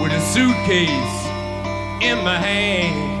with 0.00 0.12
a 0.12 0.20
suitcase 0.32 1.28
in 2.00 2.16
my 2.24 2.36
hand. 2.38 3.19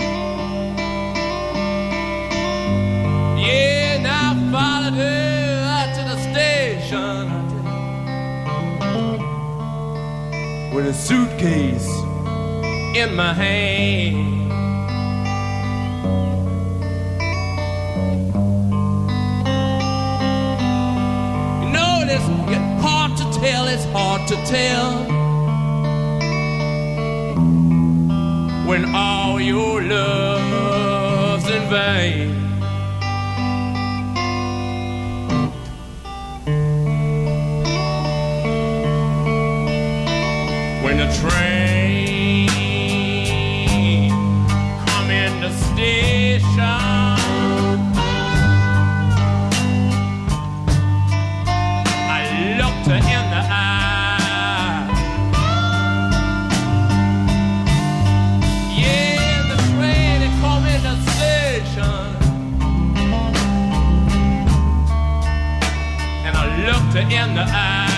With 10.72 10.86
a 10.86 10.94
suitcase 10.94 11.88
in 12.94 13.14
my 13.14 13.32
hand. 13.32 14.16
You 21.64 21.72
know, 21.72 22.04
it's 22.06 22.82
hard 22.82 23.16
to 23.18 23.24
tell, 23.40 23.66
it's 23.66 23.84
hard 23.86 24.28
to 24.28 24.36
tell. 24.46 25.04
When 28.68 28.94
all 28.94 29.40
your 29.40 29.82
love's 29.82 31.48
in 31.50 31.68
vain. 31.68 32.39
Train 41.18 42.48
come 44.86 45.10
in 45.10 45.40
the 45.40 45.50
station. 45.50 46.60
I 52.08 52.20
looked 52.58 52.86
her 52.86 53.00
in 53.16 53.24
the 53.34 53.42
eye. 53.50 54.88
Yeah, 58.80 59.42
the 59.50 59.56
train 59.72 60.20
come 60.40 60.64
in 60.66 60.80
the 60.88 60.96
station. 61.10 62.06
And 66.26 66.34
I 66.36 66.38
looked 66.66 66.92
her 66.94 67.00
in 67.00 67.34
the 67.34 67.42
eye. 67.42 67.89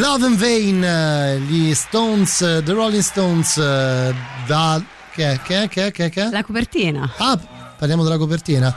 Love 0.00 0.24
and 0.24 0.36
Vain, 0.36 0.82
eh, 0.82 1.38
gli 1.40 1.74
Stones, 1.74 2.40
eh, 2.40 2.62
The 2.62 2.72
Rolling 2.72 3.02
Stones, 3.02 3.58
eh, 3.58 4.14
da... 4.46 4.82
Che 5.12 5.32
è? 5.32 5.40
Che 5.42 5.62
è? 5.64 5.68
Che 5.68 5.86
è? 5.88 5.90
Che 5.90 6.04
è? 6.06 6.08
Che 6.08 6.22
è? 6.22 6.30
La 6.30 6.42
copertina. 6.42 7.12
Ah, 7.18 7.38
parliamo 7.76 8.02
della 8.02 8.16
copertina? 8.16 8.74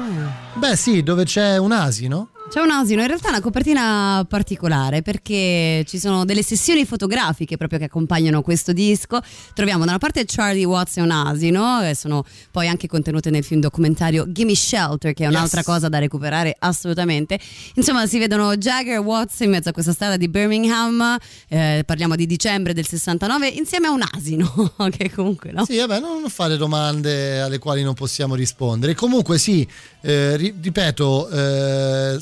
Beh 0.56 0.76
sì, 0.76 1.02
dove 1.02 1.24
c'è 1.24 1.56
un 1.56 1.72
asino. 1.72 2.33
C'è 2.54 2.60
un 2.60 2.70
asino, 2.70 3.02
in 3.02 3.08
realtà 3.08 3.28
è 3.28 3.30
una 3.32 3.42
copertina 3.42 4.24
particolare 4.30 5.02
perché 5.02 5.84
ci 5.88 5.98
sono 5.98 6.24
delle 6.24 6.44
sessioni 6.44 6.86
fotografiche 6.86 7.58
proprio 7.58 7.80
che 7.80 7.86
accompagnano 7.86 8.44
questo 8.44 8.74
disco. 8.74 9.20
Troviamo 9.56 9.86
da 9.86 9.90
una 9.90 9.98
parte 10.00 10.24
Charlie 10.28 10.64
Watts 10.64 10.98
e 10.98 11.02
un 11.02 11.10
asino, 11.10 11.82
e 11.82 11.96
sono 11.96 12.24
poi 12.52 12.68
anche 12.68 12.86
contenute 12.88 13.32
nel 13.32 13.44
film 13.44 13.60
documentario 13.60 14.32
Gimme 14.32 14.54
Shelter, 14.54 15.14
che 15.14 15.24
è 15.24 15.28
un'altra 15.28 15.62
Yes. 15.62 15.66
cosa 15.66 15.90
da 15.90 15.98
recuperare 15.98 16.56
assolutamente. 16.60 17.40
Insomma, 17.74 18.06
si 18.06 18.20
vedono 18.20 18.56
Jagger 18.56 18.94
e 18.94 18.98
Watts 18.98 19.40
in 19.40 19.50
mezzo 19.50 19.70
a 19.70 19.72
questa 19.72 19.92
strada 19.92 20.16
di 20.16 20.28
Birmingham, 20.30 21.18
eh, 21.48 21.82
parliamo 21.84 22.16
di 22.16 22.28
dicembre 22.28 22.74
del 22.76 22.86
69, 22.86 23.48
insieme 23.48 23.88
a 23.88 23.92
un 23.92 24.04
asino, 24.12 24.74
che 24.96 25.10
comunque 25.10 25.52
no. 25.52 25.66
Sì, 25.66 25.78
vabbè, 25.78 26.00
non 26.00 26.24
fare 26.30 26.56
domande 26.58 27.42
alle 27.42 27.58
quali 27.58 27.82
non 27.82 27.96
possiamo 27.96 28.36
rispondere. 28.36 28.94
Comunque 28.94 29.40
sì, 29.40 29.68
eh, 30.02 30.38
ri- 30.38 30.54
ripeto, 30.62 31.30
eh, 31.30 32.20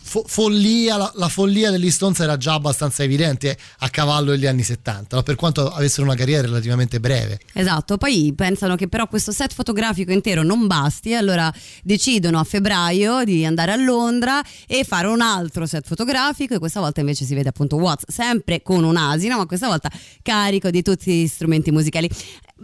fo- 0.00 0.24
follia, 0.26 0.96
la, 0.96 1.12
la 1.16 1.28
follia 1.28 1.70
degli 1.70 1.90
Stones 1.90 2.20
era 2.20 2.36
già 2.36 2.54
abbastanza 2.54 3.02
evidente 3.02 3.56
a 3.78 3.88
cavallo 3.90 4.30
degli 4.30 4.46
anni 4.46 4.62
70, 4.62 5.16
no? 5.16 5.22
per 5.22 5.34
quanto 5.34 5.70
avessero 5.70 6.04
una 6.04 6.14
carriera 6.14 6.42
relativamente 6.42 7.00
breve. 7.00 7.40
Esatto, 7.52 7.98
poi 7.98 8.32
pensano 8.34 8.76
che 8.76 8.88
però 8.88 9.06
questo 9.06 9.32
set 9.32 9.52
fotografico 9.52 10.12
intero 10.12 10.42
non 10.42 10.66
basti, 10.66 11.14
allora 11.14 11.52
decidono 11.82 12.38
a 12.38 12.44
febbraio 12.44 13.24
di 13.24 13.44
andare 13.44 13.72
a 13.72 13.76
Londra 13.76 14.42
e 14.66 14.84
fare 14.84 15.06
un 15.08 15.20
altro 15.20 15.66
set 15.66 15.86
fotografico 15.86 16.54
e 16.54 16.58
questa 16.58 16.80
volta 16.80 17.00
invece 17.00 17.24
si 17.24 17.34
vede 17.34 17.50
appunto 17.50 17.76
Watts 17.76 18.04
sempre 18.08 18.62
con 18.62 18.84
un 18.84 18.96
asino, 18.96 19.36
ma 19.36 19.46
questa 19.46 19.66
volta 19.66 19.90
carico 20.22 20.70
di 20.70 20.82
tutti 20.82 21.12
gli 21.12 21.26
strumenti 21.26 21.70
musicali. 21.70 22.08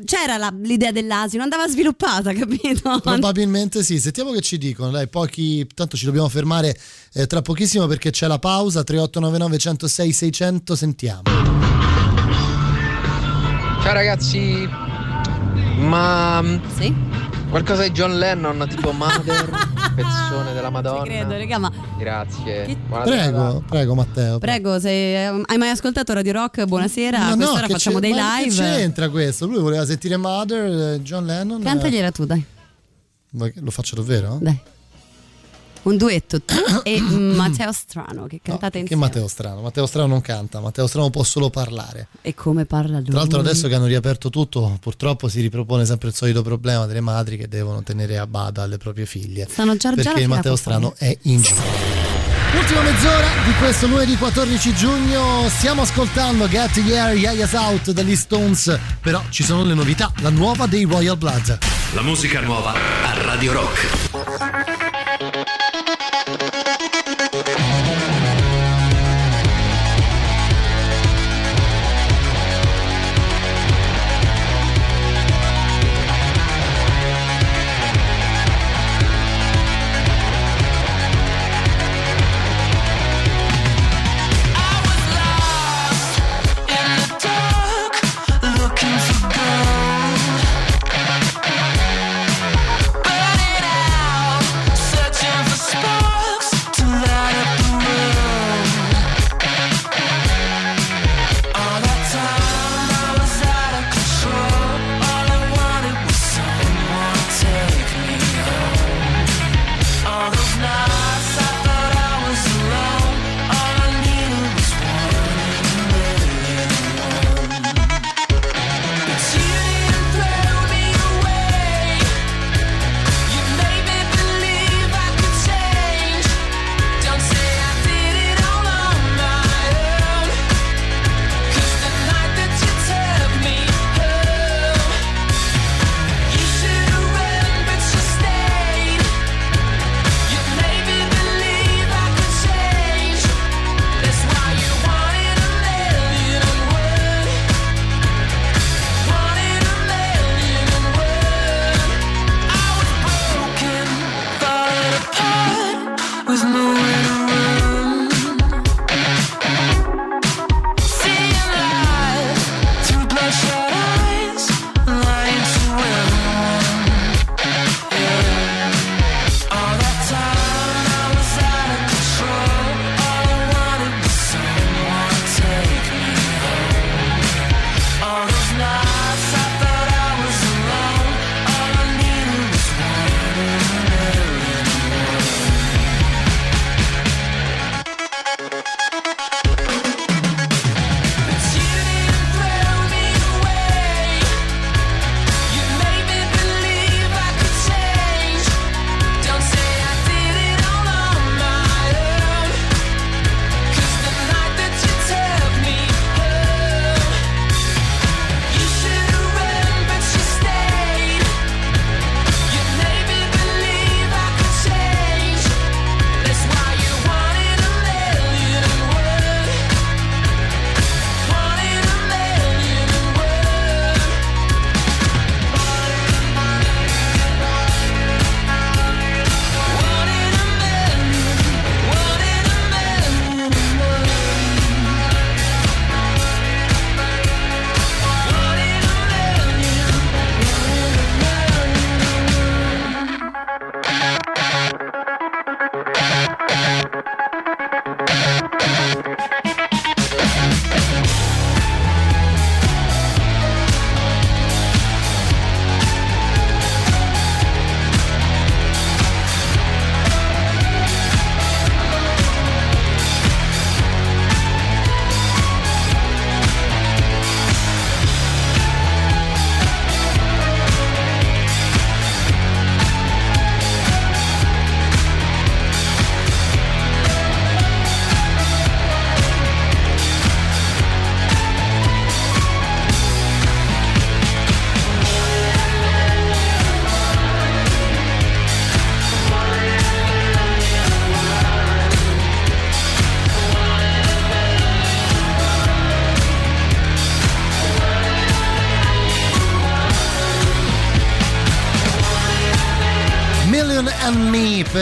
C'era 0.04 0.36
la- 0.36 0.54
l'idea 0.62 0.92
dell'asino, 0.92 1.42
andava 1.42 1.66
sviluppata, 1.68 2.32
capito? 2.34 3.00
Probabilmente 3.00 3.82
sì, 3.82 3.98
sentiamo 4.00 4.30
che 4.32 4.40
ci 4.40 4.56
dicono, 4.58 4.90
dai, 4.90 5.08
pochi, 5.08 5.66
tanto 5.74 5.96
ci 5.96 6.04
dobbiamo 6.04 6.28
fermare 6.28 6.78
eh, 7.14 7.26
tra 7.26 7.42
pochissimo 7.42 7.86
perché 7.86 8.10
c'è 8.10 8.26
la 8.26 8.38
pausa, 8.38 8.84
3899 8.84 9.58
106 9.58 10.12
600, 10.12 10.76
sentiamo. 10.76 11.22
Ciao 13.82 13.92
ragazzi, 13.92 14.68
ma 15.78 16.42
qualcosa 17.50 17.82
di 17.82 17.90
John 17.90 18.18
Lennon 18.18 18.66
tipo 18.68 18.92
Mother, 18.92 19.50
pezzone 19.94 20.52
della 20.52 20.70
Madonna. 20.70 21.02
credo, 21.04 21.32
raga, 21.36 21.58
ma 21.58 21.72
Grazie. 21.98 22.76
Buona 22.86 23.04
Prego, 23.04 23.38
serata. 23.38 23.60
prego 23.68 23.94
Matteo. 23.94 24.38
prego, 24.38 24.78
se 24.78 24.90
hai 25.46 25.58
mai 25.58 25.70
ascoltato 25.70 26.12
Radio 26.12 26.32
Rock, 26.32 26.64
buonasera, 26.64 27.18
Ma 27.18 27.26
a 27.26 27.30
no, 27.30 27.36
quest'ora 27.36 27.66
che 27.66 27.72
facciamo 27.72 28.00
dei 28.00 28.12
ma 28.12 28.38
live. 28.38 28.54
Che 28.54 28.60
c'entra 28.62 29.08
questo? 29.08 29.46
Lui 29.46 29.60
voleva 29.60 29.84
sentire 29.86 30.16
Mother, 30.16 30.94
eh, 30.94 31.00
John 31.02 31.24
Lennon. 31.26 31.62
Cantagliela 31.62 32.10
tu, 32.12 32.24
dai. 32.24 32.44
Che 33.30 33.52
Lo 33.56 33.70
faccio 33.70 33.96
davvero? 33.96 34.38
Dai. 34.40 34.58
Un 35.88 35.96
duetto 35.96 36.42
tu 36.42 36.54
e 36.84 37.00
Matteo 37.00 37.72
Strano 37.72 38.26
che 38.26 38.40
cantate 38.42 38.72
Che 38.72 38.78
insieme. 38.80 39.02
Matteo 39.04 39.26
Strano? 39.26 39.62
Matteo 39.62 39.86
Strano 39.86 40.08
non 40.08 40.20
canta, 40.20 40.60
Matteo 40.60 40.86
Strano 40.86 41.08
può 41.08 41.22
solo 41.22 41.48
parlare. 41.48 42.08
E 42.20 42.34
come 42.34 42.66
parla 42.66 42.98
lui? 42.98 43.08
Tra 43.08 43.18
l'altro 43.18 43.40
adesso 43.40 43.68
che 43.68 43.74
hanno 43.74 43.86
riaperto 43.86 44.28
tutto, 44.28 44.76
purtroppo 44.80 45.28
si 45.28 45.40
ripropone 45.40 45.86
sempre 45.86 46.08
il 46.08 46.14
solito 46.14 46.42
problema 46.42 46.84
delle 46.84 47.00
madri 47.00 47.38
che 47.38 47.48
devono 47.48 47.82
tenere 47.82 48.18
a 48.18 48.26
bada 48.26 48.66
le 48.66 48.76
proprie 48.76 49.06
figlie. 49.06 49.46
Stanno 49.48 49.76
già- 49.76 49.92
perché 49.92 50.26
Matteo 50.26 50.56
Strano 50.56 50.94
è 50.98 51.16
in 51.22 51.40
giro. 51.40 51.62
Ultima 52.54 52.80
mezz'ora 52.82 53.26
di 53.46 53.52
questo 53.58 53.86
lunedì 53.86 54.16
14 54.16 54.74
giugno 54.74 55.48
stiamo 55.48 55.82
ascoltando 55.82 56.48
Get 56.48 56.76
Yeah, 56.76 57.12
Yaya's 57.12 57.52
Out 57.52 57.92
dagli 57.92 58.16
Stones, 58.16 58.78
però 59.00 59.22
ci 59.30 59.42
sono 59.42 59.64
le 59.64 59.74
novità, 59.74 60.12
la 60.20 60.30
nuova 60.30 60.66
dei 60.66 60.84
Royal 60.84 61.16
Blood. 61.16 61.58
La 61.94 62.02
musica 62.02 62.40
nuova 62.40 62.72
a 62.72 63.22
Radio 63.22 63.52
Rock. 63.52 64.77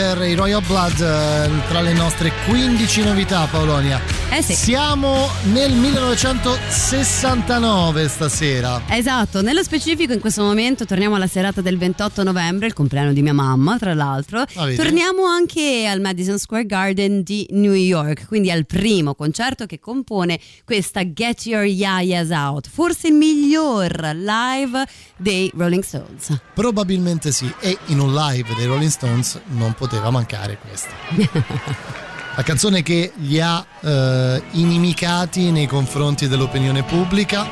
Per 0.06 0.24
i 0.24 0.34
Royal 0.34 0.62
Blood 0.62 1.00
eh, 1.00 1.66
tra 1.66 1.80
le 1.80 1.92
nostre 1.92 2.30
15 2.46 3.02
novità 3.02 3.48
Paolonia. 3.50 4.15
Eh 4.28 4.42
sì. 4.42 4.54
Siamo 4.54 5.28
nel 5.52 5.72
1969 5.72 8.08
stasera. 8.08 8.82
Esatto, 8.88 9.40
nello 9.40 9.62
specifico 9.62 10.12
in 10.12 10.18
questo 10.20 10.42
momento 10.42 10.84
torniamo 10.84 11.14
alla 11.14 11.28
serata 11.28 11.60
del 11.60 11.78
28 11.78 12.24
novembre, 12.24 12.66
il 12.66 12.72
compleanno 12.72 13.12
di 13.12 13.22
mia 13.22 13.32
mamma 13.32 13.78
tra 13.78 13.94
l'altro. 13.94 14.40
Ah, 14.40 14.74
torniamo 14.74 15.24
anche 15.24 15.86
al 15.86 16.00
Madison 16.00 16.38
Square 16.38 16.66
Garden 16.66 17.22
di 17.22 17.46
New 17.50 17.72
York, 17.72 18.26
quindi 18.26 18.50
al 18.50 18.66
primo 18.66 19.14
concerto 19.14 19.64
che 19.64 19.78
compone 19.78 20.40
questa 20.64 21.04
Get 21.04 21.46
Your 21.46 21.64
Yayas 21.64 22.30
Out, 22.30 22.68
forse 22.68 23.06
il 23.08 23.14
miglior 23.14 24.12
live 24.14 24.84
dei 25.16 25.50
Rolling 25.54 25.84
Stones. 25.84 26.36
Probabilmente 26.52 27.30
sì, 27.30 27.48
e 27.60 27.78
in 27.86 28.00
un 28.00 28.12
live 28.12 28.54
dei 28.56 28.66
Rolling 28.66 28.90
Stones 28.90 29.40
non 29.46 29.72
poteva 29.72 30.10
mancare 30.10 30.58
questa. 30.58 32.04
La 32.36 32.42
canzone 32.42 32.82
che 32.82 33.12
li 33.16 33.40
ha 33.40 33.64
eh, 33.80 34.42
inimicati 34.52 35.50
nei 35.50 35.66
confronti 35.66 36.28
dell'opinione 36.28 36.82
pubblica, 36.82 37.48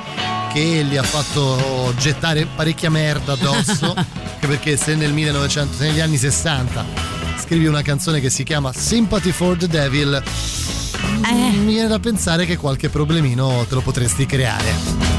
che 0.53 0.83
li 0.87 0.99
ha 0.99 1.03
fatto 1.03 1.95
gettare 1.97 2.47
parecchia 2.55 2.91
merda 2.91 3.33
addosso, 3.33 3.95
anche 3.97 4.47
perché 4.47 4.77
se 4.77 4.95
nel 4.95 5.15
1900, 5.15 5.75
se 5.75 5.87
negli 5.87 6.01
anni 6.01 6.19
60 6.19 6.85
scrivi 7.41 7.67
una 7.67 7.81
canzone 7.81 8.21
che 8.21 8.29
si 8.29 8.45
chiama 8.45 8.75
Sympathy 8.75 9.33
for 9.33 9.57
the 9.57 9.69
Devil, 9.69 10.23
mi 11.31 11.73
viene 11.73 11.89
da 11.89 11.99
pensare 11.99 12.45
che 12.45 12.59
qualche 12.59 12.91
problemino 12.91 13.65
te 13.67 13.75
lo 13.75 13.81
potresti 13.81 14.27
creare. 14.27 15.14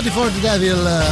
Sympathy 0.00 0.18
for 0.18 0.32
the 0.32 0.40
Devil 0.40 1.04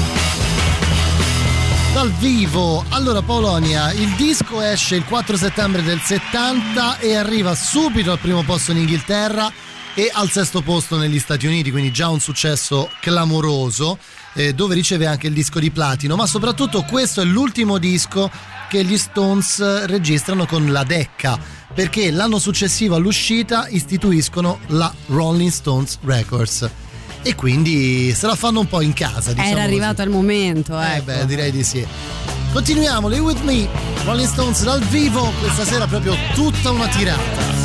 dal 1.92 2.10
vivo. 2.12 2.82
Allora 2.88 3.20
Polonia, 3.20 3.92
il 3.92 4.14
disco 4.14 4.62
esce 4.62 4.96
il 4.96 5.04
4 5.04 5.36
settembre 5.36 5.82
del 5.82 6.00
70 6.00 6.98
e 6.98 7.14
arriva 7.14 7.54
subito 7.54 8.12
al 8.12 8.18
primo 8.18 8.42
posto 8.44 8.70
in 8.70 8.78
Inghilterra 8.78 9.52
e 9.92 10.10
al 10.10 10.30
sesto 10.30 10.62
posto 10.62 10.96
negli 10.96 11.18
Stati 11.18 11.46
Uniti, 11.46 11.70
quindi 11.70 11.92
già 11.92 12.08
un 12.08 12.20
successo 12.20 12.88
clamoroso, 13.00 13.98
eh, 14.32 14.54
dove 14.54 14.74
riceve 14.74 15.04
anche 15.04 15.26
il 15.26 15.34
disco 15.34 15.58
di 15.58 15.70
platino, 15.70 16.16
ma 16.16 16.26
soprattutto 16.26 16.82
questo 16.84 17.20
è 17.20 17.24
l'ultimo 17.24 17.76
disco 17.76 18.30
che 18.70 18.84
gli 18.84 18.96
Stones 18.96 19.84
registrano 19.84 20.46
con 20.46 20.72
la 20.72 20.84
Decca, 20.84 21.38
perché 21.74 22.10
l'anno 22.10 22.38
successivo 22.38 22.94
all'uscita 22.94 23.68
istituiscono 23.68 24.60
la 24.68 24.90
Rolling 25.08 25.50
Stones 25.50 25.98
Records. 26.04 26.87
E 27.28 27.34
quindi 27.34 28.14
se 28.14 28.26
la 28.26 28.34
fanno 28.34 28.60
un 28.60 28.66
po' 28.68 28.80
in 28.80 28.94
casa, 28.94 29.32
diciamo 29.32 29.48
Era 29.50 29.60
così. 29.60 29.66
arrivato 29.66 30.00
il 30.00 30.08
momento, 30.08 30.80
Eh 30.80 30.94
ecco. 30.94 31.04
beh, 31.04 31.26
direi 31.26 31.50
di 31.50 31.62
sì. 31.62 31.86
Continuiamo, 32.54 33.06
Live 33.06 33.20
With 33.20 33.42
Me, 33.42 33.68
Rolling 34.06 34.26
Stones 34.26 34.62
dal 34.64 34.82
vivo, 34.84 35.30
questa 35.38 35.66
sera 35.66 35.86
proprio 35.86 36.14
tutta 36.32 36.70
una 36.70 36.88
tirata. 36.88 37.57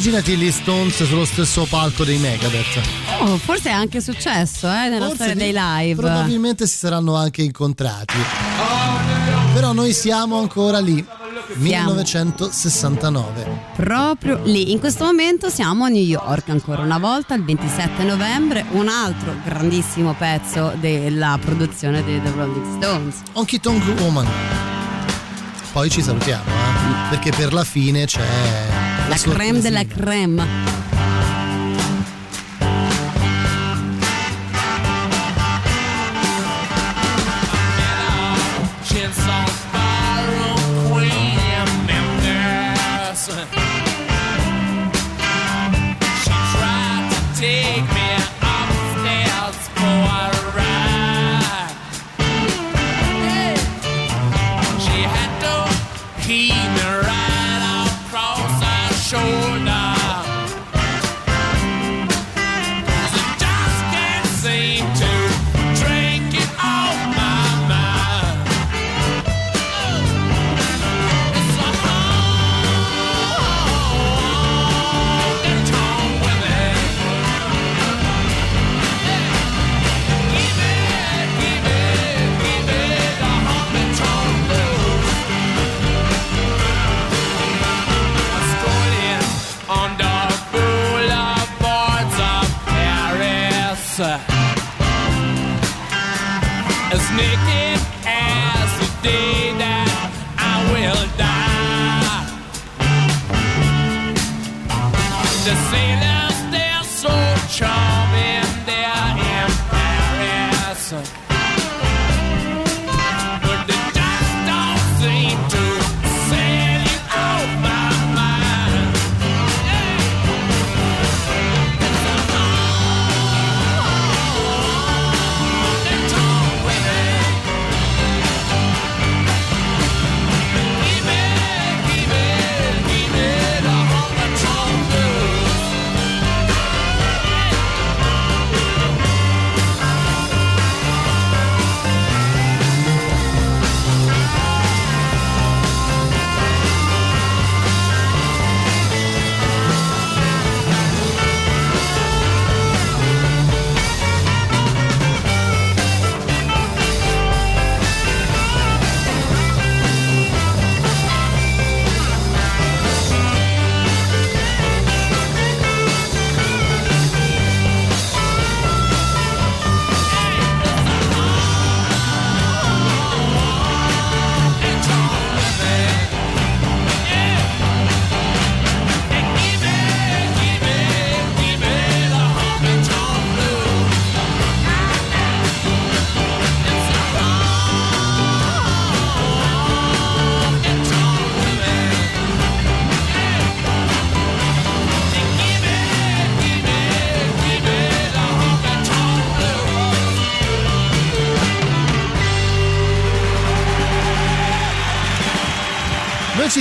Immaginati 0.00 0.34
gli 0.34 0.50
Stones 0.50 1.04
sullo 1.04 1.26
stesso 1.26 1.66
palco 1.68 2.04
dei 2.04 2.16
Megadeth. 2.16 2.80
Oh, 3.18 3.36
forse 3.36 3.68
è 3.68 3.72
anche 3.72 4.00
successo 4.00 4.66
eh, 4.66 4.88
nella 4.88 5.08
Forse 5.08 5.24
storia 5.24 5.34
dei 5.34 5.52
live. 5.52 6.00
Probabilmente 6.00 6.66
si 6.66 6.78
saranno 6.78 7.16
anche 7.16 7.42
incontrati. 7.42 8.16
Però 9.52 9.74
noi 9.74 9.92
siamo 9.92 10.38
ancora 10.38 10.78
lì. 10.78 11.06
1969. 11.52 13.72
Proprio 13.76 14.40
lì, 14.44 14.72
in 14.72 14.78
questo 14.78 15.04
momento 15.04 15.50
siamo 15.50 15.84
a 15.84 15.88
New 15.88 16.00
York 16.00 16.48
ancora 16.48 16.80
una 16.80 16.96
volta, 16.96 17.34
il 17.34 17.44
27 17.44 18.02
novembre, 18.02 18.64
un 18.70 18.88
altro 18.88 19.34
grandissimo 19.44 20.14
pezzo 20.14 20.72
della 20.80 21.36
produzione 21.38 22.02
dei 22.02 22.22
The 22.22 22.30
Rolling 22.30 22.78
Stones. 22.78 23.16
Honky 23.32 23.60
Tonk 23.60 24.00
Woman. 24.00 24.26
Poi 25.72 25.90
ci 25.90 26.00
salutiamo, 26.00 26.44
eh? 26.44 27.08
perché 27.10 27.32
per 27.32 27.52
la 27.52 27.64
fine 27.64 28.06
c'è 28.06 28.79
La 29.10 29.16
creme 29.16 29.58
della 29.60 29.84
creme. 29.84 30.99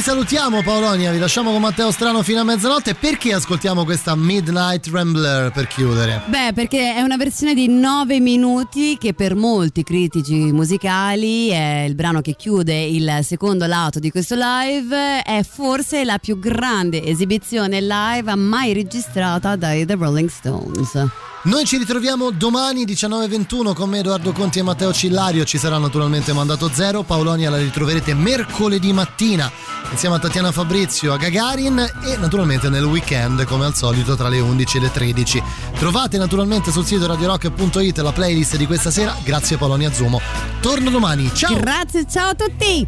Salutiamo 0.10 0.64
Paolonia, 0.64 1.12
vi 1.12 1.20
lasciamo 1.20 1.52
con 1.52 1.62
Matteo 1.62 1.92
Strano 1.92 2.24
fino 2.24 2.40
a 2.40 2.44
mezzanotte. 2.44 2.96
Perché 2.96 3.32
ascoltiamo 3.32 3.86
questa 3.86 4.16
Midnight 4.16 4.88
Rambler 4.88 5.52
per 5.52 5.68
chiudere? 5.68 6.24
Beh, 6.26 6.52
perché 6.56 6.96
è 6.96 7.02
una 7.02 7.16
versione 7.16 7.54
di 7.54 7.68
9 7.68 8.20
minuti 8.20 8.98
che 8.98 9.14
per 9.14 9.36
molti 9.36 9.84
critici 9.84 10.52
musicali 10.52 11.50
è 11.50 11.84
il 11.88 11.94
brano 11.94 12.22
che 12.22 12.36
chiude 12.36 12.86
il 12.86 13.20
secondo 13.22 13.68
lato 13.68 14.00
di 14.00 14.10
questo 14.10 14.34
live. 14.36 15.22
È 15.22 15.44
forse 15.44 16.04
la 16.04 16.18
più 16.18 16.40
grande 16.40 17.06
esibizione 17.06 17.80
live 17.80 18.34
mai 18.34 18.74
registrata 18.74 19.56
dai 19.56 19.86
The 19.86 19.94
Rolling 19.94 20.30
Stones. 20.30 21.08
Noi 21.42 21.64
ci 21.66 21.78
ritroviamo 21.78 22.32
domani 22.32 22.84
19.21 22.84 23.74
con 23.74 23.90
me 23.90 24.00
Edoardo 24.00 24.34
Conti 24.34 24.60
e 24.60 24.62
Matteo 24.62 24.92
Cillario. 24.92 25.46
Ci 25.46 25.58
sarà 25.58 25.78
naturalmente 25.78 26.34
Mandato 26.34 26.70
Zero. 26.74 27.04
Paolonia 27.04 27.50
la 27.50 27.58
ritroverete 27.58 28.14
mercoledì 28.14 28.92
mattina 28.92 29.50
insieme 29.90 30.16
a 30.16 30.20
Tatiana 30.20 30.52
Fabrizio, 30.52 31.14
a 31.14 31.18
Gagarin 31.18 31.80
e 32.04 32.18
naturalmente 32.18 32.68
nel 32.68 32.84
weekend 32.84 33.46
come 33.46 33.66
al 33.66 33.74
solito 33.74 34.18
tra 34.18 34.28
le 34.28 34.42
11 34.42 34.78
e 34.78 34.80
le 34.82 34.92
13. 34.92 35.44
Trovate 35.78 36.18
naturalmente 36.18 36.72
sul 36.72 36.86
sito 36.86 37.08
radiorock.it 37.08 37.98
la 38.00 38.12
playlist 38.12 38.58
di 38.58 38.66
questa 38.66 38.92
sera. 38.92 39.16
Grazie 39.24 39.56
Paolonia 39.56 39.94
Zumo. 39.94 40.20
Torno 40.60 40.90
domani. 40.90 41.32
Ciao! 41.34 41.58
Grazie, 41.58 42.06
ciao 42.06 42.32
a 42.32 42.36
tutti! 42.36 42.88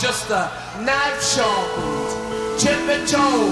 Just 0.00 0.30
a 0.30 0.48
knife 0.84 1.20
sharpened, 1.20 2.60
tippy 2.60 3.04
toe, 3.04 3.48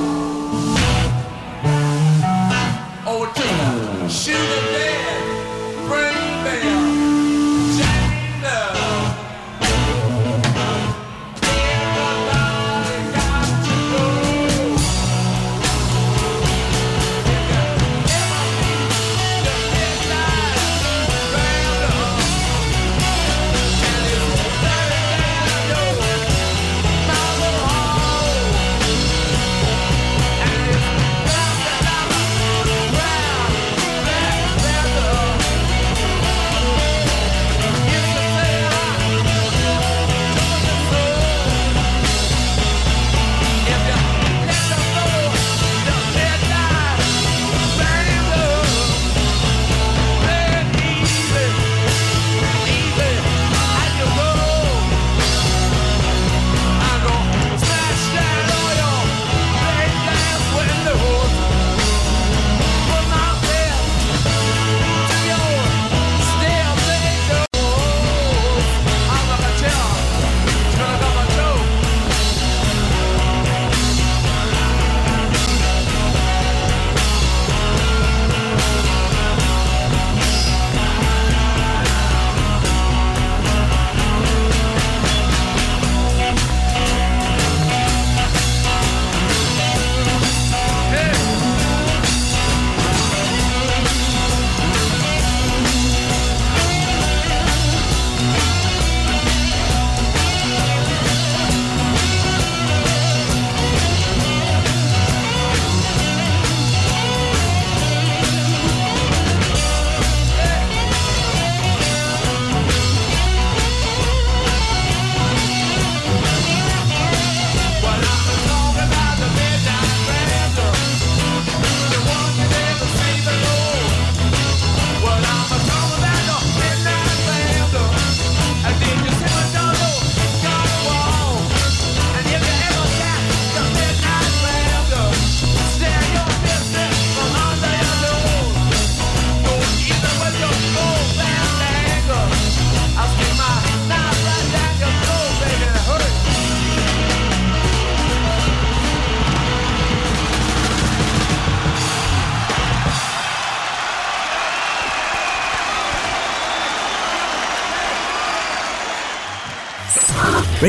or 3.04 3.26
just 3.34 4.04
a 4.04 4.08
sugar 4.08 4.38
dead, 4.38 5.88
brain 5.88 6.44
bell, 6.44 6.85